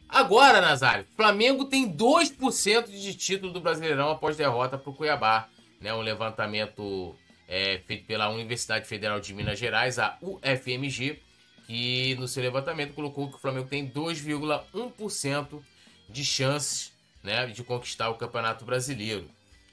agora, 0.09 0.61
Nazário, 0.61 1.07
Flamengo 1.15 1.65
tem 1.65 1.89
2% 1.89 2.87
de 2.91 3.15
título 3.15 3.53
do 3.53 3.61
Brasileirão 3.61 4.11
após 4.11 4.37
derrota 4.37 4.77
pro 4.77 4.93
Cuiabá. 4.93 5.49
Né? 5.81 5.95
Um 5.95 6.01
levantamento 6.01 7.15
é, 7.47 7.81
feito 7.87 8.05
pela 8.05 8.29
Universidade 8.31 8.89
Federal 8.89 9.21
de 9.21 9.33
Minas 9.33 9.61
Gerais, 9.61 9.97
a 10.01 10.19
UFMG 10.21 11.28
que 11.69 12.15
no 12.15 12.27
seu 12.27 12.43
levantamento 12.43 12.95
colocou 12.95 13.29
que 13.29 13.37
o 13.37 13.39
Flamengo 13.39 13.69
tem 13.69 13.87
2,1% 13.87 15.63
de 16.09 16.25
chances 16.25 16.95
né, 17.23 17.47
de 17.47 17.63
conquistar 17.63 18.09
o 18.09 18.15
Campeonato 18.15 18.65
Brasileiro. 18.65 19.29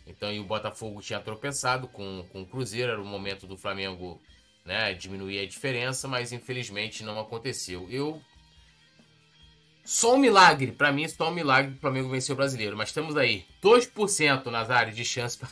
Então, 0.05 0.29
e 0.29 0.37
o 0.37 0.43
Botafogo 0.43 1.01
tinha 1.01 1.21
tropeçado 1.21 1.87
com, 1.87 2.25
com 2.33 2.41
o 2.41 2.45
Cruzeiro, 2.45 2.91
era 2.91 3.01
o 3.01 3.05
momento 3.05 3.47
do 3.47 3.57
Flamengo 3.57 4.21
né, 4.65 4.93
diminuir 4.93 5.39
a 5.39 5.47
diferença, 5.47 6.05
mas 6.05 6.33
infelizmente 6.33 7.01
não 7.01 7.17
aconteceu. 7.17 7.87
Eu. 7.89 8.21
Só 9.85 10.15
um 10.15 10.17
milagre, 10.17 10.73
para 10.73 10.91
mim, 10.91 11.07
só 11.07 11.29
um 11.29 11.33
milagre 11.33 11.71
que 11.71 11.77
o 11.77 11.81
Flamengo 11.81 12.09
venceu 12.09 12.33
o 12.33 12.35
brasileiro. 12.35 12.75
Mas 12.75 12.89
estamos 12.89 13.15
aí, 13.15 13.45
2% 13.63 14.47
nas 14.47 14.69
áreas 14.69 14.97
de 14.97 15.05
chance 15.05 15.37
para 15.37 15.47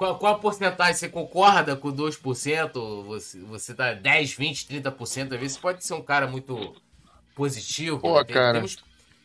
qual, 0.00 0.18
qual 0.18 0.34
a 0.34 0.38
porcentagem? 0.38 0.94
Você 0.94 1.10
concorda 1.10 1.76
com 1.76 1.92
2%? 1.92 3.04
Você, 3.04 3.38
você 3.40 3.74
tá 3.74 3.92
10, 3.92 4.32
20, 4.32 4.66
30%? 4.66 5.34
Às 5.34 5.38
vezes 5.38 5.52
você 5.52 5.60
pode 5.60 5.84
ser 5.84 5.92
um 5.92 6.00
cara 6.00 6.26
muito 6.26 6.74
positivo. 7.34 7.98
Pô, 7.98 8.14
né? 8.14 8.24
Tem, 8.24 8.34
cara. 8.34 8.54
Temos, 8.54 8.78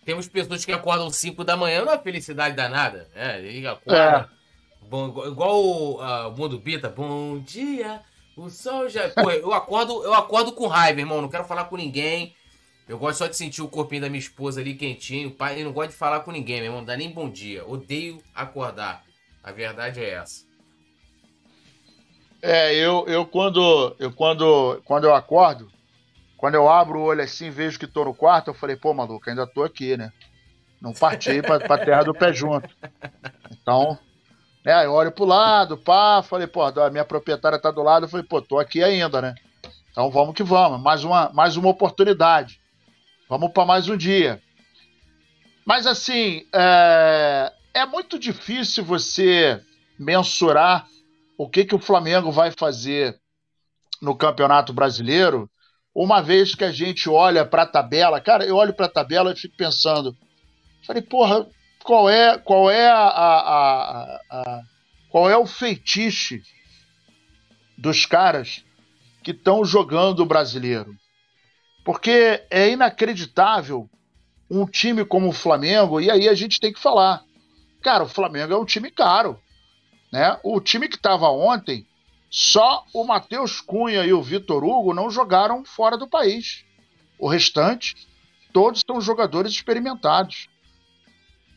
temos 0.04 0.28
pessoas 0.28 0.66
que 0.66 0.74
acordam 0.74 1.10
5 1.10 1.46
da 1.46 1.56
manhã, 1.56 1.86
não 1.86 1.94
é 1.94 1.98
felicidade 1.98 2.58
danada. 2.58 3.08
É, 3.16 3.40
ele 3.40 3.66
acorda. 3.66 4.30
É. 4.30 4.86
Bom, 4.86 5.26
igual 5.26 5.64
o, 5.64 6.02
uh, 6.02 6.38
Mundo 6.38 6.60
Bita, 6.60 6.90
bom 6.90 7.40
dia, 7.40 8.02
o 8.36 8.50
sol 8.50 8.90
já. 8.90 9.08
Pô, 9.12 9.32
eu 9.32 9.54
acordo, 9.54 10.04
eu 10.04 10.14
acordo 10.14 10.52
com 10.52 10.68
raiva, 10.68 11.00
irmão. 11.00 11.22
Não 11.22 11.30
quero 11.30 11.46
falar 11.46 11.66
com 11.66 11.78
ninguém. 11.78 12.36
Eu 12.86 12.98
gosto 13.00 13.20
só 13.20 13.28
de 13.28 13.38
sentir 13.38 13.62
o 13.62 13.70
corpinho 13.70 14.02
da 14.02 14.10
minha 14.10 14.20
esposa 14.20 14.60
ali 14.60 14.76
quentinho. 14.76 15.32
Pai, 15.32 15.62
eu 15.62 15.64
não 15.64 15.72
gosto 15.72 15.92
de 15.92 15.96
falar 15.96 16.20
com 16.20 16.34
ninguém, 16.34 16.58
meu 16.58 16.66
irmão. 16.66 16.80
Não 16.80 16.86
dá 16.86 16.98
nem 16.98 17.14
bom 17.14 17.30
dia. 17.30 17.66
Odeio 17.66 18.22
acordar. 18.36 19.06
A 19.42 19.54
verdade 19.54 20.04
é 20.04 20.16
essa. 20.16 20.44
É, 22.48 22.76
eu, 22.76 23.06
eu 23.08 23.26
quando 23.26 23.96
eu 23.98 24.12
quando 24.12 24.80
quando 24.86 25.06
eu 25.06 25.16
acordo, 25.16 25.68
quando 26.38 26.54
eu 26.54 26.70
abro 26.70 27.00
o 27.00 27.04
olho 27.04 27.24
assim, 27.24 27.50
vejo 27.50 27.80
que 27.80 27.88
tô 27.88 28.06
no 28.06 28.14
quarto, 28.14 28.50
eu 28.50 28.54
falei, 28.54 28.76
pô, 28.76 28.94
maluco, 28.94 29.28
ainda 29.28 29.48
tô 29.48 29.64
aqui, 29.64 29.98
né? 29.98 30.14
Não 30.80 30.94
parti 30.94 31.42
pra, 31.42 31.60
pra 31.60 31.84
terra 31.84 32.04
do 32.04 32.14
pé 32.14 32.32
junto. 32.32 32.70
Então, 33.50 33.98
né, 34.64 34.86
eu 34.86 34.94
olho 34.94 35.12
pro 35.12 35.26
lado, 35.26 35.76
pá, 35.76 36.22
falei, 36.22 36.46
pô, 36.46 36.62
a 36.62 36.90
minha 36.92 37.04
proprietária 37.04 37.58
tá 37.58 37.72
do 37.72 37.82
lado, 37.82 38.06
eu 38.06 38.10
falei, 38.10 38.24
pô, 38.28 38.40
tô 38.40 38.60
aqui 38.60 38.84
ainda, 38.84 39.24
né? 39.24 39.34
Então 39.90 40.12
vamos 40.12 40.36
que 40.36 40.44
vamos, 40.44 40.80
mais 40.80 41.04
uma, 41.04 41.32
mais 41.34 41.58
uma 41.58 41.70
oportunidade. 41.70 42.62
Vamos 43.28 43.52
para 43.54 43.66
mais 43.66 43.90
um 43.90 43.98
dia. 43.98 44.40
Mas 45.66 45.88
assim, 45.88 46.46
é, 46.54 47.52
é 47.74 47.86
muito 47.88 48.20
difícil 48.20 48.86
você 48.86 49.60
mensurar 49.98 50.86
o 51.38 51.50
que, 51.50 51.66
que 51.66 51.76
o 51.76 51.80
Flamengo 51.80 52.32
vai 52.32 52.52
fazer 52.52 53.20
no 54.02 54.16
Campeonato 54.16 54.74
Brasileiro, 54.74 55.50
uma 55.94 56.22
vez 56.22 56.54
que 56.54 56.64
a 56.64 56.72
gente 56.72 57.10
olha 57.10 57.46
para 57.46 57.64
a 57.64 57.68
tabela, 57.68 58.20
cara, 58.20 58.46
eu 58.46 58.56
olho 58.56 58.74
para 58.74 58.86
a 58.86 58.92
tabela 58.92 59.32
e 59.32 59.36
fico 59.36 59.56
pensando, 59.56 60.16
falei, 60.86 61.02
porra, 61.02 61.48
qual 61.84 62.10
é, 62.10 62.38
qual 62.38 62.70
é 62.70 62.90
a, 62.90 62.98
a, 62.98 63.40
a, 63.40 64.20
a 64.32 64.62
qual 65.10 65.30
é 65.30 65.38
o 65.38 65.46
feitiço 65.46 66.36
dos 67.78 68.06
caras 68.06 68.66
que 69.24 69.32
estão 69.32 69.64
jogando 69.64 70.20
o 70.20 70.26
brasileiro? 70.26 70.94
Porque 71.86 72.44
é 72.50 72.70
inacreditável 72.70 73.90
um 74.52 74.66
time 74.66 75.06
como 75.06 75.30
o 75.30 75.34
Flamengo, 75.34 76.02
e 76.02 76.12
aí 76.12 76.28
a 76.28 76.34
gente 76.34 76.60
tem 76.60 76.74
que 76.74 76.82
falar. 76.82 77.24
Cara, 77.82 78.04
o 78.04 78.10
Flamengo 78.10 78.54
é 78.54 78.58
um 78.58 78.66
time 78.66 78.92
caro. 78.92 79.40
Né? 80.12 80.38
O 80.44 80.60
time 80.62 80.88
que 80.88 80.96
estava 80.96 81.30
ontem, 81.30 81.86
só 82.30 82.86
o 82.94 83.04
Matheus 83.04 83.62
Cunha 83.62 84.04
e 84.04 84.14
o 84.14 84.22
Vitor 84.22 84.64
Hugo 84.64 84.94
não 84.94 85.10
jogaram 85.10 85.64
fora 85.64 85.98
do 85.98 86.08
país. 86.08 86.66
O 87.18 87.28
restante, 87.28 87.96
todos 88.52 88.82
são 88.86 89.00
jogadores 89.00 89.52
experimentados. 89.54 90.48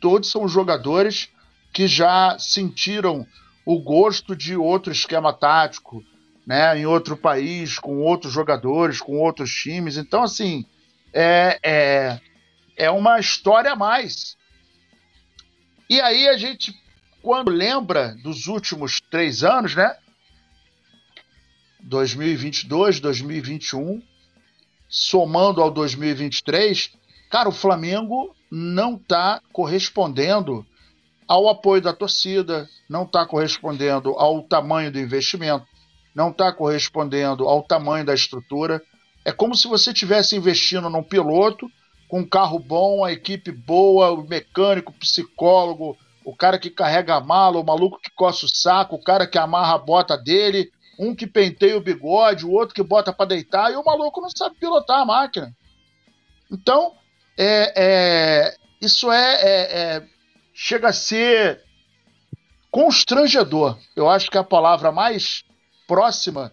Todos 0.01 0.31
são 0.31 0.49
jogadores 0.49 1.29
que 1.73 1.87
já 1.87 2.39
sentiram 2.39 3.27
o 3.67 3.79
gosto 3.81 4.35
de 4.35 4.57
outro 4.57 4.93
esquema 4.93 5.33
tático, 5.33 6.03
né, 6.47 6.79
em 6.79 6.87
outro 6.87 7.17
país, 7.17 7.79
com 7.79 7.99
outros 7.99 8.33
jogadores, 8.33 9.01
com 9.01 9.19
outros 9.19 9.53
times. 9.53 9.99
Então, 9.99 10.23
assim, 10.23 10.65
é, 11.13 11.59
é, 11.63 12.21
é 12.77 12.91
uma 12.91 13.19
história 13.19 13.73
a 13.73 13.77
mais. 13.77 14.37
E 15.91 16.01
aí 16.01 16.29
a 16.29 16.37
gente 16.39 16.73
quando 17.29 17.51
lembra 17.51 18.17
dos 18.23 18.47
últimos 18.47 19.03
três 19.03 19.45
anos, 19.45 19.75
né? 19.75 19.95
2022, 21.81 23.01
2021, 23.01 24.03
somando 24.89 25.61
ao 25.61 25.71
2023, 25.71 26.91
cara, 27.31 27.51
o 27.51 27.53
Flamengo 27.53 28.35
não 28.51 28.95
está 28.95 29.43
correspondendo 29.53 30.67
ao 31.29 31.51
apoio 31.51 31.83
da 31.83 31.93
torcida, 31.93 32.67
não 32.89 33.03
está 33.03 33.27
correspondendo 33.27 34.13
ao 34.13 34.43
tamanho 34.43 34.91
do 34.91 34.99
investimento, 34.99 35.67
não 36.15 36.31
está 36.31 36.51
correspondendo 36.51 37.47
ao 37.47 37.63
tamanho 37.63 38.07
da 38.07 38.15
estrutura. 38.15 38.83
É 39.23 39.33
como 39.33 39.55
se 39.55 39.69
você 39.69 39.91
estivesse 39.91 40.35
investindo 40.35 40.89
num 40.89 41.03
piloto 41.03 41.71
com 42.09 42.21
um 42.21 42.27
carro 42.27 42.59
bom, 42.59 43.05
a 43.05 43.13
equipe 43.13 43.53
boa, 43.53 44.13
o 44.13 44.27
mecânico, 44.27 44.93
o 44.93 44.99
psicólogo, 44.99 45.95
o 46.29 46.37
cara 46.37 46.59
que 46.59 46.69
carrega 46.69 47.15
a 47.15 47.21
mala, 47.23 47.59
o 47.59 47.65
maluco 47.65 47.99
que 48.03 48.11
coça 48.11 48.45
o 48.45 48.51
saco, 48.51 48.97
o 48.97 49.03
cara 49.03 49.27
que 49.27 49.39
amarra 49.39 49.77
a 49.77 49.79
bota 49.79 50.15
dele, 50.15 50.71
um 50.99 51.15
que 51.15 51.27
penteia 51.27 51.75
o 51.75 51.81
bigode, 51.81 52.45
o 52.45 52.51
outro 52.51 52.75
que 52.75 52.83
bota 52.83 53.15
para 53.15 53.31
deitar, 53.31 53.73
e 53.73 53.77
o 53.77 53.83
maluco 53.83 54.21
não 54.21 54.29
sabe 54.29 54.57
pilotar 54.57 55.01
a 55.01 55.07
máquina. 55.07 55.57
Então, 56.53 56.95
é, 57.35 57.73
é, 57.75 58.57
isso 58.79 59.11
é, 59.11 59.35
é, 59.37 59.81
é 59.81 60.07
chega 60.53 60.89
a 60.89 60.93
ser 60.93 61.65
constrangedor. 62.71 63.79
Eu 63.97 64.11
acho 64.11 64.31
que 64.31 64.37
a 64.37 64.45
palavra 64.45 64.93
mais 64.93 65.45
próxima 65.87 66.53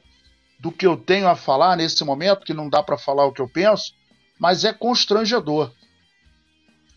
do 0.58 0.72
que 0.72 0.88
eu 0.88 0.96
tenho 0.96 1.28
a 1.28 1.36
falar 1.36 1.76
nesse 1.76 2.02
momento, 2.06 2.46
que 2.46 2.54
não 2.54 2.70
dá 2.70 2.82
para 2.82 2.98
falar 2.98 3.26
o 3.26 3.34
que 3.34 3.42
eu 3.42 3.50
penso, 3.50 3.94
mas 4.40 4.64
é 4.64 4.72
constrangedor. 4.72 5.74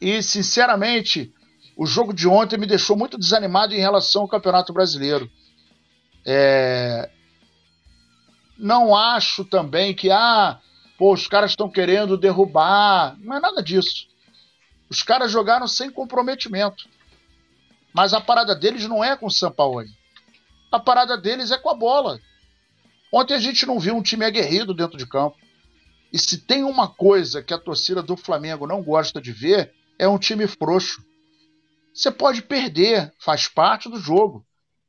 E, 0.00 0.22
sinceramente, 0.22 1.34
o 1.78 1.86
jogo 1.86 2.12
de 2.12 2.26
ontem 2.26 2.58
me 2.58 2.66
deixou 2.66 2.96
muito 2.96 3.16
desanimado 3.16 3.72
em 3.72 3.78
relação 3.78 4.22
ao 4.22 4.28
Campeonato 4.28 4.72
Brasileiro. 4.72 5.30
É... 6.26 7.08
Não 8.58 8.96
acho 8.96 9.44
também 9.44 9.94
que, 9.94 10.10
ah, 10.10 10.58
pô, 10.98 11.14
os 11.14 11.28
caras 11.28 11.52
estão 11.52 11.70
querendo 11.70 12.18
derrubar. 12.18 13.16
Não 13.20 13.36
é 13.36 13.40
nada 13.40 13.62
disso. 13.62 14.08
Os 14.90 15.04
caras 15.04 15.30
jogaram 15.30 15.68
sem 15.68 15.88
comprometimento. 15.88 16.88
Mas 17.94 18.12
a 18.12 18.20
parada 18.20 18.56
deles 18.56 18.88
não 18.88 19.04
é 19.04 19.16
com 19.16 19.26
o 19.26 19.30
Sampaoli. 19.30 19.88
A 20.72 20.80
parada 20.80 21.16
deles 21.16 21.52
é 21.52 21.58
com 21.58 21.70
a 21.70 21.74
bola. 21.74 22.18
Ontem 23.12 23.34
a 23.34 23.38
gente 23.38 23.64
não 23.64 23.78
viu 23.78 23.94
um 23.94 24.02
time 24.02 24.24
aguerrido 24.24 24.74
dentro 24.74 24.98
de 24.98 25.06
campo. 25.06 25.36
E 26.12 26.18
se 26.18 26.38
tem 26.38 26.64
uma 26.64 26.88
coisa 26.88 27.40
que 27.40 27.54
a 27.54 27.58
torcida 27.58 28.02
do 28.02 28.16
Flamengo 28.16 28.66
não 28.66 28.82
gosta 28.82 29.20
de 29.20 29.30
ver, 29.30 29.72
é 29.96 30.08
um 30.08 30.18
time 30.18 30.48
frouxo. 30.48 31.06
Você 31.92 32.10
pode 32.10 32.42
perder, 32.42 33.12
faz 33.18 33.48
parte 33.48 33.88
do 33.88 33.98
jogo. 33.98 34.44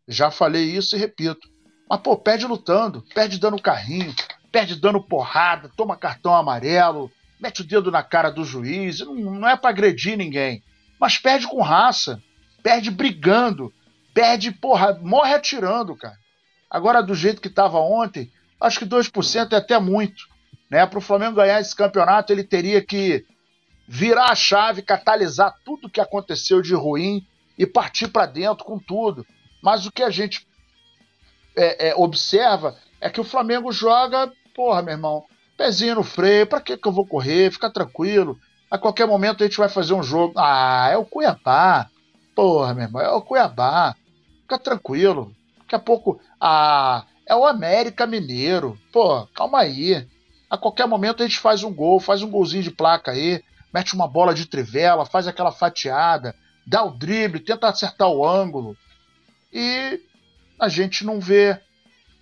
Já 0.07 0.31
falei 0.31 0.63
isso 0.63 0.95
e 0.95 0.99
repito. 0.99 1.47
Mas, 1.89 2.01
pô, 2.01 2.15
perde 2.17 2.45
lutando, 2.45 3.03
perde 3.13 3.39
dando 3.39 3.61
carrinho, 3.61 4.13
perde 4.51 4.75
dando 4.75 5.01
porrada, 5.01 5.71
toma 5.75 5.97
cartão 5.97 6.35
amarelo, 6.35 7.11
mete 7.39 7.61
o 7.61 7.63
dedo 7.63 7.89
na 7.91 8.03
cara 8.03 8.29
do 8.29 8.43
juiz. 8.43 8.99
Não, 8.99 9.15
não 9.15 9.49
é 9.49 9.55
para 9.55 9.69
agredir 9.69 10.17
ninguém. 10.17 10.63
Mas 10.99 11.17
perde 11.17 11.47
com 11.47 11.61
raça, 11.61 12.21
perde 12.61 12.91
brigando, 12.91 13.73
perde, 14.13 14.51
porra, 14.51 14.99
morre 15.01 15.33
atirando, 15.33 15.95
cara. 15.95 16.17
Agora, 16.69 17.01
do 17.01 17.15
jeito 17.15 17.41
que 17.41 17.47
estava 17.47 17.79
ontem, 17.79 18.31
acho 18.61 18.79
que 18.79 18.85
2% 18.85 19.53
é 19.53 19.55
até 19.55 19.79
muito. 19.79 20.27
Né? 20.69 20.85
Para 20.85 20.99
o 20.99 21.01
Flamengo 21.01 21.37
ganhar 21.37 21.59
esse 21.59 21.75
campeonato, 21.75 22.31
ele 22.31 22.43
teria 22.43 22.83
que 22.83 23.25
virar 23.91 24.29
a 24.29 24.35
chave, 24.35 24.83
catalisar 24.83 25.55
tudo 25.65 25.89
que 25.89 25.99
aconteceu 25.99 26.61
de 26.61 26.75
ruim 26.75 27.25
e 27.57 27.65
partir 27.65 28.07
para 28.07 28.27
dentro 28.27 28.63
com 28.63 28.77
tudo. 28.77 29.25
Mas 29.63 29.87
o 29.87 29.91
que 29.91 30.03
a 30.03 30.11
gente 30.11 30.47
é, 31.57 31.89
é, 31.89 31.95
observa 31.95 32.77
é 33.01 33.09
que 33.09 33.19
o 33.19 33.23
Flamengo 33.23 33.71
joga, 33.71 34.31
porra, 34.53 34.83
meu 34.83 34.93
irmão, 34.93 35.25
pezinho 35.57 35.95
no 35.95 36.03
freio, 36.03 36.45
para 36.45 36.61
que, 36.61 36.77
que 36.77 36.87
eu 36.87 36.91
vou 36.91 37.07
correr? 37.07 37.51
Fica 37.51 37.67
tranquilo. 37.67 38.37
A 38.69 38.77
qualquer 38.77 39.07
momento 39.07 39.43
a 39.43 39.47
gente 39.47 39.57
vai 39.57 39.67
fazer 39.67 39.95
um 39.95 40.03
jogo. 40.03 40.35
Ah, 40.37 40.89
é 40.91 40.95
o 40.95 41.03
Cuiabá. 41.03 41.89
Porra, 42.35 42.75
meu 42.75 42.83
irmão, 42.83 43.01
é 43.01 43.09
o 43.09 43.23
Cuiabá. 43.23 43.95
Fica 44.43 44.59
tranquilo. 44.59 45.35
Daqui 45.57 45.73
a 45.73 45.79
pouco, 45.79 46.21
ah, 46.39 47.05
é 47.25 47.35
o 47.35 47.43
América 47.43 48.05
Mineiro. 48.05 48.77
Pô, 48.93 49.25
calma 49.33 49.61
aí. 49.61 50.07
A 50.47 50.59
qualquer 50.59 50.87
momento 50.87 51.23
a 51.23 51.25
gente 51.25 51.39
faz 51.39 51.63
um 51.63 51.73
gol, 51.73 51.99
faz 51.99 52.21
um 52.21 52.29
golzinho 52.29 52.61
de 52.61 52.71
placa 52.71 53.11
aí, 53.11 53.41
mete 53.73 53.93
uma 53.93 54.07
bola 54.07 54.33
de 54.33 54.45
trivela, 54.45 55.05
faz 55.05 55.27
aquela 55.27 55.51
fatiada, 55.51 56.35
dá 56.65 56.83
o 56.83 56.91
drible, 56.91 57.39
tenta 57.39 57.67
acertar 57.67 58.09
o 58.09 58.27
ângulo. 58.27 58.75
E 59.51 60.01
a 60.59 60.69
gente 60.69 61.05
não 61.05 61.19
vê 61.19 61.59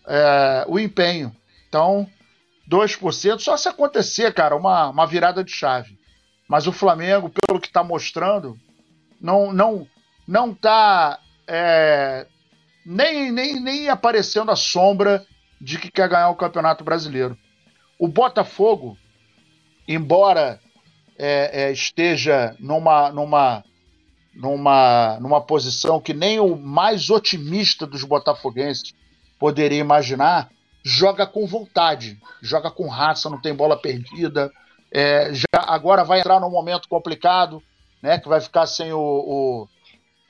é, 0.08 0.66
o 0.68 0.80
empenho. 0.80 1.36
Então, 1.68 2.08
2%, 2.70 3.39
só 3.39 3.58
se 3.58 3.68
acontecer, 3.68 4.34
cara, 4.34 4.56
uma, 4.56 4.89
uma 4.89 5.08
virada 5.08 5.43
de 5.43 5.52
chave. 5.52 5.98
Mas 6.48 6.68
o 6.68 6.72
Flamengo, 6.72 7.30
pelo 7.30 7.60
que 7.60 7.68
está 7.68 7.84
mostrando, 7.84 8.58
não 9.20 9.52
não 9.52 9.88
não 10.26 10.52
está 10.52 11.20
é, 11.45 12.26
nem, 12.86 13.32
nem, 13.32 13.60
nem 13.60 13.89
aparecendo 13.89 14.50
a 14.50 14.56
sombra 14.56 15.26
de 15.60 15.78
que 15.78 15.91
quer 15.91 16.08
ganhar 16.08 16.30
o 16.30 16.36
Campeonato 16.36 16.84
Brasileiro. 16.84 17.38
O 18.00 18.08
Botafogo, 18.08 18.98
embora 19.88 20.62
é, 21.18 21.63
é, 21.63 21.72
esteja 21.72 22.55
numa, 22.59 23.11
numa, 23.11 23.63
numa, 24.34 25.20
numa 25.20 25.41
posição 25.41 25.99
que 25.99 26.13
nem 26.13 26.39
o 26.39 26.55
mais 26.55 27.09
otimista 27.09 27.86
dos 27.86 28.03
botafoguenses 28.03 28.93
poderia 29.39 29.80
imaginar, 29.80 30.49
joga 30.84 31.26
com 31.26 31.45
vontade, 31.45 32.18
joga 32.41 32.72
com 32.72 32.88
raça, 32.88 33.30
não 33.30 33.41
tem 33.41 33.53
bola 33.53 33.80
perdida. 33.80 34.51
É, 34.91 35.34
já 35.34 35.45
agora 35.53 36.03
vai 36.03 36.20
entrar 36.20 36.39
num 36.39 36.49
momento 36.49 36.88
complicado, 36.88 37.61
né? 38.01 38.20
Que 38.20 38.30
vai 38.30 38.39
ficar 38.39 38.65
sem 38.65 38.93
o, 38.93 38.99
o, 38.99 39.68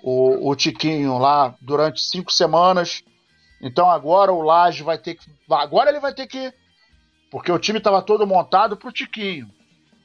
o, 0.01 0.49
o 0.49 0.55
Tiquinho 0.55 1.17
lá 1.17 1.55
durante 1.61 2.01
cinco 2.01 2.31
semanas. 2.31 3.03
Então 3.61 3.89
agora 3.89 4.31
o 4.31 4.41
Laje 4.41 4.83
vai 4.83 4.97
ter 4.97 5.15
que. 5.15 5.29
Agora 5.49 5.89
ele 5.89 5.99
vai 5.99 6.13
ter 6.13 6.27
que 6.27 6.51
porque 7.29 7.51
o 7.51 7.59
time 7.59 7.77
estava 7.77 8.01
todo 8.01 8.25
montado 8.25 8.77
para 8.77 8.89
o 8.89 8.91
Tiquinho. 8.91 9.49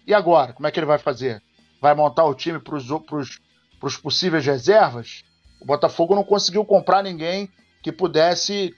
E 0.06 0.14
agora? 0.14 0.52
Como 0.52 0.66
é 0.66 0.70
que 0.70 0.78
ele 0.78 0.86
vai 0.86 0.98
fazer? 0.98 1.42
Vai 1.80 1.94
montar 1.94 2.24
o 2.24 2.34
time 2.34 2.58
para 2.58 2.76
os 2.76 3.96
possíveis 3.96 4.44
reservas? 4.44 5.24
O 5.60 5.64
Botafogo 5.64 6.14
não 6.14 6.24
conseguiu 6.24 6.64
comprar 6.64 7.02
ninguém 7.02 7.48
que 7.82 7.92
pudesse 7.92 8.74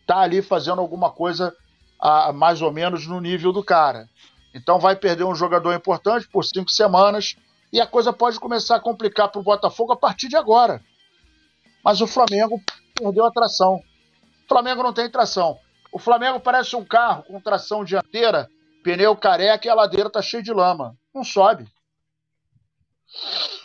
estar 0.00 0.14
tá 0.14 0.20
ali 0.20 0.42
fazendo 0.42 0.80
alguma 0.80 1.10
coisa 1.10 1.54
a, 2.00 2.32
mais 2.32 2.62
ou 2.62 2.72
menos 2.72 3.06
no 3.06 3.20
nível 3.20 3.52
do 3.52 3.64
cara. 3.64 4.08
Então 4.54 4.78
vai 4.78 4.96
perder 4.96 5.24
um 5.24 5.34
jogador 5.34 5.74
importante 5.74 6.28
por 6.28 6.44
cinco 6.44 6.70
semanas 6.70 7.36
e 7.72 7.80
a 7.80 7.86
coisa 7.86 8.12
pode 8.12 8.40
começar 8.40 8.76
a 8.76 8.80
complicar 8.80 9.28
para 9.28 9.40
o 9.40 9.44
Botafogo 9.44 9.92
a 9.92 9.96
partir 9.96 10.28
de 10.28 10.36
agora. 10.36 10.80
Mas 11.84 12.00
o 12.00 12.06
Flamengo 12.06 12.60
perdeu 12.94 13.26
a 13.26 13.30
tração. 13.30 13.76
O 14.44 14.48
Flamengo 14.48 14.82
não 14.82 14.92
tem 14.92 15.10
tração. 15.10 15.58
O 15.92 15.98
Flamengo 15.98 16.40
parece 16.40 16.74
um 16.76 16.84
carro 16.84 17.22
com 17.24 17.40
tração 17.40 17.84
dianteira, 17.84 18.48
pneu 18.82 19.16
careca 19.16 19.66
e 19.66 19.70
a 19.70 19.74
ladeira 19.74 20.10
tá 20.10 20.22
cheia 20.22 20.42
de 20.42 20.52
lama. 20.52 20.96
Não 21.14 21.24
sobe. 21.24 21.66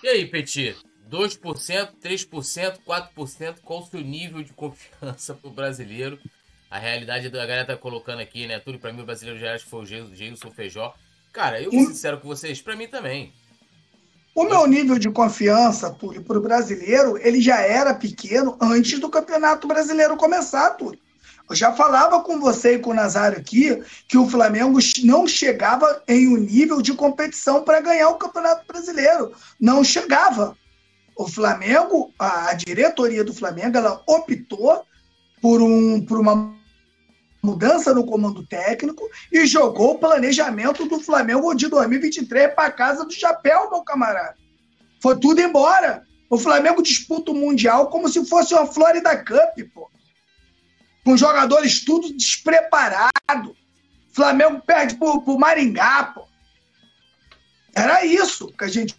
E 0.04 0.08
aí, 0.08 0.26
Petit? 0.26 0.76
2%, 1.10 2.00
3%, 2.02 2.78
4%? 2.86 3.60
Qual 3.64 3.82
o 3.82 3.86
seu 3.86 4.02
nível 4.02 4.42
de 4.42 4.54
confiança 4.54 5.34
pro 5.34 5.52
brasileiro? 5.52 6.20
A 6.70 6.80
realidade 6.80 7.30
da 7.30 7.46
galera 7.46 7.66
tá 7.66 7.78
colocando 7.78 8.20
aqui, 8.20 8.48
né? 8.48 8.60
Tudo 8.60 8.80
pra 8.80 8.92
mim 8.92 9.02
o 9.02 9.06
brasileiro 9.06 9.40
já 9.40 9.54
acha 9.54 9.64
que 9.64 9.70
foi 9.70 9.82
o 9.82 9.86
Gilson 9.86 10.50
Feijó. 10.52 10.94
Cara, 11.32 11.62
eu 11.62 11.72
vou 11.72 11.86
sincero 11.86 12.20
com 12.20 12.28
vocês, 12.28 12.62
pra 12.62 12.76
mim 12.76 12.88
também. 12.88 13.32
O 14.36 14.44
meu 14.44 14.66
nível 14.66 14.98
de 14.98 15.12
confiança, 15.12 15.94
Túlio, 15.94 16.24
pro 16.24 16.42
brasileiro, 16.42 17.18
ele 17.20 17.40
já 17.40 17.62
era 17.62 17.94
pequeno 17.94 18.58
antes 18.60 19.00
do 19.00 19.08
Campeonato 19.08 19.68
Brasileiro 19.68 20.18
começar, 20.18 20.72
Túlio. 20.72 21.00
Eu 21.54 21.58
já 21.58 21.72
falava 21.72 22.20
com 22.22 22.40
você 22.40 22.74
e 22.74 22.80
com 22.80 22.90
o 22.90 22.96
Nazário 22.96 23.38
aqui 23.38 23.80
que 24.08 24.18
o 24.18 24.28
Flamengo 24.28 24.80
não 25.04 25.28
chegava 25.28 26.02
em 26.08 26.28
um 26.28 26.36
nível 26.36 26.82
de 26.82 26.96
competição 26.96 27.64
para 27.64 27.80
ganhar 27.80 28.10
o 28.10 28.18
Campeonato 28.18 28.66
Brasileiro. 28.66 29.32
Não 29.60 29.84
chegava. 29.84 30.58
O 31.16 31.28
Flamengo, 31.28 32.12
a, 32.18 32.56
diretoria 32.56 33.24
do 33.24 33.36
Flamengo, 33.36 33.78
ela 33.78 34.02
optou 34.08 34.84
por, 35.40 35.62
um, 35.62 36.04
por 36.04 36.20
uma 36.20 36.56
mudança 37.44 37.94
no 37.94 38.04
comando 38.04 38.44
técnico 38.48 39.08
e 39.32 39.46
jogou 39.46 39.92
o 39.92 40.00
planejamento 40.00 40.88
do 40.88 41.00
Flamengo 41.00 41.54
de 41.54 41.68
2023 41.68 42.52
para 42.56 42.72
casa 42.72 43.06
do 43.06 43.14
chapéu, 43.14 43.70
meu 43.70 43.84
camarada. 43.84 44.38
Foi 45.00 45.20
tudo 45.20 45.40
embora. 45.40 46.04
O 46.32 46.38
Flamengo 46.40 46.82
disputa 46.82 47.30
o 47.30 47.36
Mundial 47.36 47.92
como 47.92 48.10
se 48.10 48.26
fosse 48.26 48.56
uma 48.56 48.66
Florida 48.66 49.16
Cup, 49.16 49.72
pô 49.72 49.94
com 51.04 51.18
jogadores 51.18 51.84
tudo 51.84 52.16
despreparado. 52.16 53.56
Flamengo 54.12 54.62
perde 54.62 54.96
pro, 54.96 55.22
pro 55.22 55.40
Maringá, 55.40 56.12
pô. 56.16 56.28
Era 57.76 58.06
isso 58.06 58.48
que 58.48 58.64
a 58.64 58.68
gente 58.68 58.96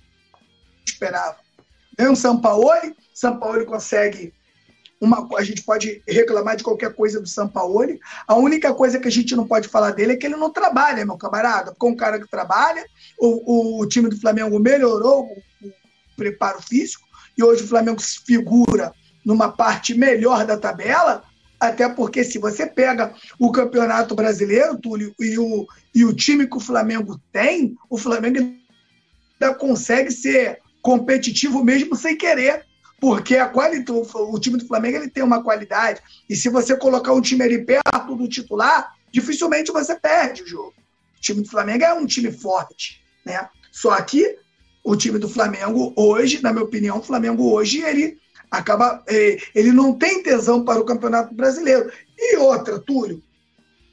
esperava. 0.85 1.37
Vem 1.97 2.09
um 2.09 2.17
Sampaoli, 2.17 2.95
Sampaoli 3.13 3.65
consegue 3.65 4.35
uma, 5.01 5.29
a 5.37 5.43
gente 5.43 5.63
pode 5.63 6.03
reclamar 6.09 6.57
de 6.57 6.65
qualquer 6.65 6.95
coisa 6.95 7.21
do 7.21 7.29
Sampaoli. 7.29 8.01
A 8.27 8.35
única 8.35 8.73
coisa 8.75 8.99
que 8.99 9.07
a 9.07 9.11
gente 9.11 9.37
não 9.37 9.47
pode 9.47 9.69
falar 9.69 9.91
dele 9.91 10.15
é 10.15 10.17
que 10.17 10.27
ele 10.27 10.37
não 10.37 10.51
trabalha, 10.51 11.05
meu 11.05 11.17
camarada. 11.17 11.73
Porque 11.73 11.87
um 11.87 11.97
cara 11.97 12.19
que 12.19 12.29
trabalha, 12.29 12.85
o, 13.19 13.81
o 13.81 13.87
time 13.87 14.09
do 14.09 14.19
Flamengo 14.19 14.59
melhorou 14.59 15.27
o, 15.27 15.67
o 15.69 15.73
preparo 16.17 16.61
físico, 16.63 17.05
e 17.37 17.43
hoje 17.43 17.65
o 17.65 17.69
Flamengo 17.69 18.01
se 18.01 18.21
figura 18.25 18.93
numa 19.25 19.51
parte 19.51 19.95
melhor 19.95 20.47
da 20.47 20.57
tabela, 20.57 21.25
até 21.69 21.89
porque 21.89 22.25
se 22.25 22.39
você 22.39 22.67
pega 22.67 23.15
o 23.39 23.51
Campeonato 23.51 24.15
Brasileiro, 24.15 24.79
Túlio, 24.79 25.15
e 25.19 25.39
o, 25.39 25.67
e 25.95 26.05
o 26.05 26.15
time 26.15 26.47
que 26.47 26.57
o 26.57 26.61
Flamengo 26.61 27.21
tem, 27.33 27.77
o 27.89 27.99
Flamengo 27.99 28.39
ainda 28.39 29.55
consegue 29.55 30.11
ser 30.11 30.59
competitivo 30.83 31.65
mesmo 31.65 31.97
sem 31.97 32.17
querer. 32.17 32.65
Porque 33.01 33.37
a 33.37 33.49
qualidade, 33.49 33.93
o 34.15 34.39
time 34.39 34.57
do 34.57 34.67
Flamengo 34.67 34.97
ele 34.97 35.11
tem 35.11 35.23
uma 35.23 35.43
qualidade. 35.43 36.01
E 36.29 36.35
se 36.35 36.49
você 36.49 36.77
colocar 36.77 37.13
um 37.13 37.21
time 37.21 37.43
ali 37.43 37.63
perto 37.63 38.17
do 38.17 38.29
titular, 38.29 38.95
dificilmente 39.13 39.73
você 39.73 39.95
perde 39.95 40.43
o 40.43 40.47
jogo. 40.47 40.75
O 41.19 41.21
time 41.21 41.43
do 41.43 41.49
Flamengo 41.49 41.85
é 41.85 41.93
um 41.93 42.07
time 42.07 42.33
forte. 42.33 43.03
Né? 43.25 43.47
Só 43.71 44.01
que 44.01 44.39
o 44.83 44.97
time 44.97 45.19
do 45.19 45.29
Flamengo 45.29 45.93
hoje, 45.97 46.41
na 46.43 46.53
minha 46.53 46.65
opinião, 46.65 46.99
o 46.99 47.03
Flamengo 47.03 47.53
hoje 47.53 47.83
ele 47.83 48.19
acaba 48.59 49.03
é, 49.07 49.39
ele 49.55 49.73
não 49.73 49.93
tem 49.93 50.23
tesão 50.23 50.65
para 50.65 50.81
o 50.81 50.85
Campeonato 50.85 51.35
Brasileiro. 51.35 51.91
E 52.19 52.37
outra, 52.37 52.79
Túlio, 52.79 53.23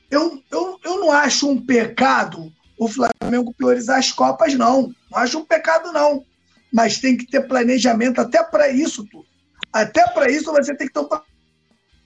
eu, 0.10 0.42
eu, 0.52 0.80
eu 0.84 1.00
não 1.00 1.12
acho 1.12 1.50
um 1.50 1.60
pecado 1.60 2.52
o 2.82 2.88
Flamengo 2.88 3.54
priorizar 3.54 4.00
as 4.00 4.12
Copas, 4.12 4.56
não. 4.56 4.92
Não 5.12 5.20
acho 5.20 5.38
um 5.38 5.46
pecado, 5.46 5.92
não. 5.92 6.26
Mas 6.74 6.98
tem 6.98 7.16
que 7.16 7.28
ter 7.28 7.48
planejamento 7.48 8.20
até 8.20 8.42
para 8.44 8.70
isso, 8.70 9.06
Túlio. 9.06 9.28
Até 9.72 10.04
para 10.08 10.32
isso 10.32 10.52
você 10.52 10.76
tem 10.76 10.88
que 10.88 10.94
ter 10.94 11.00
um 11.00 11.10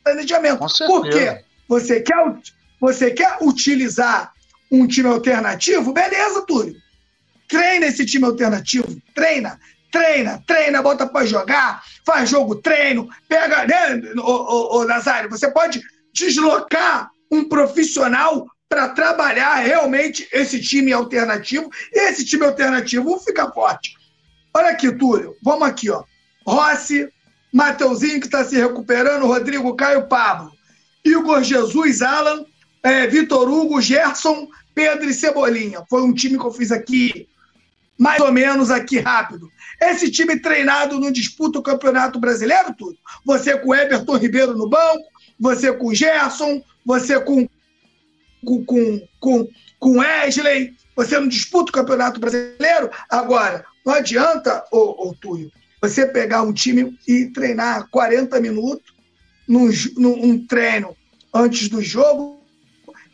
planejamento. 0.04 0.60
Por 0.86 1.10
quê? 1.10 1.42
Você 1.70 2.02
quer, 2.02 2.38
você 2.80 3.12
quer 3.12 3.38
utilizar 3.42 4.34
um 4.70 4.86
time 4.86 5.08
alternativo? 5.08 5.94
Beleza, 5.94 6.46
Túlio. 6.46 6.76
Treina 7.48 7.86
esse 7.86 8.06
time 8.06 8.26
alternativo. 8.26 9.02
Treina 9.14 9.58
treina, 9.96 10.44
treina, 10.46 10.82
bota 10.82 11.08
para 11.08 11.26
jogar, 11.26 11.82
faz 12.06 12.30
jogo 12.30 12.56
treino, 12.56 13.08
pega, 13.30 13.66
né, 13.66 14.02
ô, 14.18 14.84
Nazário, 14.84 15.30
você 15.30 15.50
pode 15.50 15.82
deslocar 16.14 17.10
um 17.32 17.48
profissional 17.48 18.46
para 18.68 18.90
trabalhar 18.90 19.56
realmente 19.56 20.28
esse 20.34 20.60
time 20.60 20.92
alternativo 20.92 21.70
e 21.94 22.10
esse 22.10 22.26
time 22.26 22.46
alternativo 22.46 23.18
fica 23.20 23.50
forte. 23.50 23.94
Olha 24.54 24.70
aqui, 24.72 24.92
Túlio, 24.92 25.34
vamos 25.42 25.66
aqui, 25.66 25.90
ó. 25.90 26.04
Rossi, 26.46 27.08
Mateuzinho 27.54 28.20
que 28.20 28.26
está 28.26 28.44
se 28.44 28.58
recuperando, 28.58 29.28
Rodrigo 29.28 29.74
Caio 29.78 30.10
Pablo, 30.10 30.52
Igor 31.06 31.42
Jesus, 31.42 32.02
Alan, 32.02 32.44
é, 32.84 33.08
Vitor 33.08 33.50
Hugo, 33.50 33.82
Gerson, 33.82 34.48
Pedro 34.74 35.10
e 35.10 35.14
Cebolinha. 35.14 35.84
Foi 35.90 36.02
um 36.02 36.14
time 36.14 36.38
que 36.38 36.46
eu 36.46 36.52
fiz 36.52 36.70
aqui 36.70 37.30
mais 37.98 38.22
ou 38.22 38.32
menos 38.32 38.72
aqui 38.72 39.00
rápido. 39.00 39.50
Esse 39.82 40.10
time 40.10 40.40
treinado 40.40 41.00
não 41.00 41.12
disputa 41.12 41.60
o 41.60 41.64
Campeonato 41.64 42.20
Brasileiro, 42.20 42.74
tudo. 42.74 42.98
Você 43.26 43.58
com 43.58 43.74
Everton 43.74 44.18
Ribeiro 44.18 44.58
no 44.58 44.70
banco, 44.70 45.04
você 45.40 45.72
com 45.74 45.94
Gerson, 45.94 46.62
você 46.86 47.20
com 47.20 47.48
com, 48.46 48.64
com, 48.64 49.08
com, 49.20 49.48
com 49.80 49.98
Wesley, 49.98 50.76
você 50.96 51.20
não 51.20 51.28
disputa 51.28 51.72
o 51.72 51.74
Campeonato 51.74 52.20
Brasileiro. 52.20 52.92
Agora, 53.10 53.66
não 53.86 53.96
adianta, 53.96 54.64
ô, 54.72 55.10
ô 55.10 55.14
Túlio, 55.16 55.52
você 55.82 56.06
pegar 56.06 56.44
um 56.44 56.54
time 56.54 56.98
e 57.08 57.26
treinar 57.26 57.90
40 57.90 58.40
minutos 58.40 58.94
num, 59.48 59.70
num 59.98 60.46
treino 60.46 60.96
antes 61.34 61.68
do 61.68 61.82
jogo 61.82 62.40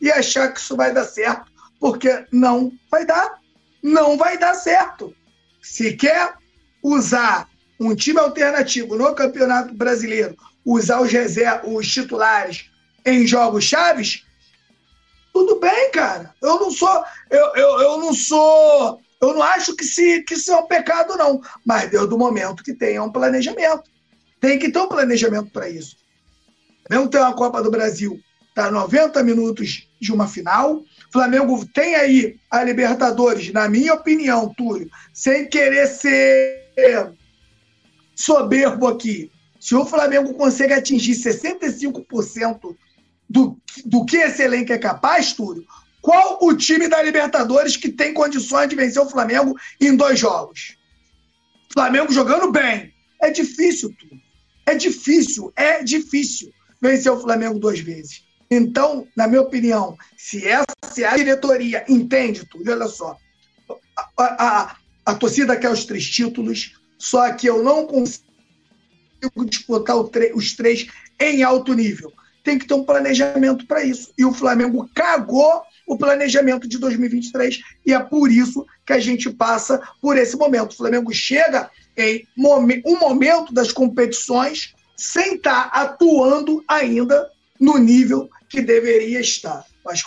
e 0.02 0.12
achar 0.12 0.54
que 0.54 0.60
isso 0.60 0.76
vai 0.76 0.94
dar 0.94 1.06
certo, 1.06 1.52
porque 1.80 2.26
não 2.32 2.72
vai 2.90 3.06
dar 3.06 3.41
não 3.82 4.18
vai 4.18 4.38
dar 4.38 4.54
certo. 4.54 5.14
Se 5.62 5.94
quer 5.94 6.34
usar 6.84 7.50
um 7.80 7.96
time 7.96 8.20
alternativo 8.20 8.96
no 8.96 9.14
Campeonato 9.16 9.74
Brasileiro, 9.74 10.36
usar 10.66 11.02
os, 11.02 11.12
reservas, 11.12 11.72
os 11.72 11.92
titulares 11.92 12.70
em 13.06 13.26
jogos 13.26 13.64
chaves, 13.64 14.24
tudo 15.34 15.60
bem, 15.60 15.92
cara. 15.92 16.34
Eu 16.42 16.60
não 16.60 16.72
sou. 16.72 17.04
Eu, 17.30 17.56
eu, 17.56 17.82
eu 17.82 17.98
não 18.00 18.14
sou. 18.14 19.00
Eu 19.22 19.34
não 19.34 19.44
acho 19.44 19.76
que, 19.76 19.84
se, 19.84 20.24
que 20.24 20.34
isso 20.34 20.52
é 20.52 20.58
um 20.58 20.68
pecado, 20.68 21.16
não. 21.16 21.42
Mas 21.66 21.90
deu 21.90 22.08
do 22.08 22.18
momento 22.18 22.64
que 22.64 22.74
tenha 22.74 23.04
um 23.04 23.12
planejamento. 23.12 23.84
Tem 24.40 24.58
que 24.58 24.72
ter 24.72 24.80
um 24.80 24.88
planejamento 24.88 25.52
para 25.52 25.70
isso. 25.70 25.96
Mesmo 26.90 27.08
ter 27.08 27.20
uma 27.20 27.34
Copa 27.34 27.62
do 27.62 27.72
Brasil, 27.72 28.20
tá 28.54 28.70
90 28.72 29.24
minutos 29.24 29.88
de 30.00 30.12
uma 30.12 30.28
final, 30.28 30.84
Flamengo 31.12 31.66
tem 31.74 31.96
aí 31.96 32.40
a 32.50 32.64
Libertadores, 32.64 33.52
na 33.52 33.68
minha 33.68 33.94
opinião, 33.94 34.54
Túlio, 34.56 34.90
sem 35.14 35.48
querer 35.48 35.88
ser 35.88 37.12
soberbo 38.16 38.88
aqui. 38.88 39.32
Se 39.60 39.76
o 39.76 39.86
Flamengo 39.86 40.34
consegue 40.34 40.74
atingir 40.74 41.14
65% 41.14 42.76
do, 43.30 43.58
do 43.86 44.06
que 44.06 44.18
esse 44.18 44.42
elenco 44.42 44.72
é 44.72 44.78
capaz, 44.78 45.34
Túlio, 45.34 45.66
qual 46.02 46.40
o 46.42 46.56
time 46.56 46.88
da 46.88 47.02
Libertadores 47.02 47.78
que 47.78 47.90
tem 47.90 48.14
condições 48.14 48.70
de 48.70 48.76
vencer 48.76 49.02
o 49.02 49.10
Flamengo 49.10 49.56
em 49.80 49.96
dois 49.96 50.18
jogos? 50.18 50.78
Flamengo 51.72 52.12
jogando 52.12 52.52
bem. 52.52 52.94
É 53.22 53.30
difícil, 53.30 53.94
Túlio. 54.00 54.20
É 54.66 54.76
difícil, 54.76 55.52
é 55.56 55.84
difícil 55.84 56.52
vencer 56.82 57.12
o 57.12 57.20
Flamengo 57.20 57.60
duas 57.60 57.80
vezes. 57.80 58.24
Então, 58.52 59.08
na 59.16 59.30
minha 59.30 59.42
opinião, 59.42 59.98
se 60.18 60.46
essa 60.46 60.66
se 60.92 61.06
a 61.06 61.16
diretoria 61.16 61.86
entende 61.88 62.46
tudo, 62.46 62.70
olha 62.70 62.88
só, 62.88 63.16
a, 63.96 64.04
a, 64.18 64.76
a 65.06 65.16
torcida 65.16 65.56
quer 65.56 65.70
os 65.70 65.86
três 65.86 66.10
títulos, 66.10 66.78
só 66.98 67.32
que 67.32 67.48
eu 67.48 67.64
não 67.64 67.88
consigo 67.88 68.26
disputar 69.46 69.96
os 69.96 70.54
três 70.54 70.88
em 71.18 71.44
alto 71.44 71.74
nível. 71.74 72.12
Tem 72.44 72.60
que 72.60 72.68
ter 72.68 72.74
um 72.74 72.84
planejamento 72.84 73.66
para 73.66 73.86
isso. 73.86 74.12
E 74.18 74.26
o 74.26 74.34
Flamengo 74.34 74.90
cagou 74.94 75.62
o 75.88 75.98
planejamento 75.98 76.68
de 76.68 76.78
2023 76.78 77.62
e 77.86 77.94
é 77.94 78.00
por 78.00 78.30
isso 78.30 78.66
que 78.86 78.92
a 78.92 79.00
gente 79.00 79.30
passa 79.30 79.82
por 80.02 80.18
esse 80.18 80.36
momento. 80.36 80.74
O 80.74 80.78
Flamengo 80.78 81.14
chega 81.14 81.70
em 81.96 82.28
um 82.36 83.00
momento 83.00 83.54
das 83.54 83.72
competições 83.72 84.74
sem 84.98 85.36
estar 85.36 85.72
tá 85.72 85.82
atuando 85.82 86.64
ainda 86.68 87.30
no 87.60 87.78
nível 87.78 88.30
que 88.52 88.62
deveria 88.62 89.22
estar. 89.22 89.66
Acho 89.88 90.06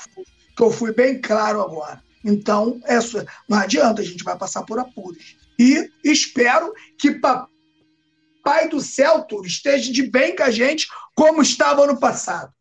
que 0.57 0.63
eu 0.63 0.71
fui 0.71 0.93
bem 0.93 1.21
claro 1.21 1.63
agora. 1.63 2.03
Então, 2.23 2.81
essa, 2.85 3.27
não 3.49 3.59
adianta, 3.59 4.03
a 4.03 4.05
gente 4.05 4.23
vai 4.23 4.37
passar 4.37 4.63
por 4.63 4.79
apuros. 4.79 5.37
E 5.59 5.91
espero 6.05 6.73
que 6.99 7.13
Papai 7.13 8.69
do 8.69 8.81
Céu, 8.81 9.27
esteja 9.45 9.91
de 9.91 10.03
bem 10.03 10.37
com 10.37 10.43
a 10.43 10.51
gente, 10.51 10.87
como 11.15 11.43
estava 11.43 11.87
no 11.87 11.99
passado. 11.99 12.53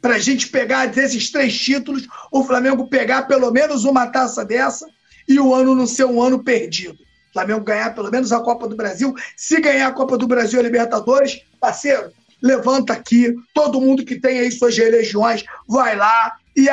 Para 0.00 0.14
a 0.14 0.18
gente 0.18 0.48
pegar 0.48 0.86
desses 0.86 1.30
três 1.30 1.58
títulos, 1.58 2.06
o 2.30 2.44
Flamengo 2.44 2.88
pegar 2.88 3.22
pelo 3.22 3.50
menos 3.50 3.84
uma 3.84 4.06
taça 4.06 4.44
dessa 4.44 4.86
e 5.28 5.40
o 5.40 5.54
ano 5.54 5.74
não 5.74 5.86
ser 5.86 6.04
um 6.04 6.22
ano 6.22 6.42
perdido. 6.42 6.94
O 6.94 7.32
Flamengo 7.32 7.64
ganhar 7.64 7.94
pelo 7.94 8.10
menos 8.10 8.32
a 8.32 8.40
Copa 8.40 8.68
do 8.68 8.76
Brasil. 8.76 9.14
Se 9.36 9.60
ganhar 9.60 9.88
a 9.88 9.92
Copa 9.92 10.16
do 10.16 10.26
Brasil 10.26 10.58
e 10.58 10.60
a 10.60 10.64
Libertadores, 10.64 11.42
parceiro, 11.60 12.12
levanta 12.42 12.92
aqui, 12.92 13.34
todo 13.54 13.80
mundo 13.80 14.04
que 14.04 14.20
tem 14.20 14.38
aí 14.40 14.50
suas 14.50 14.76
religiões, 14.76 15.44
vai 15.66 15.96
lá 15.96 16.36
e 16.56 16.68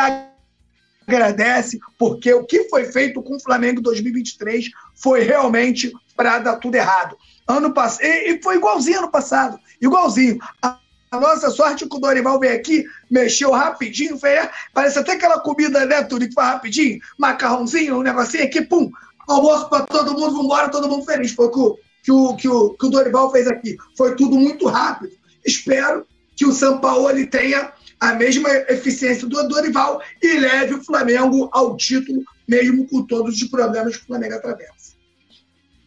agradece, 1.08 1.80
porque 1.98 2.34
o 2.34 2.46
que 2.46 2.70
foi 2.70 2.86
feito 2.86 3.22
com 3.22 3.36
o 3.36 3.40
Flamengo 3.40 3.80
em 3.80 3.84
2023 3.84 4.70
foi 4.96 5.22
realmente 5.22 5.92
para 6.16 6.40
dar 6.40 6.58
tudo 6.58 6.76
errado. 6.76 7.16
Ano 7.48 7.74
passado, 7.74 8.06
e, 8.06 8.42
foi 8.42 8.56
igualzinho 8.56 9.00
ano 9.00 9.12
passado, 9.12 9.60
igualzinho. 9.82 10.40
A, 10.62 10.80
a 11.12 11.20
nossa 11.20 11.50
sorte 11.52 11.84
é 11.84 11.88
que 11.88 11.96
o 11.96 12.00
Dorival 12.00 12.40
veio 12.40 12.56
aqui, 12.56 12.86
mexeu 13.10 13.52
rapidinho, 13.52 14.18
foi, 14.18 14.32
parece 14.74 15.00
até 15.00 15.14
aquela 15.14 15.40
comida, 15.40 15.86
né, 15.86 16.04
Túlio, 16.04 16.28
que 16.28 16.34
faz 16.34 16.54
rapidinho, 16.54 17.00
macarrãozinho, 17.18 18.00
um 18.00 18.04
negocinho 18.04 18.44
aqui, 18.44 18.62
pum, 18.62 18.90
almoço 19.28 19.70
para 19.70 19.86
todo 19.86 20.14
mundo, 20.14 20.36
vambora, 20.36 20.70
todo 20.70 20.90
mundo 20.90 21.06
feliz. 21.06 21.32
Foi 21.34 21.48
o 21.48 21.52
que 21.52 21.86
que 22.38 22.48
o, 22.48 22.70
que 22.76 22.86
o 22.86 22.90
Dorival 22.90 23.32
fez 23.32 23.48
aqui. 23.48 23.78
Foi 23.98 24.16
tudo 24.16 24.36
muito 24.38 24.68
rápido. 24.68 25.14
Espero 25.46 26.06
que 26.36 26.46
o 26.46 26.52
São 26.52 26.80
Paulo 26.80 27.10
tenha 27.28 27.72
a 28.00 28.14
mesma 28.14 28.50
eficiência 28.70 29.28
do 29.28 29.48
Dorival 29.48 30.02
e 30.22 30.38
leve 30.38 30.76
o 30.76 30.84
Flamengo 30.84 31.50
ao 31.54 31.78
título, 31.78 32.24
mesmo 32.48 32.88
com 32.88 33.06
todos 33.06 33.42
os 33.42 33.48
problemas 33.50 33.96
que 33.96 34.04
o 34.04 34.08
Flamengo 34.08 34.36
atravessa. 34.36 34.96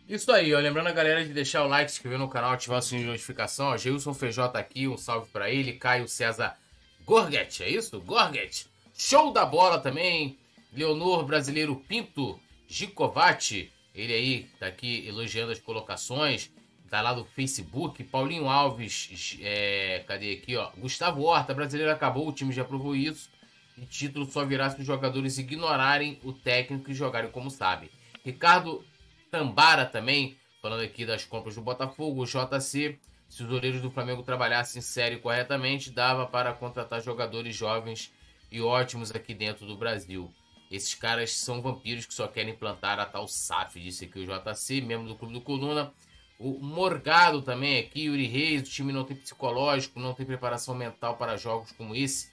Isso 0.09 0.33
aí, 0.33 0.55
ó. 0.55 0.59
Lembrando 0.59 0.87
a 0.87 0.93
galera 0.93 1.23
de 1.23 1.35
deixar 1.35 1.65
o 1.65 1.69
like, 1.69 1.91
se 1.91 1.99
inscrever 1.99 2.19
no 2.19 2.31
canal, 2.31 2.53
ativar 2.53 2.79
o 2.79 2.83
sininho 2.83 3.05
de 3.05 3.11
notificação. 3.11 3.67
Ó, 3.67 3.77
Gilson 3.77 4.15
FJ 4.15 4.43
aqui, 4.55 4.89
um 4.89 4.97
salve 4.97 5.29
para 5.31 5.51
ele. 5.51 5.75
Caio 5.75 6.09
César 6.09 6.57
Gorget, 7.05 7.63
é 7.63 7.69
isso? 7.69 8.01
Gorget. 8.01 8.67
Show 8.97 9.33
da 9.33 9.45
bola 9.45 9.79
também. 9.79 10.39
Leonor 10.73 11.25
Brasileiro 11.25 11.77
Pinto, 11.77 12.39
Gicovati, 12.67 13.73
ele 13.95 14.13
aí 14.13 14.47
tá 14.59 14.67
aqui 14.67 15.07
elogiando 15.07 15.53
as 15.53 15.59
colocações. 15.59 16.51
Tá 16.89 17.01
lá 17.01 17.13
do 17.13 17.25
Facebook. 17.25 18.03
Paulinho 18.05 18.49
Alves, 18.49 19.39
é, 19.41 20.05
cadê 20.07 20.33
aqui, 20.33 20.57
ó? 20.57 20.71
Gustavo 20.77 21.23
Horta, 21.23 21.55
brasileiro 21.55 21.93
acabou, 21.93 22.29
o 22.29 22.33
time 22.33 22.53
já 22.53 22.65
provou 22.65 22.97
isso. 22.97 23.31
E 23.77 23.87
título 23.87 24.27
só 24.27 24.45
virá 24.45 24.71
se 24.71 24.81
os 24.81 24.87
jogadores 24.87 25.39
ignorarem 25.39 26.19
o 26.25 26.33
técnico 26.33 26.91
e 26.91 26.95
jogarem 26.95 27.31
como 27.31 27.51
sabem. 27.51 27.91
Ricardo 28.25 28.85
Tambara 29.31 29.87
também, 29.87 30.37
falando 30.61 30.83
aqui 30.83 31.05
das 31.05 31.25
compras 31.25 31.55
do 31.55 31.63
Botafogo, 31.63 32.23
o 32.23 32.27
JC. 32.27 32.99
Se 33.29 33.43
os 33.43 33.49
goleiros 33.49 33.83
do 33.83 33.91
Flamengo 33.91 34.23
trabalhassem 34.23 34.81
sério 34.81 35.19
e 35.19 35.21
corretamente, 35.21 35.91
dava 35.91 36.27
para 36.27 36.53
contratar 36.55 37.03
jogadores 37.03 37.55
jovens 37.55 38.11
e 38.51 38.61
ótimos 38.61 39.11
aqui 39.11 39.35
dentro 39.35 39.67
do 39.67 39.77
Brasil. 39.77 40.33
Esses 40.71 40.95
caras 40.95 41.33
são 41.33 41.63
vampiros 41.63 42.07
que 42.07 42.15
só 42.15 42.27
querem 42.27 42.55
plantar 42.55 42.99
a 42.99 43.07
tal 43.07 43.27
SAF, 43.29 43.81
disse 43.81 44.05
aqui 44.05 44.19
o 44.19 44.27
JC, 44.27 44.81
membro 44.81 45.09
do 45.09 45.15
Clube 45.15 45.35
do 45.35 45.41
Coluna. 45.41 45.93
O 46.39 46.61
Morgado 46.61 47.43
também 47.43 47.81
aqui, 47.81 48.05
Yuri 48.05 48.27
Reis, 48.27 48.63
o 48.63 48.71
time 48.71 48.93
não 48.93 49.03
tem 49.05 49.17
psicológico, 49.17 49.99
não 49.99 50.15
tem 50.15 50.25
preparação 50.25 50.73
mental 50.73 51.17
para 51.17 51.37
jogos 51.37 51.73
como 51.73 51.97
esse. 51.97 52.31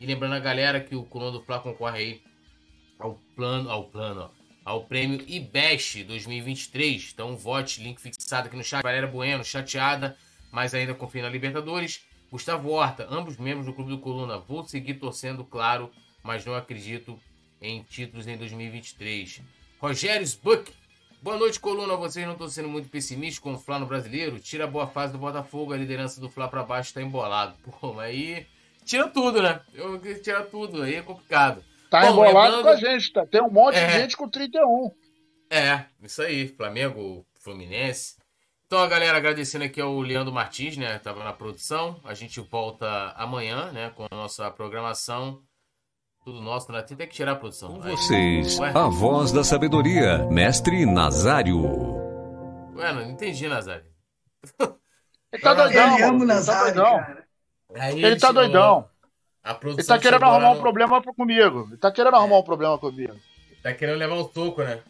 E 0.00 0.06
lembrando 0.06 0.34
a 0.34 0.38
galera 0.38 0.80
que 0.80 0.94
o 0.94 1.02
Coluna 1.02 1.32
do 1.32 1.42
Fla 1.42 1.58
concorre 1.58 1.98
aí 1.98 2.22
ao 2.96 3.18
plano, 3.34 3.68
ao 3.68 3.84
plano, 3.84 4.22
ó, 4.22 4.30
ao 4.64 4.84
prêmio 4.84 5.24
IBEST 5.26 6.04
2023. 6.04 7.10
Então 7.12 7.36
vote, 7.36 7.82
link 7.82 8.00
fixado 8.00 8.46
aqui 8.46 8.56
no 8.56 8.62
chat. 8.62 8.84
Galera 8.84 9.08
Bueno, 9.08 9.44
chateada, 9.44 10.16
mas 10.52 10.72
ainda 10.72 10.94
confia 10.94 11.22
na 11.22 11.28
Libertadores. 11.28 12.04
Gustavo 12.30 12.70
Horta, 12.70 13.08
ambos 13.10 13.36
membros 13.36 13.66
do 13.66 13.72
Clube 13.72 13.90
do 13.90 13.98
Coluna. 13.98 14.38
Vou 14.38 14.64
seguir 14.64 14.94
torcendo, 14.94 15.44
claro, 15.44 15.90
mas 16.22 16.46
não 16.46 16.54
acredito 16.54 17.18
em 17.60 17.82
títulos 17.82 18.28
em 18.28 18.36
2023. 18.36 19.42
Rogério 19.80 20.26
Buck, 20.40 20.72
Boa 21.22 21.36
noite, 21.36 21.60
coluna. 21.60 21.96
Vocês 21.96 22.24
não 22.24 22.32
estão 22.32 22.48
sendo 22.48 22.68
muito 22.70 22.88
pessimistas 22.88 23.38
com 23.38 23.52
o 23.52 23.58
Fla 23.58 23.78
no 23.78 23.84
brasileiro? 23.84 24.40
Tira 24.40 24.64
a 24.64 24.66
boa 24.66 24.86
fase 24.86 25.12
do 25.12 25.18
Botafogo, 25.18 25.74
a 25.74 25.76
liderança 25.76 26.18
do 26.18 26.30
Fla 26.30 26.48
para 26.48 26.62
baixo 26.62 26.88
está 26.88 27.02
embolado. 27.02 27.56
Pô, 27.80 27.92
mas 27.92 28.06
aí. 28.06 28.46
Tira 28.86 29.06
tudo, 29.06 29.42
né? 29.42 29.60
Eu 29.74 30.00
tira 30.22 30.42
tudo, 30.42 30.82
aí 30.82 30.94
é 30.94 31.02
complicado. 31.02 31.62
Tá 31.90 32.00
Bom, 32.00 32.24
embolado 32.24 32.56
lembrando... 32.56 32.62
com 32.62 32.68
a 32.70 32.76
gente, 32.76 33.12
tá? 33.12 33.26
Tem 33.26 33.42
um 33.42 33.50
monte 33.50 33.76
é. 33.76 33.86
de 33.86 33.92
gente 33.92 34.16
com 34.16 34.26
31. 34.28 34.90
É, 35.50 35.84
isso 36.02 36.22
aí. 36.22 36.48
Flamengo, 36.48 37.26
Fluminense. 37.34 38.16
Então, 38.66 38.78
a 38.78 38.86
galera, 38.86 39.18
agradecendo 39.18 39.64
aqui 39.64 39.80
ao 39.80 40.00
Leandro 40.00 40.32
Martins, 40.32 40.78
né? 40.78 40.98
Tava 41.00 41.22
na 41.22 41.34
produção. 41.34 42.00
A 42.02 42.14
gente 42.14 42.40
volta 42.40 43.12
amanhã, 43.14 43.70
né? 43.72 43.90
Com 43.90 44.06
a 44.10 44.14
nossa 44.14 44.50
programação. 44.50 45.42
Tudo 46.24 46.40
nosso, 46.42 46.70
né? 46.70 46.82
Tem 46.82 46.96
que 46.96 47.06
tirar 47.08 47.32
a 47.32 47.36
produção. 47.36 47.74
Com 47.74 47.80
vocês, 47.80 48.58
Ué? 48.58 48.72
a 48.74 48.88
voz 48.88 49.32
da 49.32 49.42
sabedoria, 49.42 50.18
mestre 50.30 50.84
Nazário. 50.84 51.62
Ué, 52.76 52.92
não 52.92 53.10
entendi, 53.10 53.48
Nazário. 53.48 53.86
Ele 55.32 55.42
tá 55.42 55.54
doidão. 55.54 55.94
Ele 55.94 56.02
ama 56.02 56.22
o 56.22 56.26
Nazário, 56.26 56.74
tá. 56.74 57.24
Aí, 57.76 58.04
ele 58.04 58.16
tá 58.16 58.32
doidão. 58.32 58.88
ele 59.64 59.84
tá 59.84 59.98
querendo 59.98 60.24
arrumar 60.24 60.52
no... 60.52 60.58
um 60.58 60.60
problema 60.60 61.02
comigo. 61.02 61.68
Ele 61.68 61.76
tá 61.78 61.90
querendo 61.90 62.16
arrumar 62.16 62.38
um 62.38 62.42
problema 62.42 62.76
comigo. 62.78 63.16
Tá 63.62 63.72
querendo 63.72 63.98
levar 63.98 64.16
um 64.16 64.24
toco, 64.24 64.62
né? 64.62 64.80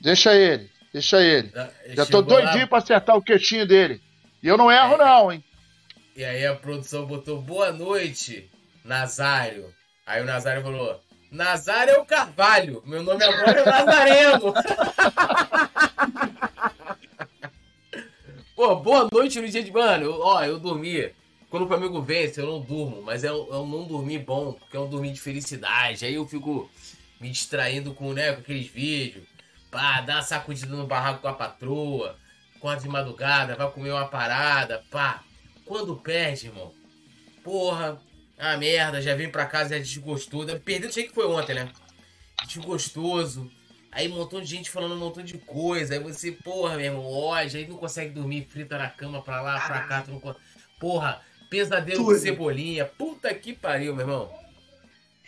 Deixa 0.00 0.34
ele, 0.34 0.70
deixa 0.92 1.22
ele. 1.22 1.50
Já 1.94 2.04
tô 2.04 2.20
doidinho 2.20 2.62
lá... 2.62 2.66
pra 2.66 2.78
acertar 2.78 3.16
o 3.16 3.22
queixinho 3.22 3.66
dele. 3.66 4.02
E 4.42 4.48
eu 4.48 4.58
não 4.58 4.70
erro, 4.70 4.94
é. 4.94 4.98
não, 4.98 5.32
hein? 5.32 5.44
E 6.14 6.22
aí 6.22 6.44
a 6.46 6.54
produção 6.54 7.06
botou 7.06 7.40
boa 7.40 7.72
noite, 7.72 8.50
Nazário. 8.84 9.72
Aí 10.06 10.20
o 10.22 10.26
Nazário 10.26 10.62
falou: 10.62 11.00
Nazário 11.30 11.94
é 11.94 11.98
o 11.98 12.04
Carvalho, 12.04 12.82
meu 12.84 13.02
nome 13.02 13.24
agora 13.24 13.60
é 13.60 13.64
Nazareno. 13.64 14.52
Pô, 18.54 18.76
boa 18.76 19.08
noite 19.10 19.40
no 19.40 19.48
dia 19.48 19.64
de. 19.64 19.72
Mano, 19.72 20.20
ó, 20.20 20.44
eu 20.44 20.58
dormi. 20.58 21.10
Quando 21.48 21.64
o 21.64 21.68
Flamengo 21.68 22.02
vence, 22.02 22.40
eu 22.40 22.46
não 22.46 22.60
durmo, 22.60 23.00
mas 23.02 23.24
é 23.24 23.32
um, 23.32 23.54
é 23.54 23.56
um 23.56 23.66
não 23.66 23.84
dormir 23.84 24.18
bom, 24.18 24.52
porque 24.52 24.76
é 24.76 24.80
um 24.80 24.88
dormir 24.88 25.12
de 25.12 25.20
felicidade. 25.20 26.04
Aí 26.04 26.14
eu 26.14 26.26
fico 26.26 26.70
me 27.20 27.30
distraindo 27.30 27.94
com, 27.94 28.12
né, 28.12 28.32
com 28.32 28.40
aqueles 28.40 28.66
vídeos. 28.66 29.24
Pá, 29.70 30.00
dá 30.02 30.16
uma 30.16 30.22
sacudida 30.22 30.74
no 30.74 30.86
barraco 30.86 31.20
com 31.22 31.28
a 31.28 31.32
patroa, 31.32 32.16
quatro 32.60 32.84
de 32.84 32.90
madrugada, 32.90 33.56
vai 33.56 33.70
comer 33.70 33.92
uma 33.92 34.06
parada, 34.06 34.84
pá. 34.90 35.22
Quando 35.64 35.96
perde, 35.96 36.46
irmão, 36.46 36.72
porra, 37.42 38.00
ah, 38.38 38.56
merda, 38.56 39.00
já 39.00 39.14
vim 39.14 39.28
pra 39.28 39.46
casa, 39.46 39.76
é 39.76 39.78
desgostoso. 39.78 40.58
Perdeu, 40.60 40.92
sei 40.92 41.04
que 41.04 41.14
foi 41.14 41.26
ontem, 41.26 41.54
né? 41.54 41.68
Desgostoso. 42.46 43.50
Aí 43.90 44.08
um 44.08 44.16
montão 44.16 44.40
de 44.40 44.46
gente 44.46 44.70
falando 44.70 44.94
um 44.94 44.98
montão 44.98 45.22
de 45.22 45.38
coisa. 45.38 45.94
Aí 45.94 46.00
você, 46.00 46.32
porra, 46.32 46.76
meu 46.76 46.86
irmão, 46.86 47.06
ódio. 47.06 47.58
Aí 47.58 47.66
não 47.66 47.76
consegue 47.76 48.12
dormir, 48.12 48.46
frita 48.50 48.76
na 48.76 48.90
cama 48.90 49.22
pra 49.22 49.40
lá, 49.40 49.60
pra 49.60 49.80
cá. 49.82 50.02
Tu 50.02 50.10
não... 50.10 50.36
Porra, 50.80 51.20
pesadelo 51.48 51.98
Tudo. 51.98 52.12
com 52.12 52.20
cebolinha. 52.20 52.84
Puta 52.84 53.32
que 53.32 53.52
pariu, 53.52 53.94
meu 53.94 54.06
irmão. 54.06 54.34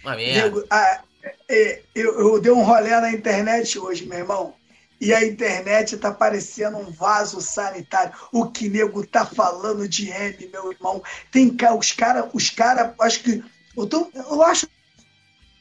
Uma 0.03 0.17
merda. 0.17 0.51
Diego, 0.51 0.67
ah, 0.69 1.03
é, 1.49 1.83
eu, 1.95 2.19
eu 2.19 2.41
dei 2.41 2.51
um 2.51 2.65
rolê 2.65 2.91
na 3.01 3.13
internet 3.13 3.79
hoje, 3.79 4.05
meu 4.05 4.19
irmão 4.19 4.55
e 5.01 5.13
a 5.13 5.25
internet 5.25 5.97
tá 5.97 6.13
parecendo 6.13 6.79
um 6.79 6.91
vaso 6.91 7.41
sanitário. 7.41 8.13
O 8.33 8.47
que 8.47 8.69
nego 8.69 9.07
tá 9.07 9.27
falando 9.27 9.89
de 9.89 10.09
M, 10.09 10.49
meu 10.53 10.73
irmão. 10.73 11.03
Tem 11.31 11.55
os 11.79 11.93
cara, 11.93 12.29
os 12.33 12.51
cara, 12.51 12.95
acho 13.01 13.23
que 13.23 13.45
eu, 13.77 13.87
tô, 13.87 14.11
eu 14.15 14.43
acho, 14.43 14.67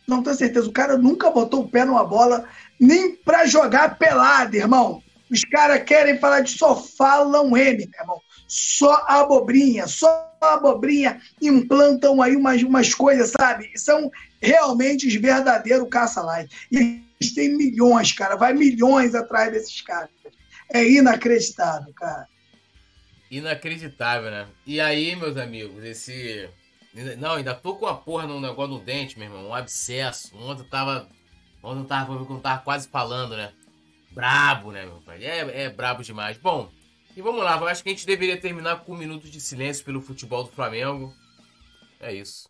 não 0.08 0.24
tenho 0.24 0.36
certeza, 0.36 0.68
o 0.68 0.74
cara 0.74 0.98
nunca 0.98 1.30
botou 1.30 1.62
o 1.62 1.70
pé 1.70 1.84
numa 1.84 2.06
bola 2.06 2.48
nem 2.80 3.16
para 3.16 3.46
jogar 3.46 3.98
pelado, 3.98 4.56
irmão. 4.56 5.02
Os 5.36 5.42
caras 5.42 5.84
querem 5.84 6.18
falar 6.18 6.40
de 6.40 6.52
só 6.52 6.74
falam 6.82 7.58
M, 7.58 7.78
meu 7.78 8.00
irmão. 8.00 8.22
Só 8.48 9.04
abobrinha, 9.06 9.86
só 9.86 10.34
abobrinha, 10.40 11.20
implantam 11.42 12.22
aí 12.22 12.38
umas, 12.38 12.64
umas 12.64 12.94
coisas, 12.94 13.34
sabe? 13.38 13.70
São 13.78 14.10
realmente 14.42 15.06
os 15.06 15.16
verdadeiros 15.16 15.90
caça-like. 15.90 16.56
E 16.72 17.04
eles 17.20 17.34
têm 17.34 17.58
milhões, 17.58 18.14
cara. 18.14 18.38
Vai 18.38 18.54
milhões 18.54 19.14
atrás 19.14 19.52
desses 19.52 19.82
caras. 19.82 20.10
É 20.74 20.90
inacreditável, 20.90 21.94
cara. 21.94 22.30
Inacreditável, 23.30 24.32
né? 24.32 24.48
E 24.66 24.80
aí, 24.80 25.18
meus 25.18 25.36
amigos, 25.36 25.84
esse. 25.84 26.50
Não, 27.18 27.34
ainda 27.34 27.54
tô 27.54 27.76
com 27.76 27.88
a 27.88 27.94
porra 27.94 28.26
no 28.26 28.40
negócio 28.40 28.76
no 28.76 28.80
dente, 28.80 29.20
meu 29.20 29.28
irmão. 29.28 29.50
Um 29.50 29.54
abscesso. 29.54 30.34
Ontem 30.38 30.64
eu 30.64 30.70
tava. 30.70 31.10
Ontem 31.62 31.82
eu 31.82 31.86
tava, 31.88 32.14
eu 32.14 32.40
tava 32.40 32.62
quase 32.62 32.88
falando, 32.88 33.36
né? 33.36 33.52
Brabo, 34.16 34.72
né, 34.72 34.86
meu 34.86 35.02
pai? 35.02 35.26
É, 35.26 35.64
é 35.64 35.70
brabo 35.70 36.02
demais. 36.02 36.38
Bom, 36.38 36.72
e 37.18 37.22
vamos 37.22 37.44
lá. 37.44 37.58
Eu 37.58 37.68
acho 37.68 37.84
que 37.84 37.90
a 37.90 37.92
gente 37.92 38.06
deveria 38.06 38.40
terminar 38.40 38.78
com 38.86 38.94
um 38.94 38.98
minuto 38.98 39.30
de 39.30 39.42
silêncio 39.42 39.84
pelo 39.84 40.00
futebol 40.00 40.46
do 40.46 40.52
Flamengo. 40.52 41.14
É 42.00 42.14
isso. 42.14 42.50